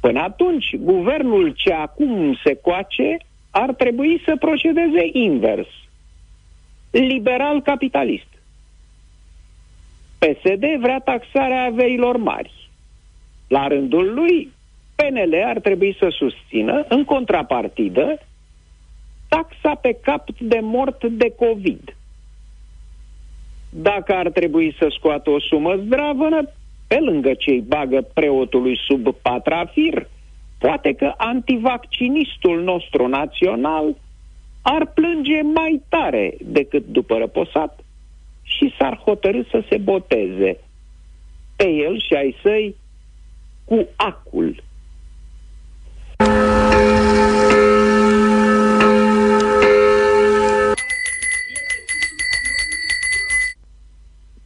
Până 0.00 0.20
atunci, 0.20 0.76
guvernul 0.76 1.52
ce 1.56 1.72
acum 1.72 2.38
se 2.44 2.54
coace 2.54 3.16
ar 3.50 3.74
trebui 3.74 4.22
să 4.24 4.36
procedeze 4.36 5.08
invers. 5.12 5.68
Liberal-capitalist. 6.90 8.35
PSD 10.26 10.64
vrea 10.80 10.98
taxarea 10.98 11.64
averilor 11.64 12.16
mari. 12.16 12.70
La 13.48 13.66
rândul 13.66 14.14
lui, 14.14 14.52
PNL 14.94 15.42
ar 15.44 15.58
trebui 15.58 15.96
să 15.98 16.08
susțină, 16.10 16.84
în 16.88 17.04
contrapartidă, 17.04 18.18
taxa 19.28 19.74
pe 19.74 19.98
cap 20.02 20.30
de 20.38 20.58
mort 20.62 21.04
de 21.04 21.34
COVID. 21.36 21.96
Dacă 23.70 24.14
ar 24.14 24.30
trebui 24.30 24.74
să 24.78 24.86
scoată 24.98 25.30
o 25.30 25.40
sumă 25.40 25.76
zdravănă, 25.76 26.48
pe 26.86 26.98
lângă 26.98 27.34
cei 27.34 27.60
bagă 27.60 28.02
preotului 28.14 28.78
sub 28.86 29.14
patrafir, 29.22 30.08
poate 30.58 30.92
că 30.92 31.12
antivaccinistul 31.16 32.62
nostru 32.62 33.06
național 33.06 33.94
ar 34.62 34.86
plânge 34.94 35.42
mai 35.42 35.82
tare 35.88 36.34
decât 36.40 36.86
după 36.86 37.16
răposat 37.16 37.85
și 38.56 38.74
s-ar 38.78 38.96
hotărâ 38.96 39.42
să 39.50 39.64
se 39.68 39.76
boteze 39.76 40.60
pe 41.56 41.68
el 41.68 42.00
și 42.00 42.14
ai 42.14 42.36
săi 42.42 42.76
cu 43.64 43.88
acul. 43.96 44.62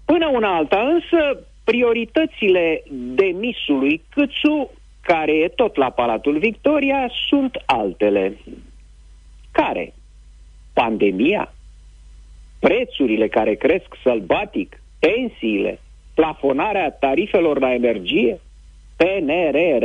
Până 0.05 0.27
una 0.33 0.57
alta, 0.57 0.81
însă, 0.81 1.47
prioritățile 1.65 2.83
demisului 2.91 4.03
Câțu, 4.09 4.71
care 5.03 5.33
e 5.33 5.49
tot 5.49 5.77
la 5.77 5.91
Palatul 5.91 6.39
Victoria, 6.39 7.11
sunt 7.29 7.63
altele. 7.67 8.37
Care? 9.53 9.95
Pandemia? 10.73 11.55
Prețurile 12.61 13.29
care 13.29 13.55
cresc 13.55 13.87
sălbatic? 14.03 14.83
Pensiile? 14.99 15.81
Plafonarea 16.15 16.91
tarifelor 16.91 17.61
la 17.61 17.73
energie? 17.73 18.41
PNRR? 18.97 19.85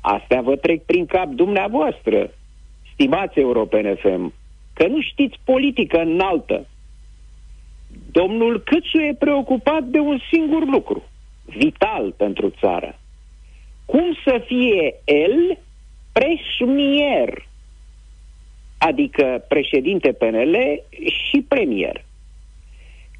Astea 0.00 0.40
vă 0.40 0.56
trec 0.56 0.82
prin 0.84 1.06
cap 1.06 1.26
dumneavoastră, 1.26 2.30
stimați 2.92 3.38
Europene 3.38 3.94
FM, 3.94 4.32
că 4.74 4.86
nu 4.86 5.00
știți 5.00 5.40
politică 5.44 6.00
înaltă. 6.00 6.66
Domnul 8.10 8.60
Câțu 8.60 8.98
e 8.98 9.14
preocupat 9.18 9.82
de 9.82 9.98
un 9.98 10.18
singur 10.32 10.66
lucru, 10.66 11.02
vital 11.44 12.12
pentru 12.16 12.50
țară. 12.60 12.98
Cum 13.84 14.16
să 14.24 14.42
fie 14.46 14.94
el 15.04 15.58
preșmier, 16.12 17.47
adică 18.78 19.44
președinte 19.48 20.12
PNL 20.12 20.56
și 21.28 21.44
premier. 21.48 22.04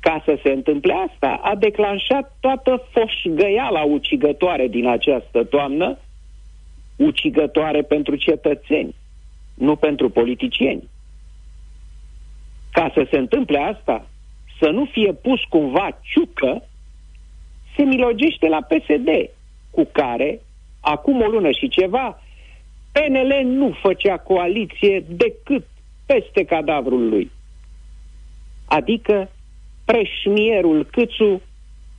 Ca 0.00 0.22
să 0.24 0.38
se 0.42 0.50
întâmple 0.50 0.92
asta, 0.92 1.40
a 1.42 1.54
declanșat 1.54 2.36
toată 2.40 2.88
foșgăiala 2.90 3.82
ucigătoare 3.82 4.66
din 4.66 4.86
această 4.86 5.44
toamnă, 5.44 5.98
ucigătoare 6.96 7.82
pentru 7.82 8.16
cetățeni, 8.16 8.94
nu 9.54 9.76
pentru 9.76 10.11
politicieni. 10.11 10.88
Ca 12.72 12.90
să 12.94 13.06
se 13.11 13.18
întâmple 13.18 13.59
asta, 13.59 14.06
să 14.61 14.68
nu 14.68 14.84
fie 14.84 15.12
pus 15.12 15.40
cumva 15.48 15.98
ciucă, 16.02 16.62
se 17.76 17.82
milogește 17.82 18.48
la 18.48 18.61
PSD, 18.61 19.09
cu 19.70 19.88
care, 19.92 20.40
acum 20.80 21.20
o 21.20 21.26
lună 21.26 21.50
și 21.50 21.68
ceva, 21.68 22.22
PNL 22.99 23.44
nu 23.44 23.76
făcea 23.82 24.16
coaliție 24.16 25.05
decât 25.09 25.66
peste 26.07 26.44
cadavrul 26.44 27.09
lui. 27.09 27.30
Adică 28.64 29.30
preșmierul 29.84 30.88
Câțu 30.92 31.42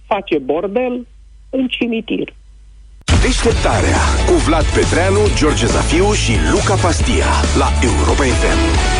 face 0.07 0.37
bordel 0.37 1.07
în 1.49 1.67
cimitir. 1.67 2.33
Deșteptarea 3.21 3.99
cu 4.27 4.33
Vlad 4.33 4.65
Petreanu, 4.65 5.23
George 5.37 5.65
Zafiu 5.65 6.11
și 6.13 6.33
Luca 6.51 6.75
Pastia 6.81 7.29
la 7.57 7.69
Europa 7.89 8.23
FM. 8.23 8.98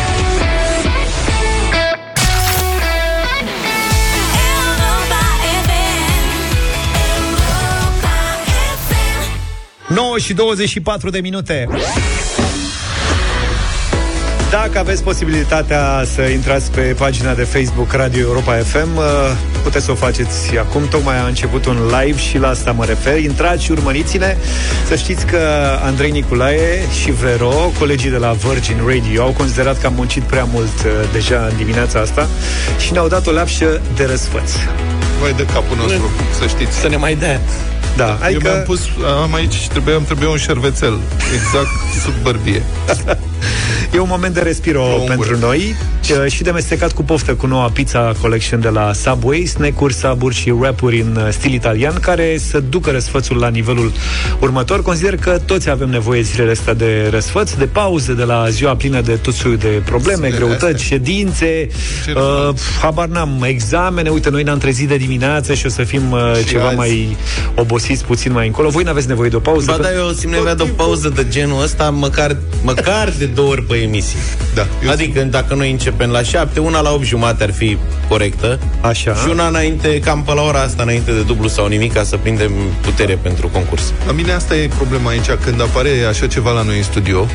Nouă 9.94 10.18
și 10.18 10.32
24 10.32 11.10
de 11.10 11.18
minute. 11.20 11.68
Dacă 14.50 14.78
aveți 14.78 15.02
posibilitatea 15.02 16.02
să 16.04 16.22
intrați 16.22 16.70
pe 16.70 16.80
pagina 16.80 17.34
de 17.34 17.42
Facebook 17.42 17.92
Radio 17.92 18.20
Europa 18.20 18.52
FM, 18.52 18.96
uh, 18.96 19.04
puteți 19.62 19.84
să 19.84 19.90
o 19.90 19.94
faceți 19.94 20.58
acum. 20.58 20.88
Tocmai 20.88 21.18
a 21.18 21.26
început 21.26 21.64
un 21.64 21.76
live 22.00 22.18
și 22.18 22.38
la 22.38 22.48
asta 22.48 22.72
mă 22.72 22.84
refer. 22.84 23.18
Intrați 23.18 23.64
și 23.64 23.70
urmăriți-ne. 23.70 24.36
Să 24.88 24.96
știți 24.96 25.26
că 25.26 25.38
Andrei 25.82 26.10
Niculae 26.10 26.88
și 27.02 27.10
Vero, 27.10 27.72
colegii 27.78 28.10
de 28.10 28.16
la 28.16 28.32
Virgin 28.32 28.76
Radio, 28.86 29.22
au 29.22 29.32
considerat 29.32 29.80
că 29.80 29.86
am 29.86 29.94
muncit 29.94 30.22
prea 30.22 30.44
mult 30.44 30.84
uh, 30.84 30.92
deja 31.12 31.46
în 31.50 31.56
dimineața 31.56 32.00
asta 32.00 32.28
și 32.78 32.92
ne-au 32.92 33.08
dat 33.08 33.26
o 33.26 33.30
lapșă 33.30 33.80
de 33.96 34.04
răsfăț. 34.04 34.50
Vai 35.20 35.32
de 35.32 35.44
capul 35.44 35.76
nostru, 35.76 36.10
să 36.38 36.46
știți. 36.46 36.76
Să 36.76 36.88
ne 36.88 36.96
mai 36.96 37.14
dea. 37.14 37.40
Da, 38.00 38.18
adică... 38.22 38.46
Eu 38.46 38.52
mi-am 38.52 38.62
pus, 38.64 38.80
am 39.22 39.34
aici 39.34 39.52
și 39.52 39.68
trebuia, 39.68 39.96
îmi 39.96 40.04
trebuia 40.04 40.28
un 40.28 40.36
șervețel, 40.36 40.98
exact 41.34 41.68
sub 42.02 42.12
bărbie. 42.22 42.62
E 43.94 43.98
un 43.98 44.08
moment 44.08 44.34
de 44.34 44.40
respiro 44.40 44.82
o 44.82 44.98
pentru 44.98 45.38
noi 45.38 45.74
și 46.28 46.42
de 46.42 46.50
mestecat 46.50 46.92
cu 46.92 47.02
poftă 47.02 47.34
cu 47.34 47.46
noua 47.46 47.70
pizza 47.72 48.12
collection 48.20 48.60
de 48.60 48.68
la 48.68 48.92
Subway, 48.92 49.44
snack-uri, 49.44 49.94
saburi 49.94 50.34
și 50.34 50.50
wrap-uri 50.50 51.00
în 51.00 51.32
stil 51.32 51.52
italian, 51.52 51.94
care 52.00 52.38
să 52.38 52.60
ducă 52.60 52.90
răsfățul 52.90 53.36
la 53.36 53.48
nivelul 53.48 53.92
următor. 54.40 54.82
Consider 54.82 55.16
că 55.16 55.38
toți 55.46 55.70
avem 55.70 55.88
nevoie 55.88 56.22
zilele 56.22 56.50
astea 56.50 56.74
de 56.74 57.08
răsfăț, 57.10 57.52
de 57.52 57.64
pauze, 57.64 58.14
de 58.14 58.22
la 58.22 58.48
ziua 58.48 58.76
plină 58.76 59.00
de 59.00 59.12
tot 59.12 59.34
soiul 59.34 59.56
de 59.56 59.82
probleme, 59.84 60.26
Zilele 60.26 60.36
greutăți, 60.36 60.64
astea. 60.64 60.86
ședințe, 60.96 61.68
uh, 62.14 62.54
habar 62.80 63.08
n-am, 63.08 63.42
examene. 63.46 64.08
Uite, 64.08 64.30
noi 64.30 64.42
ne-am 64.42 64.58
trezit 64.58 64.88
de 64.88 64.96
dimineață 64.96 65.54
și 65.54 65.66
o 65.66 65.68
să 65.68 65.82
fim 65.82 66.10
uh, 66.10 66.32
ceva 66.46 66.66
azi. 66.66 66.76
mai 66.76 67.16
obosiți 67.54 68.04
puțin 68.04 68.32
mai 68.32 68.46
încolo. 68.46 68.68
Voi 68.68 68.82
n-aveți 68.82 69.08
nevoie 69.08 69.28
de 69.28 69.36
o 69.36 69.40
pauză? 69.40 69.70
Ba 69.70 69.76
că... 69.76 69.82
da, 69.82 69.92
eu 69.92 70.12
simt 70.12 70.32
nevoie 70.32 70.54
de 70.54 70.62
o 70.62 70.66
pauză 70.76 71.08
de 71.08 71.26
genul 71.28 71.62
ăsta, 71.62 71.90
măcar, 71.90 72.36
măcar 72.62 73.12
de 73.18 73.26
două 73.26 73.48
ori 73.48 73.62
pe 73.62 73.79
emisii. 73.82 74.18
Da, 74.54 74.66
adică 74.90 75.18
simt. 75.18 75.30
dacă 75.30 75.54
noi 75.54 75.70
începem 75.70 76.10
la 76.10 76.22
7, 76.22 76.60
una 76.60 76.80
la 76.80 76.92
8 76.92 77.04
jumate 77.04 77.42
ar 77.42 77.52
fi 77.52 77.78
corectă. 78.08 78.58
Așa. 78.80 79.14
Și 79.14 79.28
una 79.30 79.46
înainte, 79.46 80.00
cam 80.00 80.22
pe 80.22 80.34
la 80.34 80.42
ora 80.42 80.60
asta, 80.60 80.82
înainte 80.82 81.12
de 81.12 81.20
dublu 81.20 81.48
sau 81.48 81.66
nimic, 81.66 81.92
ca 81.92 82.02
să 82.02 82.16
prindem 82.16 82.52
putere 82.80 83.18
pentru 83.22 83.48
concurs. 83.48 83.92
La 84.06 84.12
mine 84.12 84.32
asta 84.32 84.56
e 84.56 84.68
problema 84.76 85.10
aici, 85.10 85.30
când 85.44 85.60
apare 85.60 85.90
așa 86.08 86.26
ceva 86.26 86.50
la 86.50 86.62
noi 86.62 86.76
în 86.76 86.82
studio, 86.82 87.26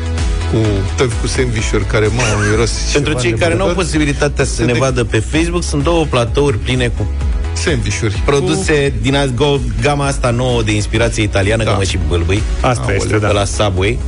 cu 0.52 0.58
tăvi 0.96 1.14
cu 1.22 1.28
sandwich 1.28 1.70
care, 1.88 2.08
mă, 2.08 2.22
miros 2.50 2.72
Pentru 2.94 3.14
cei 3.14 3.34
care 3.34 3.56
nu 3.56 3.64
au 3.64 3.74
posibilitatea 3.74 4.46
să 4.46 4.64
ne 4.64 4.72
de... 4.72 4.80
vadă 4.80 5.04
pe 5.04 5.20
Facebook, 5.20 5.64
sunt 5.64 5.84
două 5.84 6.06
platouri 6.06 6.58
pline 6.58 6.88
cu 6.98 7.08
sandvișuri. 7.54 8.22
Produse 8.26 8.92
cu... 8.92 9.02
din 9.02 9.32
go, 9.36 9.58
gama 9.82 10.06
asta 10.06 10.30
nouă 10.30 10.62
de 10.62 10.72
inspirație 10.72 11.24
italiană, 11.24 11.64
da. 11.64 11.72
că 11.72 11.76
mă 11.78 11.84
și 11.84 12.00
bâlbâi. 12.08 12.42
Asta 12.62 12.82
Aoleu. 12.82 12.96
este, 12.96 13.18
da. 13.18 13.28
De 13.28 13.34
la 13.34 13.46
Subway. 13.46 14.00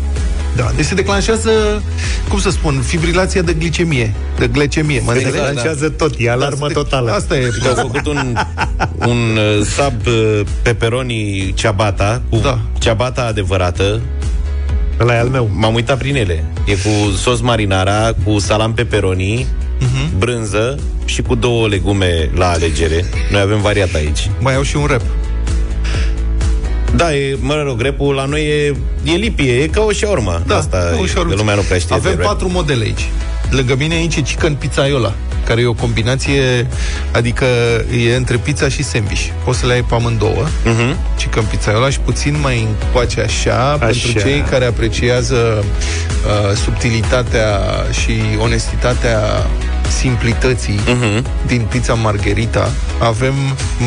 Da, 0.57 0.71
deci 0.75 0.85
se 0.85 0.95
declanșează, 0.95 1.83
cum 2.29 2.39
să 2.39 2.49
spun, 2.49 2.81
fibrilația 2.81 3.41
de 3.41 3.53
glicemie, 3.53 4.13
de 4.37 4.47
glicemie. 4.47 5.01
Mă 5.05 5.11
Se 5.11 5.17
înțelegi? 5.17 5.43
declanșează 5.45 5.89
tot, 5.89 6.13
e 6.17 6.29
alarmă 6.31 6.67
se- 6.67 6.73
totală. 6.73 7.11
Asta 7.11 7.37
e. 7.37 7.49
Au 7.67 7.73
făcut 7.75 8.07
un, 8.07 8.35
un 9.07 9.37
uh, 9.37 9.65
sub 9.65 10.07
uh, 10.07 10.41
pepperoni 10.61 11.51
ciabatta 11.55 12.21
cu 12.29 12.37
da. 12.37 12.59
ciabatta 12.79 13.21
adevărată. 13.25 14.01
Ăla 14.99 15.15
e 15.15 15.19
al 15.19 15.27
meu. 15.27 15.49
M-am 15.53 15.73
uitat 15.73 15.97
prin 15.97 16.15
ele. 16.15 16.43
E 16.65 16.73
cu 16.73 17.11
sos 17.17 17.41
marinara, 17.41 18.13
cu 18.23 18.39
salam 18.39 18.73
pepperoni, 18.73 19.45
uh-huh. 19.79 20.17
brânză 20.17 20.79
și 21.05 21.21
cu 21.21 21.35
două 21.35 21.67
legume 21.67 22.29
la 22.35 22.49
alegere. 22.49 23.05
Noi 23.31 23.41
avem 23.41 23.61
variat 23.61 23.93
aici. 23.93 24.29
Mai 24.39 24.55
au 24.55 24.61
și 24.61 24.75
un 24.75 24.85
rep. 24.85 25.01
Da, 26.97 27.15
e, 27.15 27.37
mă 27.39 27.63
rog, 27.65 27.77
grepul 27.77 28.13
la 28.15 28.25
noi 28.25 28.41
e, 28.41 28.75
e 29.03 29.15
lipie, 29.15 29.53
e 29.53 29.67
ca 29.67 29.81
o 29.81 29.91
șaurma. 29.91 30.41
Da, 30.45 30.57
Asta 30.57 30.77
ca 30.77 30.97
o 30.99 31.03
e, 31.03 31.07
șaurma. 31.07 31.33
lumea 31.33 31.55
nu 31.55 31.61
prea 31.61 31.77
știe 31.77 31.95
Avem 31.95 32.15
de 32.15 32.21
rap. 32.21 32.31
patru 32.31 32.49
modele 32.49 32.83
aici. 32.83 33.09
Lângă 33.49 33.75
mine 33.75 33.93
aici 33.95 34.15
e 34.15 34.21
chicken 34.21 34.55
pizzaiola, 34.55 35.13
care 35.45 35.61
e 35.61 35.65
o 35.65 35.73
combinație, 35.73 36.67
adică 37.11 37.45
e 38.05 38.15
între 38.15 38.37
pizza 38.37 38.69
și 38.69 38.83
sandwich. 38.83 39.25
Poți 39.43 39.59
să 39.59 39.65
le 39.65 39.73
ai 39.73 39.81
pe 39.81 39.93
amândouă, 39.95 40.45
uh-huh. 40.47 40.95
chicken 41.17 41.43
pizzaiola 41.43 41.89
și 41.89 41.99
puțin 41.99 42.37
mai 42.41 42.67
încoace 42.83 43.21
așa, 43.21 43.71
așa. 43.71 43.77
pentru 43.85 44.11
cei 44.11 44.43
care 44.49 44.65
apreciază 44.65 45.63
uh, 45.63 46.55
subtilitatea 46.55 47.59
și 47.91 48.11
onestitatea 48.41 49.45
simplității 49.89 50.79
Mhm. 50.85 50.93
uh-huh. 51.21 51.45
din 51.47 51.61
pizza 51.69 51.93
margherita, 51.93 52.71
avem 52.99 53.33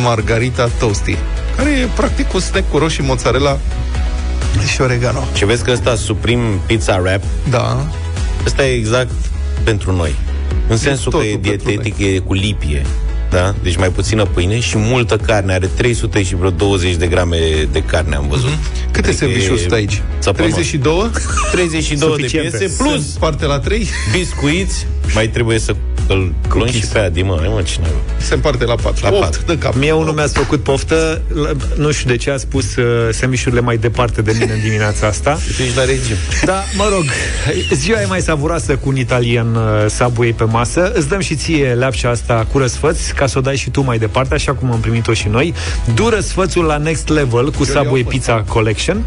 margarita 0.03 0.71
toasty, 0.79 1.17
care 1.57 1.71
e 1.71 1.89
practic 1.95 2.35
un 2.35 2.41
snack 2.41 2.71
cu 2.71 2.79
roșii, 2.79 3.05
mozzarella 3.05 3.59
și 4.73 4.81
oregano. 4.81 5.25
Și 5.35 5.45
vezi 5.45 5.65
că 5.65 5.71
ăsta 5.71 5.95
Supreme 5.95 6.43
Pizza 6.67 6.95
Wrap 7.03 7.23
Da. 7.51 7.87
Ăsta 8.47 8.67
e 8.67 8.75
exact 8.75 9.11
pentru 9.65 9.93
noi. 9.97 10.15
În 10.69 10.77
sensul 10.77 11.13
că 11.13 11.19
e 11.19 11.31
totul 11.31 11.41
pentru 11.51 11.71
dietetic, 11.71 11.99
e 12.15 12.19
cu 12.19 12.33
lipie. 12.35 12.87
Da? 13.31 13.55
Deci 13.63 13.77
mai 13.77 13.89
puțină 13.89 14.25
pâine 14.25 14.61
și 14.61 14.79
multă 14.79 15.17
carne. 15.17 15.53
Are 15.53 15.67
300 15.67 16.23
și 16.23 16.35
vreo 16.37 16.51
20 16.51 16.95
de 16.95 17.07
grame 17.07 17.37
de 17.73 17.83
carne, 17.83 18.17
am 18.17 18.27
văzut. 18.29 18.49
Mhm. 18.49 18.59
Câte 18.91 19.09
Adică 19.09 19.25
sandwich-uri 19.25 19.59
e 19.59 19.61
sunt 19.61 19.73
aici? 19.73 20.03
țăpănos. 20.21 20.51
32? 20.53 21.11
32 21.53 22.09
de 22.09 22.15
Suficiente. 22.23 22.57
piese, 22.59 22.75
plus 22.83 22.93
Sunt 22.93 23.19
parte 23.19 23.45
la 23.47 23.59
3? 23.59 23.89
biscuiți. 24.13 24.87
Mai 25.15 25.29
trebuie 25.29 25.59
să 25.59 25.75
îl 26.15 26.33
luăm 26.55 26.67
și 26.71 26.87
pe 26.93 26.99
Adi, 26.99 27.23
mă, 27.23 27.41
mă, 27.55 27.63
cine 27.63 27.87
Se 28.17 28.35
împarte 28.35 28.65
la 28.65 28.75
4. 28.75 29.05
La 29.11 29.17
8 29.17 29.45
de 29.45 29.59
cap. 29.59 29.75
Mie 29.75 29.93
unul 29.93 30.13
mi-a 30.15 30.27
făcut 30.27 30.63
poftă, 30.63 31.21
la- 31.35 31.51
nu 31.77 31.91
știu 31.91 32.11
de 32.11 32.17
ce 32.17 32.31
a 32.31 32.37
spus 32.37 32.77
uh, 32.77 32.85
semișurile 33.11 33.61
mai 33.61 33.77
departe 33.77 34.23
de 34.23 34.37
mine 34.39 34.53
în 34.53 34.61
dimineața 34.61 35.07
asta. 35.07 35.39
Ești 35.65 35.77
la 35.77 35.85
regim. 35.85 36.15
Da, 36.45 36.63
mă 36.77 36.89
rog, 36.93 37.05
ziua 37.73 38.01
e 38.01 38.07
mai 38.07 38.21
savuroasă 38.21 38.77
cu 38.77 38.89
un 38.89 38.97
italian 38.97 39.55
uh, 39.55 39.63
Subway 39.99 40.35
pe 40.37 40.45
masă. 40.45 40.93
Îți 40.95 41.09
dăm 41.09 41.21
și 41.21 41.35
ție 41.35 41.73
leapșa 41.73 42.09
asta 42.11 42.47
cu 42.53 42.59
răsfăți, 42.59 43.15
ca 43.15 43.27
să 43.27 43.39
o 43.39 43.41
dai 43.41 43.57
și 43.57 43.71
tu 43.71 43.81
mai 43.83 43.99
departe, 43.99 44.35
așa 44.35 44.53
cum 44.53 44.73
am 44.73 44.81
primit-o 44.81 45.13
și 45.13 45.29
noi. 45.29 45.55
Du 45.95 46.09
răsfățul 46.09 46.65
la 46.65 46.77
next 46.77 47.09
level 47.09 47.51
cu 47.51 47.65
Subway 47.65 48.05
Pizza 48.09 48.45
Collection. 48.49 49.05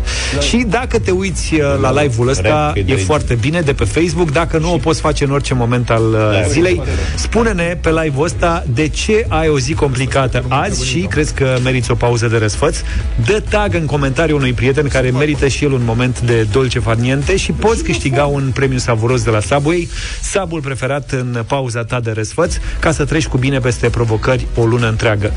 Și 0.47 0.57
dacă 0.67 0.99
te 0.99 1.11
uiți 1.11 1.53
uh, 1.53 1.61
la 1.81 2.01
live-ul 2.01 2.27
ăsta, 2.27 2.65
Rapid 2.65 2.89
e 2.89 2.91
rage. 2.91 3.03
foarte 3.03 3.33
bine 3.33 3.61
de 3.61 3.73
pe 3.73 3.83
Facebook. 3.83 4.31
Dacă 4.31 4.57
nu, 4.57 4.73
o 4.73 4.77
poți 4.77 4.99
face 4.99 5.23
în 5.23 5.31
orice 5.31 5.53
moment 5.53 5.89
al 5.89 6.03
uh, 6.11 6.45
zilei. 6.49 6.81
Spune-ne 7.15 7.77
pe 7.81 7.89
live-ul 7.89 8.25
ăsta 8.25 8.63
de 8.73 8.87
ce 8.87 9.25
ai 9.27 9.47
o 9.49 9.59
zi 9.59 9.73
complicată 9.73 10.43
azi 10.47 10.85
și 10.85 10.99
crezi 10.99 11.33
că 11.33 11.57
meriți 11.63 11.91
o 11.91 11.95
pauză 11.95 12.27
de 12.27 12.37
răsfăț. 12.37 12.77
Dă 13.25 13.41
tag 13.49 13.73
în 13.73 13.85
comentariu 13.85 14.35
unui 14.35 14.53
prieten 14.53 14.87
care 14.87 15.09
merită 15.09 15.47
și 15.47 15.63
el 15.63 15.71
un 15.71 15.81
moment 15.85 16.21
de 16.21 16.47
dolce 16.51 16.79
farniente 16.79 17.35
și 17.35 17.51
poți 17.51 17.83
câștiga 17.83 18.25
un 18.25 18.51
premiu 18.53 18.77
savuros 18.77 19.23
de 19.23 19.29
la 19.29 19.39
Subway, 19.39 19.89
sabul 20.21 20.61
preferat 20.61 21.11
în 21.11 21.43
pauza 21.47 21.83
ta 21.83 21.99
de 21.99 22.11
răsfăț, 22.11 22.55
ca 22.79 22.91
să 22.91 23.05
treci 23.05 23.27
cu 23.27 23.37
bine 23.37 23.59
peste 23.59 23.89
provocări 23.89 24.47
o 24.55 24.65
lună 24.65 24.87
întreagă. 24.87 25.31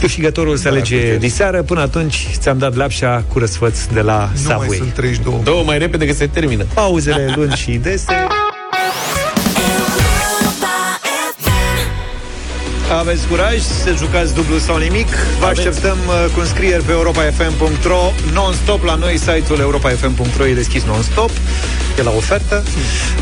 Câștigătorul 0.00 0.56
se 0.56 0.68
alege 0.68 1.16
diseară, 1.16 1.62
până 1.62 1.80
atunci 1.80 2.26
ți-am 2.38 2.58
dat 2.58 2.74
lapșa 2.74 3.24
cu 3.28 3.38
răsfăț 3.38 3.84
de 3.84 4.00
la 4.00 4.30
Nu 4.34 4.42
mai 4.46 4.56
Subway. 4.58 4.76
sunt 4.76 4.92
32. 4.92 5.40
Două 5.44 5.62
mai 5.64 5.78
repede 5.78 6.06
că 6.06 6.12
se 6.12 6.26
termină. 6.26 6.64
Pauzele 6.74 7.32
lungi 7.36 7.56
și 7.56 7.70
dese. 7.70 8.26
Aveți 12.98 13.26
curaj 13.26 13.58
să 13.58 13.94
jucați 13.96 14.34
dublu 14.34 14.58
sau 14.58 14.76
nimic? 14.76 15.06
Vă 15.40 15.46
așteptăm 15.46 15.96
uh, 16.06 16.30
cu 16.34 16.40
înscrieri 16.40 16.82
pe 16.82 16.92
europafm.ro 16.92 18.12
Non-stop 18.32 18.84
la 18.84 18.94
noi, 18.94 19.18
site-ul 19.18 19.58
europafm.ro 19.60 20.46
e 20.46 20.54
deschis 20.54 20.82
non-stop 20.82 21.30
E 21.98 22.02
la 22.02 22.10
ofertă 22.16 22.62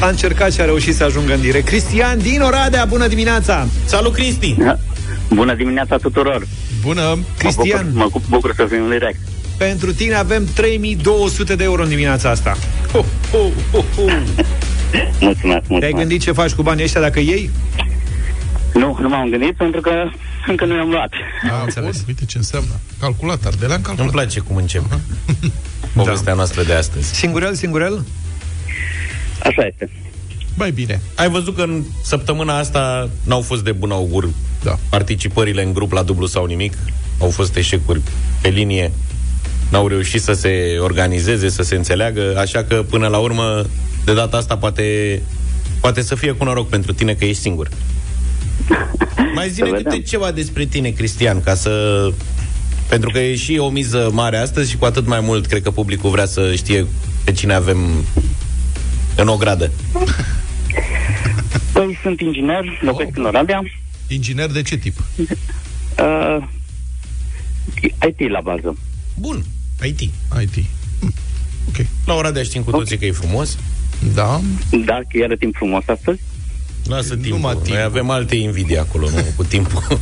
A 0.01 0.09
încercat 0.09 0.53
și 0.53 0.61
a 0.61 0.65
reușit 0.65 0.95
să 0.95 1.05
ajungă 1.05 1.33
în 1.35 1.41
direct 1.41 1.67
Cristian 1.67 2.19
din 2.19 2.41
Oradea, 2.41 2.85
bună 2.85 3.07
dimineața! 3.07 3.67
Salut, 3.85 4.13
Cristi! 4.13 4.55
Bună 5.29 5.55
dimineața 5.55 5.97
tuturor! 5.97 6.47
Bună! 6.83 7.19
Cristian, 7.39 7.87
Mă 7.93 8.03
bucur, 8.03 8.21
mă 8.29 8.37
bucur 8.37 8.55
să 8.57 8.65
fiu 8.69 8.85
în 8.85 8.91
direct. 8.91 9.19
pentru 9.57 9.93
tine 9.93 10.15
avem 10.15 10.45
3200 10.55 11.55
de 11.55 11.65
euro 11.65 11.83
în 11.83 11.89
dimineața 11.89 12.31
asta 12.31 12.57
ho, 12.93 13.05
ho, 13.33 13.39
ho, 13.73 13.79
ho. 13.97 14.03
Mulțumesc, 15.21 15.41
Te-ai 15.41 15.61
mulțumesc. 15.69 15.95
gândit 15.97 16.21
ce 16.23 16.33
faci 16.33 16.51
cu 16.53 16.63
banii 16.63 16.85
ăștia 16.85 17.01
dacă 17.01 17.21
iei? 17.21 17.51
Nu, 18.75 18.97
nu 19.01 19.09
m-am 19.09 19.29
gândit 19.29 19.57
pentru 19.57 19.81
că 19.81 19.91
încă 20.47 20.65
nu 20.65 20.75
i-am 20.75 20.91
luat. 20.91 21.13
Ah, 21.45 21.75
bun, 21.81 21.93
uite 22.07 22.25
ce 22.25 22.37
înseamnă. 22.37 22.71
Calculator, 23.01 23.55
de 23.55 23.67
la 23.67 23.73
calculator. 23.73 24.05
Îmi 24.05 24.11
place 24.11 24.41
cum 24.41 24.57
încep. 24.57 24.85
Povestea 25.95 26.35
noastră 26.35 26.63
de 26.63 26.75
astăzi. 26.75 27.15
Singurel, 27.15 27.55
singurel? 27.55 28.05
Așa 29.43 29.67
este. 29.67 29.91
Mai 30.55 30.71
bine. 30.71 31.01
Ai 31.15 31.29
văzut 31.29 31.57
că 31.57 31.63
în 31.63 31.83
săptămâna 32.03 32.59
asta 32.59 33.11
n-au 33.25 33.41
fost 33.41 33.65
de 33.65 33.73
bun 33.73 33.91
augur 33.91 34.29
da. 34.63 34.79
participările 34.89 35.63
în 35.63 35.73
grup 35.73 35.93
la 35.93 36.03
dublu 36.03 36.27
sau 36.27 36.45
nimic. 36.45 36.79
Au 37.19 37.31
fost 37.31 37.57
eșecuri 37.57 38.01
pe 38.41 38.49
linie. 38.49 38.93
N-au 39.71 39.89
reușit 39.89 40.23
să 40.23 40.33
se 40.33 40.77
organizeze, 40.81 41.49
să 41.49 41.63
se 41.63 41.75
înțeleagă, 41.75 42.39
așa 42.39 42.65
că 42.65 42.85
până 42.91 43.07
la 43.09 43.19
urmă, 43.19 43.65
de 44.05 44.15
data 44.15 44.37
asta 44.37 44.57
poate, 44.57 45.21
poate 45.81 46.03
să 46.03 46.15
fie 46.15 46.33
cu 46.33 46.45
noroc 46.45 46.69
pentru 46.69 46.93
tine 46.93 47.15
că 47.15 47.25
ești 47.25 47.43
singur. 47.43 47.69
Mai 49.35 49.49
zine 49.49 49.67
Să 49.69 49.73
câte 49.75 49.89
vedem. 49.89 50.01
ceva 50.01 50.31
despre 50.33 50.65
tine, 50.65 50.91
Cristian, 50.91 51.41
ca 51.41 51.55
să... 51.55 52.07
Pentru 52.89 53.11
că 53.11 53.19
e 53.19 53.37
și 53.37 53.57
o 53.59 53.69
miză 53.69 54.11
mare 54.13 54.37
astăzi 54.37 54.71
și 54.71 54.77
cu 54.77 54.85
atât 54.85 55.07
mai 55.07 55.21
mult 55.21 55.47
cred 55.47 55.63
că 55.63 55.71
publicul 55.71 56.11
vrea 56.11 56.27
să 56.27 56.55
știe 56.55 56.87
pe 57.25 57.33
cine 57.33 57.55
avem 57.55 58.05
în 59.17 59.29
o 59.29 59.37
gradă. 59.37 59.71
Păi 61.73 61.99
sunt 62.03 62.21
inginer, 62.21 62.79
locuiesc 62.81 63.17
în 63.17 63.25
Oradea. 63.25 63.63
Inginer 64.09 64.51
de 64.51 64.63
ce 64.63 64.77
tip? 64.77 65.03
Uh, 65.19 66.37
IT 68.09 68.31
la 68.31 68.41
bază. 68.41 68.77
Bun, 69.19 69.45
IT. 69.83 70.01
IT. 70.43 70.65
Ok. 71.69 71.87
La 72.07 72.15
Oradea 72.15 72.43
știm 72.43 72.63
cu 72.63 72.71
toții 72.71 72.99
că 72.99 73.05
e 73.05 73.13
frumos. 73.13 73.59
Da. 74.15 74.41
Da, 74.85 75.01
chiar 75.13 75.31
e 75.31 75.37
timp 75.37 75.55
frumos 75.57 75.83
astăzi. 75.87 76.21
Lasă 76.89 77.17
timpul. 77.17 77.61
Noi 77.69 77.83
avem 77.83 78.11
alte 78.11 78.37
invidii 78.37 78.79
acolo, 78.79 79.09
nu 79.11 79.25
cu 79.37 79.45
timpul. 79.45 79.83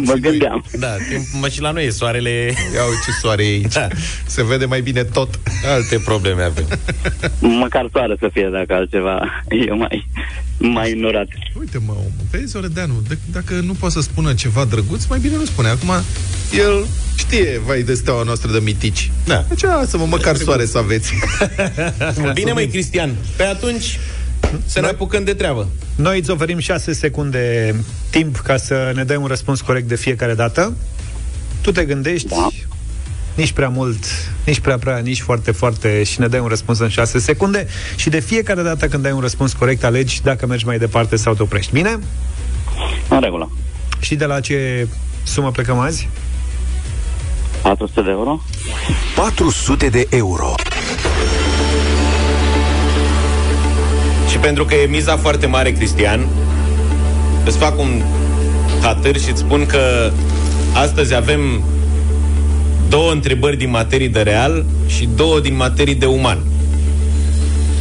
Mă 0.00 0.12
gândeam. 0.12 0.64
Da, 0.78 0.94
timp, 1.10 1.24
mă, 1.40 1.48
și 1.48 1.60
la 1.60 1.70
noi 1.70 1.86
e 1.86 1.90
soarele... 1.90 2.30
Ia 2.74 2.84
uite 2.84 3.00
ce 3.04 3.10
soare 3.20 3.44
e 3.44 3.48
aici. 3.48 3.72
Da. 3.72 3.88
Se 4.26 4.44
vede 4.44 4.64
mai 4.64 4.80
bine 4.80 5.04
tot. 5.04 5.38
Alte 5.74 5.98
probleme 6.04 6.42
avem. 6.42 6.66
Măcar 7.60 7.88
soară 7.92 8.16
să 8.18 8.28
fie, 8.32 8.48
dacă 8.52 8.74
altceva 8.74 9.20
e 9.48 9.72
mai, 9.72 10.08
mai 10.58 10.90
ignorat. 10.90 11.26
Uite 11.58 11.78
mă, 11.86 11.92
omul, 11.92 12.12
vezi, 12.30 12.56
Oredeanu, 12.56 13.02
d- 13.12 13.18
dacă 13.32 13.54
nu 13.54 13.72
poate 13.72 13.94
să 13.94 14.00
spună 14.00 14.34
ceva 14.34 14.64
drăguț, 14.64 15.04
mai 15.04 15.18
bine 15.18 15.36
nu 15.36 15.44
spune. 15.44 15.68
Acum, 15.68 15.90
el 16.52 16.86
știe, 17.16 17.60
vai 17.66 17.82
de 17.82 17.94
steaua 17.94 18.22
noastră 18.22 18.52
de 18.52 18.58
mitici. 18.62 19.10
Da. 19.24 19.44
Deci, 19.48 19.60
să 19.86 19.96
mă 19.96 20.06
măcar 20.08 20.36
soare 20.36 20.66
să 20.66 20.78
aveți. 20.78 21.12
Bine, 22.34 22.52
mai 22.52 22.66
Cristian. 22.66 23.14
Pe 23.36 23.42
atunci 23.44 23.98
să 24.66 24.80
ne 24.80 24.86
apucăm 24.86 25.24
de 25.24 25.34
treabă. 25.34 25.68
Noi 25.96 26.18
îți 26.18 26.30
oferim 26.30 26.58
6 26.58 26.92
secunde 26.92 27.74
timp 28.10 28.36
ca 28.36 28.56
să 28.56 28.92
ne 28.94 29.04
dai 29.04 29.16
un 29.16 29.26
răspuns 29.26 29.60
corect 29.60 29.88
de 29.88 29.96
fiecare 29.96 30.34
dată. 30.34 30.76
Tu 31.60 31.72
te 31.72 31.84
gândești 31.84 32.28
da. 32.28 32.48
nici 33.34 33.52
prea 33.52 33.68
mult, 33.68 34.04
nici 34.44 34.60
prea 34.60 34.78
prea, 34.78 34.98
nici 34.98 35.20
foarte, 35.20 35.50
foarte 35.50 36.02
și 36.02 36.20
ne 36.20 36.26
dai 36.26 36.40
un 36.40 36.46
răspuns 36.46 36.78
în 36.78 36.88
6 36.88 37.18
secunde 37.18 37.66
și 37.96 38.08
de 38.08 38.20
fiecare 38.20 38.62
dată 38.62 38.88
când 38.88 39.02
dai 39.02 39.12
un 39.12 39.20
răspuns 39.20 39.52
corect 39.52 39.84
alegi 39.84 40.22
dacă 40.22 40.46
mergi 40.46 40.66
mai 40.66 40.78
departe 40.78 41.16
sau 41.16 41.34
te 41.34 41.42
oprești. 41.42 41.72
Bine? 41.72 41.98
În 43.08 43.20
regulă. 43.20 43.50
Și 44.00 44.14
de 44.14 44.24
la 44.24 44.40
ce 44.40 44.88
sumă 45.22 45.50
plecăm 45.50 45.78
azi? 45.78 46.08
400 47.62 48.02
de 48.02 48.10
euro. 48.10 48.42
400 49.14 49.88
de 49.88 50.06
euro. 50.10 50.54
Și 54.34 54.40
pentru 54.40 54.64
că 54.64 54.74
e 54.74 54.86
miza 54.86 55.16
foarte 55.16 55.46
mare, 55.46 55.72
Cristian, 55.72 56.26
îți 57.44 57.58
fac 57.58 57.78
un 57.78 58.02
hatâr 58.80 59.18
și 59.18 59.30
îți 59.30 59.40
spun 59.40 59.66
că 59.66 60.12
astăzi 60.72 61.14
avem 61.14 61.62
două 62.88 63.12
întrebări 63.12 63.56
din 63.56 63.70
materii 63.70 64.08
de 64.08 64.20
real 64.20 64.64
și 64.86 65.08
două 65.16 65.40
din 65.40 65.56
materii 65.56 65.94
de 65.94 66.06
uman. 66.06 66.38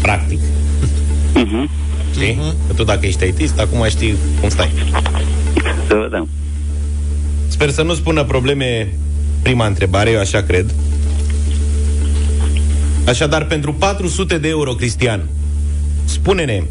practic. 0.01 0.39
Mhm. 1.33 1.69
Știi? 2.13 2.41
Că 2.67 2.73
tu 2.73 2.83
dacă 2.83 3.05
ești 3.05 3.25
IT, 3.25 3.59
acum 3.59 3.85
știi 3.89 4.15
cum 4.39 4.49
stai. 4.49 4.71
Să 5.87 5.95
vedem. 6.01 6.27
Sper 7.47 7.69
să 7.69 7.81
nu 7.81 7.93
spună 7.93 8.23
probleme 8.23 8.93
prima 9.41 9.65
întrebare, 9.65 10.09
eu 10.09 10.19
așa 10.19 10.41
cred. 10.41 10.73
Așadar, 13.07 13.45
pentru 13.45 13.73
400 13.73 14.37
de 14.37 14.47
euro, 14.47 14.73
Cristian, 14.73 15.21
spune-ne 16.05 16.63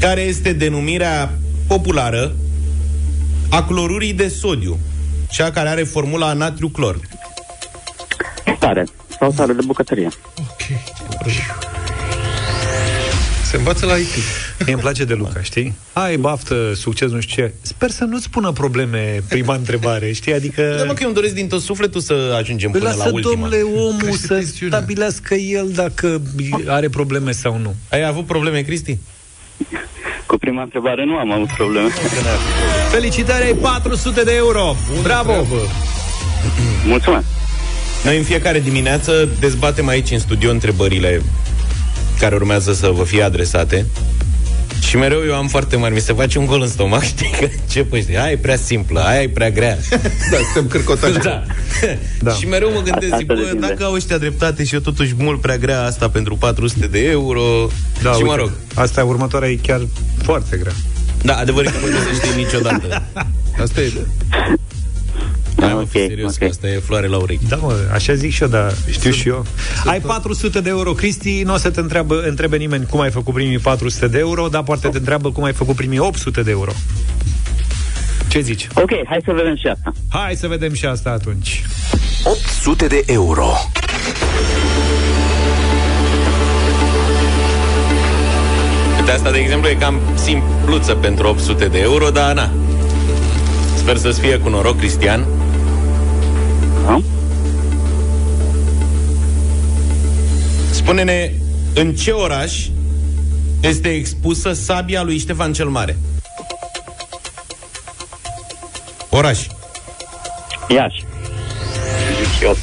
care 0.00 0.20
este 0.20 0.52
denumirea 0.52 1.38
populară 1.66 2.34
a 3.50 3.62
clorurii 3.64 4.12
de 4.12 4.28
sodiu, 4.28 4.78
cea 5.30 5.50
care 5.50 5.68
are 5.68 5.82
formula 5.82 6.32
natriu-clor. 6.32 7.00
Sare. 8.60 8.84
Sau 9.18 9.32
sare 9.32 9.52
de 9.52 9.62
bucătărie. 9.66 10.08
Se 13.44 13.56
învață 13.56 13.86
la 13.86 13.96
IT. 13.96 14.06
Mie 14.64 14.72
îmi 14.72 14.82
place 14.82 15.04
de 15.04 15.14
Luca, 15.14 15.42
știi? 15.42 15.74
Ai 15.92 16.16
baftă, 16.16 16.72
succes, 16.74 17.10
nu 17.10 17.20
știu 17.20 17.42
ce. 17.42 17.52
Sper 17.60 17.90
să 17.90 18.04
nu-ți 18.04 18.30
pună 18.30 18.52
probleme 18.52 19.22
prima 19.28 19.54
întrebare, 19.54 20.12
știi? 20.12 20.34
Adică... 20.34 20.74
Da, 20.78 20.84
mă, 20.84 20.92
că 20.92 20.98
eu 21.00 21.06
îmi 21.06 21.14
doresc 21.14 21.34
din 21.34 21.48
tot 21.48 21.60
sufletul 21.62 22.00
să 22.00 22.36
ajungem 22.38 22.70
până 22.70 22.84
Lasă, 22.84 22.96
la 22.96 23.12
ultima. 23.12 23.32
domnule, 23.32 23.62
omul 23.62 24.16
să 24.16 24.44
stabilească 24.66 25.34
el 25.34 25.70
dacă 25.74 26.22
are 26.66 26.88
probleme 26.88 27.30
sau 27.32 27.58
nu. 27.58 27.74
Ai 27.90 28.04
avut 28.04 28.26
probleme, 28.26 28.60
Cristi? 28.60 28.98
Cu 30.26 30.36
prima 30.38 30.62
întrebare 30.62 31.04
nu 31.04 31.16
am 31.16 31.32
avut 31.32 31.48
probleme. 31.56 31.88
Felicitări, 32.90 33.44
ai 33.44 33.54
400 33.54 34.22
de 34.22 34.34
euro! 34.34 34.76
Bravo! 35.02 35.46
Mulțumesc! 36.86 37.24
Noi 38.04 38.16
în 38.16 38.22
fiecare 38.22 38.60
dimineață 38.60 39.28
dezbatem 39.40 39.88
aici 39.88 40.10
în 40.10 40.18
studio 40.18 40.50
întrebările 40.50 41.22
care 42.18 42.34
urmează 42.34 42.72
să 42.72 42.88
vă 42.88 43.04
fie 43.04 43.22
adresate. 43.22 43.86
Și 44.80 44.96
mereu 44.96 45.18
eu 45.26 45.34
am 45.34 45.48
foarte 45.48 45.76
mari, 45.76 45.94
mi 45.94 46.00
se 46.00 46.12
face 46.12 46.38
un 46.38 46.46
gol 46.46 46.60
în 46.60 46.68
stomac, 46.68 47.02
știi, 47.02 47.30
că 47.40 47.48
ce 47.70 47.84
păi, 47.84 48.00
știi, 48.00 48.16
aia 48.18 48.30
e 48.30 48.36
prea 48.36 48.56
simplă, 48.56 49.00
aia 49.00 49.22
e 49.22 49.28
prea 49.28 49.50
grea. 49.50 49.78
da, 50.30 50.36
suntem 50.52 50.66
cârcotași. 50.68 51.18
da. 51.18 51.42
da. 52.22 52.30
Și 52.32 52.46
mereu 52.46 52.70
mă 52.72 52.80
gândesc, 52.82 53.16
zic, 53.16 53.30
Asta 53.30 53.34
bă, 53.34 53.40
depinde. 53.40 53.66
dacă 53.66 53.84
au 53.84 53.92
ăștia 53.92 54.18
dreptate 54.18 54.64
și 54.64 54.74
eu 54.74 54.80
totuși 54.80 55.14
mult 55.18 55.40
prea 55.40 55.56
grea 55.56 55.82
asta 55.82 56.08
pentru 56.08 56.36
400 56.36 56.86
de 56.86 56.98
euro, 57.08 57.42
Da, 58.02 58.10
și 58.10 58.16
uite, 58.16 58.28
mă 58.28 58.36
rog. 58.36 58.50
Asta, 58.74 59.04
următoarea 59.04 59.48
e 59.48 59.58
chiar 59.62 59.80
foarte 60.22 60.56
grea. 60.56 60.72
Da, 61.22 61.34
adevărul 61.36 61.70
că 61.70 61.76
nu 61.86 61.96
să 61.96 62.24
știi 62.26 62.42
niciodată. 62.42 63.02
Asta 63.62 63.80
e. 63.80 63.92
Da, 65.60 65.66
mă, 65.66 65.80
okay, 65.80 66.04
serios, 66.06 66.34
okay. 66.34 66.48
că 66.48 66.54
asta 66.54 66.68
e 66.68 66.78
floare 66.78 67.06
la 67.06 67.16
urechi. 67.16 67.46
Da, 67.48 67.56
mă, 67.56 67.74
așa 67.92 68.14
zic 68.14 68.32
și 68.32 68.42
eu, 68.42 68.48
dar 68.48 68.74
știu 68.90 69.10
și 69.10 69.28
eu. 69.28 69.46
Ai 69.84 70.00
400 70.00 70.60
de 70.60 70.68
euro, 70.68 70.92
Cristi, 70.92 71.42
nu 71.42 71.54
o 71.54 71.56
să 71.56 71.70
te 71.70 71.80
întreabă, 71.80 72.22
întrebe 72.26 72.56
nimeni 72.56 72.86
cum 72.86 73.00
ai 73.00 73.10
făcut 73.10 73.34
primii 73.34 73.58
400 73.58 74.08
de 74.08 74.18
euro, 74.18 74.48
dar 74.48 74.62
poate 74.62 74.88
te 74.88 74.96
întreabă 74.96 75.32
cum 75.32 75.44
ai 75.44 75.52
făcut 75.52 75.76
primii 75.76 75.98
800 75.98 76.42
de 76.42 76.50
euro. 76.50 76.72
Ce 78.28 78.40
zici? 78.40 78.68
Ok, 78.74 78.90
hai 79.06 79.20
să 79.24 79.32
vedem 79.32 79.56
și 79.56 79.66
asta. 79.66 79.92
Hai 80.08 80.34
să 80.34 80.46
vedem 80.46 80.72
și 80.72 80.86
asta 80.86 81.10
atunci. 81.10 81.64
800 82.24 82.86
de 82.86 83.02
euro. 83.06 83.52
Uite, 88.98 89.12
asta, 89.12 89.30
de 89.30 89.38
exemplu, 89.38 89.68
e 89.68 89.74
cam 89.74 90.00
simpluță 90.14 90.94
pentru 90.94 91.26
800 91.26 91.66
de 91.66 91.78
euro, 91.78 92.08
dar 92.10 92.34
na. 92.34 92.50
Sper 93.76 93.96
să-ți 93.96 94.20
fie 94.20 94.38
cu 94.38 94.48
noroc, 94.48 94.78
Cristian. 94.78 95.26
Spune-ne, 100.90 101.32
în 101.74 101.94
ce 101.94 102.10
oraș 102.10 102.66
este 103.60 103.94
expusă 103.94 104.52
sabia 104.52 105.02
lui 105.02 105.18
Ștefan 105.18 105.52
cel 105.52 105.68
Mare? 105.68 105.98
Oraș. 109.10 109.46
Iași. 110.68 111.04
Zic 112.22 112.42
eu. 112.42 112.56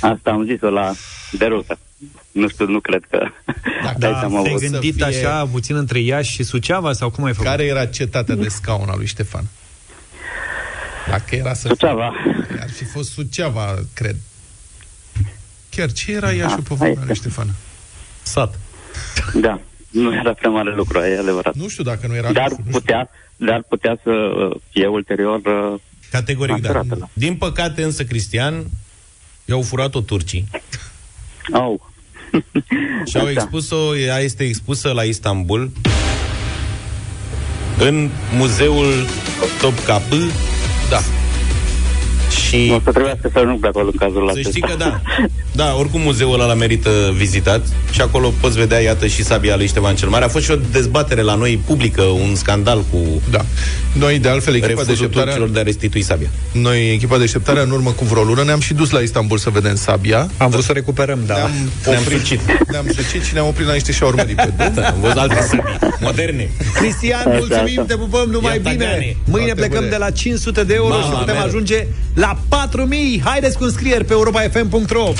Asta 0.00 0.30
am 0.30 0.44
zis-o 0.44 0.68
la 0.70 0.92
derută. 1.32 1.78
Nu 2.32 2.48
știu, 2.48 2.66
nu 2.66 2.80
cred 2.80 3.02
că... 3.10 3.18
Da, 3.82 3.88
Aici 3.88 3.94
am 3.94 3.98
te-ai 3.98 4.12
avut. 4.22 4.60
gândit 4.60 4.98
să 4.98 5.04
fie- 5.04 5.24
așa 5.26 5.46
puțin 5.46 5.76
între 5.76 5.98
Iași 6.00 6.30
și 6.32 6.42
Suceava 6.42 6.92
sau 6.92 7.10
cum 7.10 7.24
ai 7.24 7.32
făcut? 7.32 7.46
Care 7.46 7.64
era 7.64 7.86
cetatea 7.86 8.34
de 8.34 8.48
scaun 8.48 8.88
a 8.88 8.96
lui 8.96 9.06
Ștefan? 9.06 9.44
Dacă 11.10 11.34
era 11.34 11.54
să 11.54 11.66
Suceava. 11.68 12.12
fie, 12.48 12.58
ar 12.60 12.70
fi 12.70 12.84
fost 12.84 13.10
Suceava, 13.12 13.74
cred. 13.94 14.16
Chiar 15.78 15.92
ce 15.92 16.12
era 16.12 16.32
Iașul 16.32 16.62
pe 16.68 16.74
vremea 16.74 17.02
lui 17.06 17.14
Ștefan? 17.14 17.54
Sat. 18.22 18.58
Da, 19.34 19.60
nu 19.90 20.14
era 20.14 20.32
prea 20.32 20.50
mare 20.50 20.74
lucru, 20.74 20.98
e 20.98 21.18
adevărat. 21.18 21.54
Nu 21.54 21.68
știu 21.68 21.84
dacă 21.84 22.06
nu 22.06 22.14
era 22.14 22.32
Dar 22.32 22.42
Iașul, 22.42 22.58
nu 22.64 22.70
putea, 22.70 23.10
dar 23.36 23.62
putea 23.68 23.98
să 24.02 24.10
uh, 24.10 24.56
fie 24.70 24.86
ulterior 24.86 25.40
uh, 25.44 25.80
Categoric, 26.10 26.62
da. 26.62 26.68
macerată, 26.72 26.96
da. 27.00 27.08
Din 27.12 27.36
păcate, 27.36 27.82
însă, 27.82 28.04
Cristian, 28.04 28.66
i-au 29.44 29.62
furat-o 29.62 30.00
turcii. 30.00 30.48
Au. 31.52 31.90
Și 33.08 33.16
au 33.16 33.24
Da. 33.24 33.30
expus-o, 33.30 33.96
ea 33.96 34.18
este 34.18 34.44
expusă 34.44 34.92
la 34.92 35.02
Istanbul, 35.02 35.70
în 37.78 38.10
muzeul 38.36 39.06
Topkapı. 39.60 40.16
Da. 40.90 40.98
Și 42.30 42.72
O 42.74 42.80
să 42.84 42.90
trebuiască 42.90 43.30
să 43.32 43.38
ajung 43.38 43.60
pe 43.60 43.66
acolo 43.66 43.86
în 43.86 43.96
cazul 43.98 44.22
să 44.26 44.30
acesta. 44.32 44.48
știi 44.50 44.60
că 44.62 44.74
da. 44.78 45.00
Da, 45.52 45.74
oricum 45.78 46.00
muzeul 46.00 46.40
ăla 46.40 46.54
merită 46.54 46.90
vizitat 47.16 47.66
și 47.90 48.00
acolo 48.00 48.32
poți 48.40 48.58
vedea, 48.58 48.78
iată, 48.80 49.06
și 49.06 49.22
sabia 49.24 49.56
lui 49.56 49.66
Ștefan 49.66 49.94
cel 49.94 50.08
Mare. 50.08 50.24
A 50.24 50.28
fost 50.28 50.44
și 50.44 50.50
o 50.50 50.56
dezbatere 50.72 51.20
la 51.22 51.34
noi 51.34 51.60
publică, 51.66 52.02
un 52.02 52.34
scandal 52.34 52.84
cu 52.90 52.98
Da. 53.30 53.44
Noi, 53.92 54.18
de 54.18 54.28
altfel, 54.28 54.54
echipa 54.54 54.66
de 54.68 54.72
refuzul 54.74 54.94
deșteptare, 54.94 55.24
turcilor 55.24 55.48
de 55.48 55.58
a 55.58 55.62
restitui 55.62 56.02
sabia. 56.02 56.28
noi, 56.52 56.92
echipa 56.92 57.14
de 57.14 57.20
deșteptare, 57.20 57.60
în 57.60 57.70
urmă 57.70 57.90
cu 57.90 58.04
vreo 58.04 58.22
lună, 58.22 58.42
ne-am 58.42 58.60
și 58.60 58.74
dus 58.74 58.90
la 58.90 58.98
Istanbul 59.00 59.38
să 59.38 59.50
vedem 59.50 59.74
sabia. 59.76 60.28
Am 60.36 60.50
vrut 60.50 60.64
să 60.64 60.72
recuperăm, 60.72 61.18
da. 61.26 61.34
Ne-am, 61.34 61.50
Ne-am 61.86 62.00
oprit, 62.02 62.18
sucit. 62.18 62.40
ne-am 62.70 62.86
sucit 62.96 63.22
și 63.22 63.32
ne-am 63.34 63.46
oprit 63.46 63.66
la 63.66 63.72
niște 63.72 63.92
șaurmării 63.92 64.34
pe 64.34 64.52
drum. 64.56 64.72
Da, 64.74 64.86
am 64.88 64.96
văzut 65.00 65.16
alte 65.16 65.40
sabii 65.48 65.78
moderne. 66.00 66.50
Cristian, 66.74 67.22
mulțumim, 67.26 67.84
te 67.86 67.96
pupăm 67.96 68.28
numai 68.30 68.52
Ia 68.54 68.60
bine. 68.70 68.84
tagane. 68.84 69.16
Mâine 69.24 69.46
Toate 69.46 69.60
plecăm 69.60 69.78
bune. 69.78 69.90
de 69.90 69.96
la 69.96 70.10
500 70.10 70.64
de 70.64 70.74
euro 70.74 70.88
Mama 70.88 71.02
și 71.02 71.10
putem 71.10 71.34
mea. 71.34 71.44
ajunge 71.44 71.86
la 72.18 72.36
4000. 72.48 73.20
Haideți 73.24 73.58
cu 73.58 73.64
înscrieri 73.64 74.04
pe 74.04 74.12
europafm.ro 74.12 75.12
4.000 75.12 75.16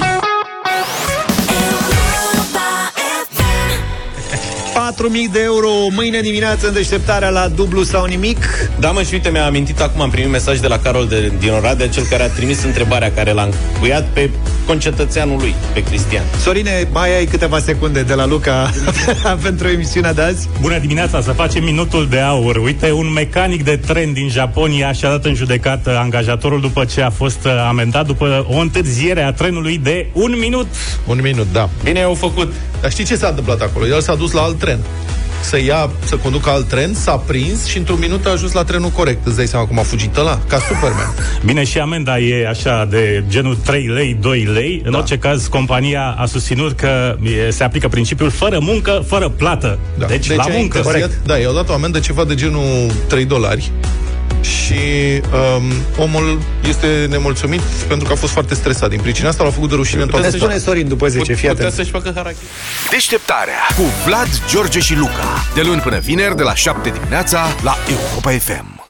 de 5.32 5.40
euro 5.42 5.68
mâine 5.90 6.20
dimineață 6.20 6.66
în 6.66 6.72
deșteptarea 6.72 7.28
la 7.28 7.48
dublu 7.48 7.82
sau 7.82 8.04
nimic. 8.04 8.44
Da, 8.80 8.90
mă, 8.90 9.02
și 9.02 9.14
uite, 9.14 9.28
mi-am 9.28 9.46
amintit 9.46 9.80
acum, 9.80 10.00
am 10.00 10.10
primit 10.10 10.30
mesaj 10.30 10.58
de 10.58 10.66
la 10.66 10.78
Carol 10.78 11.06
de, 11.06 11.32
din 11.38 11.50
Oradea, 11.50 11.88
cel 11.88 12.04
care 12.10 12.22
a 12.22 12.28
trimis 12.28 12.64
întrebarea 12.64 13.12
care 13.12 13.32
l-a 13.32 13.48
încuiat 13.72 14.06
pe 14.12 14.30
concetățeanul 14.68 15.38
lui, 15.38 15.54
pe 15.72 15.82
Cristian. 15.82 16.24
Sorine, 16.40 16.88
mai 16.92 17.16
ai 17.16 17.24
câteva 17.24 17.58
secunde 17.58 18.02
de 18.02 18.14
la 18.14 18.26
Luca 18.26 18.70
pentru 19.46 19.68
emisiunea 19.68 20.12
de 20.12 20.22
azi. 20.22 20.48
Bună 20.60 20.78
dimineața, 20.78 21.20
să 21.20 21.32
facem 21.32 21.64
minutul 21.64 22.08
de 22.08 22.18
aur. 22.18 22.56
Uite, 22.56 22.92
un 22.92 23.12
mecanic 23.12 23.64
de 23.64 23.76
tren 23.76 24.12
din 24.12 24.28
Japonia 24.28 24.92
și-a 24.92 25.08
dat 25.08 25.24
în 25.24 25.34
judecată 25.34 25.98
angajatorul 25.98 26.60
după 26.60 26.84
ce 26.84 27.02
a 27.02 27.10
fost 27.10 27.44
uh, 27.44 27.52
amendat 27.68 28.06
după 28.06 28.46
o 28.48 28.56
întârziere 28.56 29.22
a 29.22 29.32
trenului 29.32 29.78
de 29.78 30.06
un 30.12 30.34
minut. 30.38 30.66
Un 31.06 31.18
minut, 31.22 31.46
da. 31.52 31.68
Bine 31.84 32.02
au 32.02 32.14
făcut. 32.14 32.52
Dar 32.80 32.90
știi 32.90 33.04
ce 33.04 33.16
s-a 33.16 33.28
întâmplat 33.28 33.60
acolo? 33.60 33.86
El 33.86 34.00
s-a 34.00 34.14
dus 34.14 34.32
la 34.32 34.40
alt 34.40 34.58
tren. 34.58 34.78
Să 35.40 35.60
ia, 35.62 35.90
să 36.04 36.16
conducă 36.16 36.50
alt 36.50 36.68
tren, 36.68 36.94
s-a 36.94 37.16
prins 37.16 37.64
și 37.66 37.76
într-un 37.78 37.98
minut 37.98 38.26
a 38.26 38.30
ajuns 38.30 38.52
la 38.52 38.64
trenul 38.64 38.88
corect. 38.90 39.26
Îți 39.26 39.36
dai 39.36 39.46
seama 39.46 39.66
cum 39.66 39.78
a 39.78 39.82
fugit 39.82 40.16
ăla? 40.16 40.38
Ca 40.48 40.58
Superman. 40.58 41.14
Bine, 41.44 41.64
și 41.64 41.78
amenda 41.78 42.18
e 42.18 42.48
așa 42.48 42.86
de 42.90 43.24
genul 43.28 43.56
3 43.56 43.86
lei, 43.86 44.16
2 44.20 44.42
lei. 44.52 44.82
În 44.84 44.90
Da. 44.90 44.98
orice 44.98 45.18
caz, 45.18 45.46
compania 45.46 46.14
a 46.18 46.26
susținut 46.26 46.72
că 46.76 47.16
e, 47.46 47.50
se 47.50 47.64
aplică 47.64 47.88
principiul 47.88 48.30
fără 48.30 48.58
muncă, 48.60 49.02
fără 49.06 49.28
plată. 49.28 49.78
Da. 49.98 50.06
Deci, 50.06 50.34
la 50.34 50.42
a 50.42 50.46
muncă. 50.50 50.78
întârziat- 50.78 51.20
Da, 51.26 51.36
i-au 51.36 51.54
dat 51.54 51.68
o 51.68 51.72
amendă 51.72 51.98
ceva 51.98 52.24
de 52.24 52.34
genul 52.34 52.90
3 53.06 53.24
dolari 53.24 53.70
și 54.40 54.80
um, 55.56 55.62
omul 55.96 56.38
este 56.68 57.06
nemulțumit 57.10 57.60
pentru 57.60 58.06
că 58.06 58.12
a 58.12 58.16
fost 58.16 58.32
foarte 58.32 58.54
stresat. 58.54 58.88
Din 58.88 59.00
pricina 59.00 59.28
asta 59.28 59.44
l-a 59.44 59.50
făcut 59.50 59.68
de 59.68 59.74
rușine 59.74 60.02
în 60.02 60.08
toată 60.08 60.24
Ne 60.24 60.30
spune 60.32 60.50
țara. 60.52 60.62
Sorin 60.64 60.88
după 60.88 61.08
10, 61.08 61.24
fii 61.24 61.34
Putea 61.34 61.50
atent. 61.50 61.72
să-și 61.72 61.90
facă 61.90 62.12
haraki. 62.14 62.36
Deșteptarea 62.90 63.58
cu 63.76 63.82
Vlad, 64.06 64.28
George 64.50 64.78
și 64.80 64.94
Luca. 64.94 65.44
De 65.54 65.62
luni 65.62 65.80
până 65.80 65.98
vineri, 65.98 66.36
de 66.36 66.42
la 66.42 66.54
7 66.54 66.90
dimineața, 66.90 67.46
la 67.62 67.76
Europa 67.88 68.30
FM. 68.30 68.77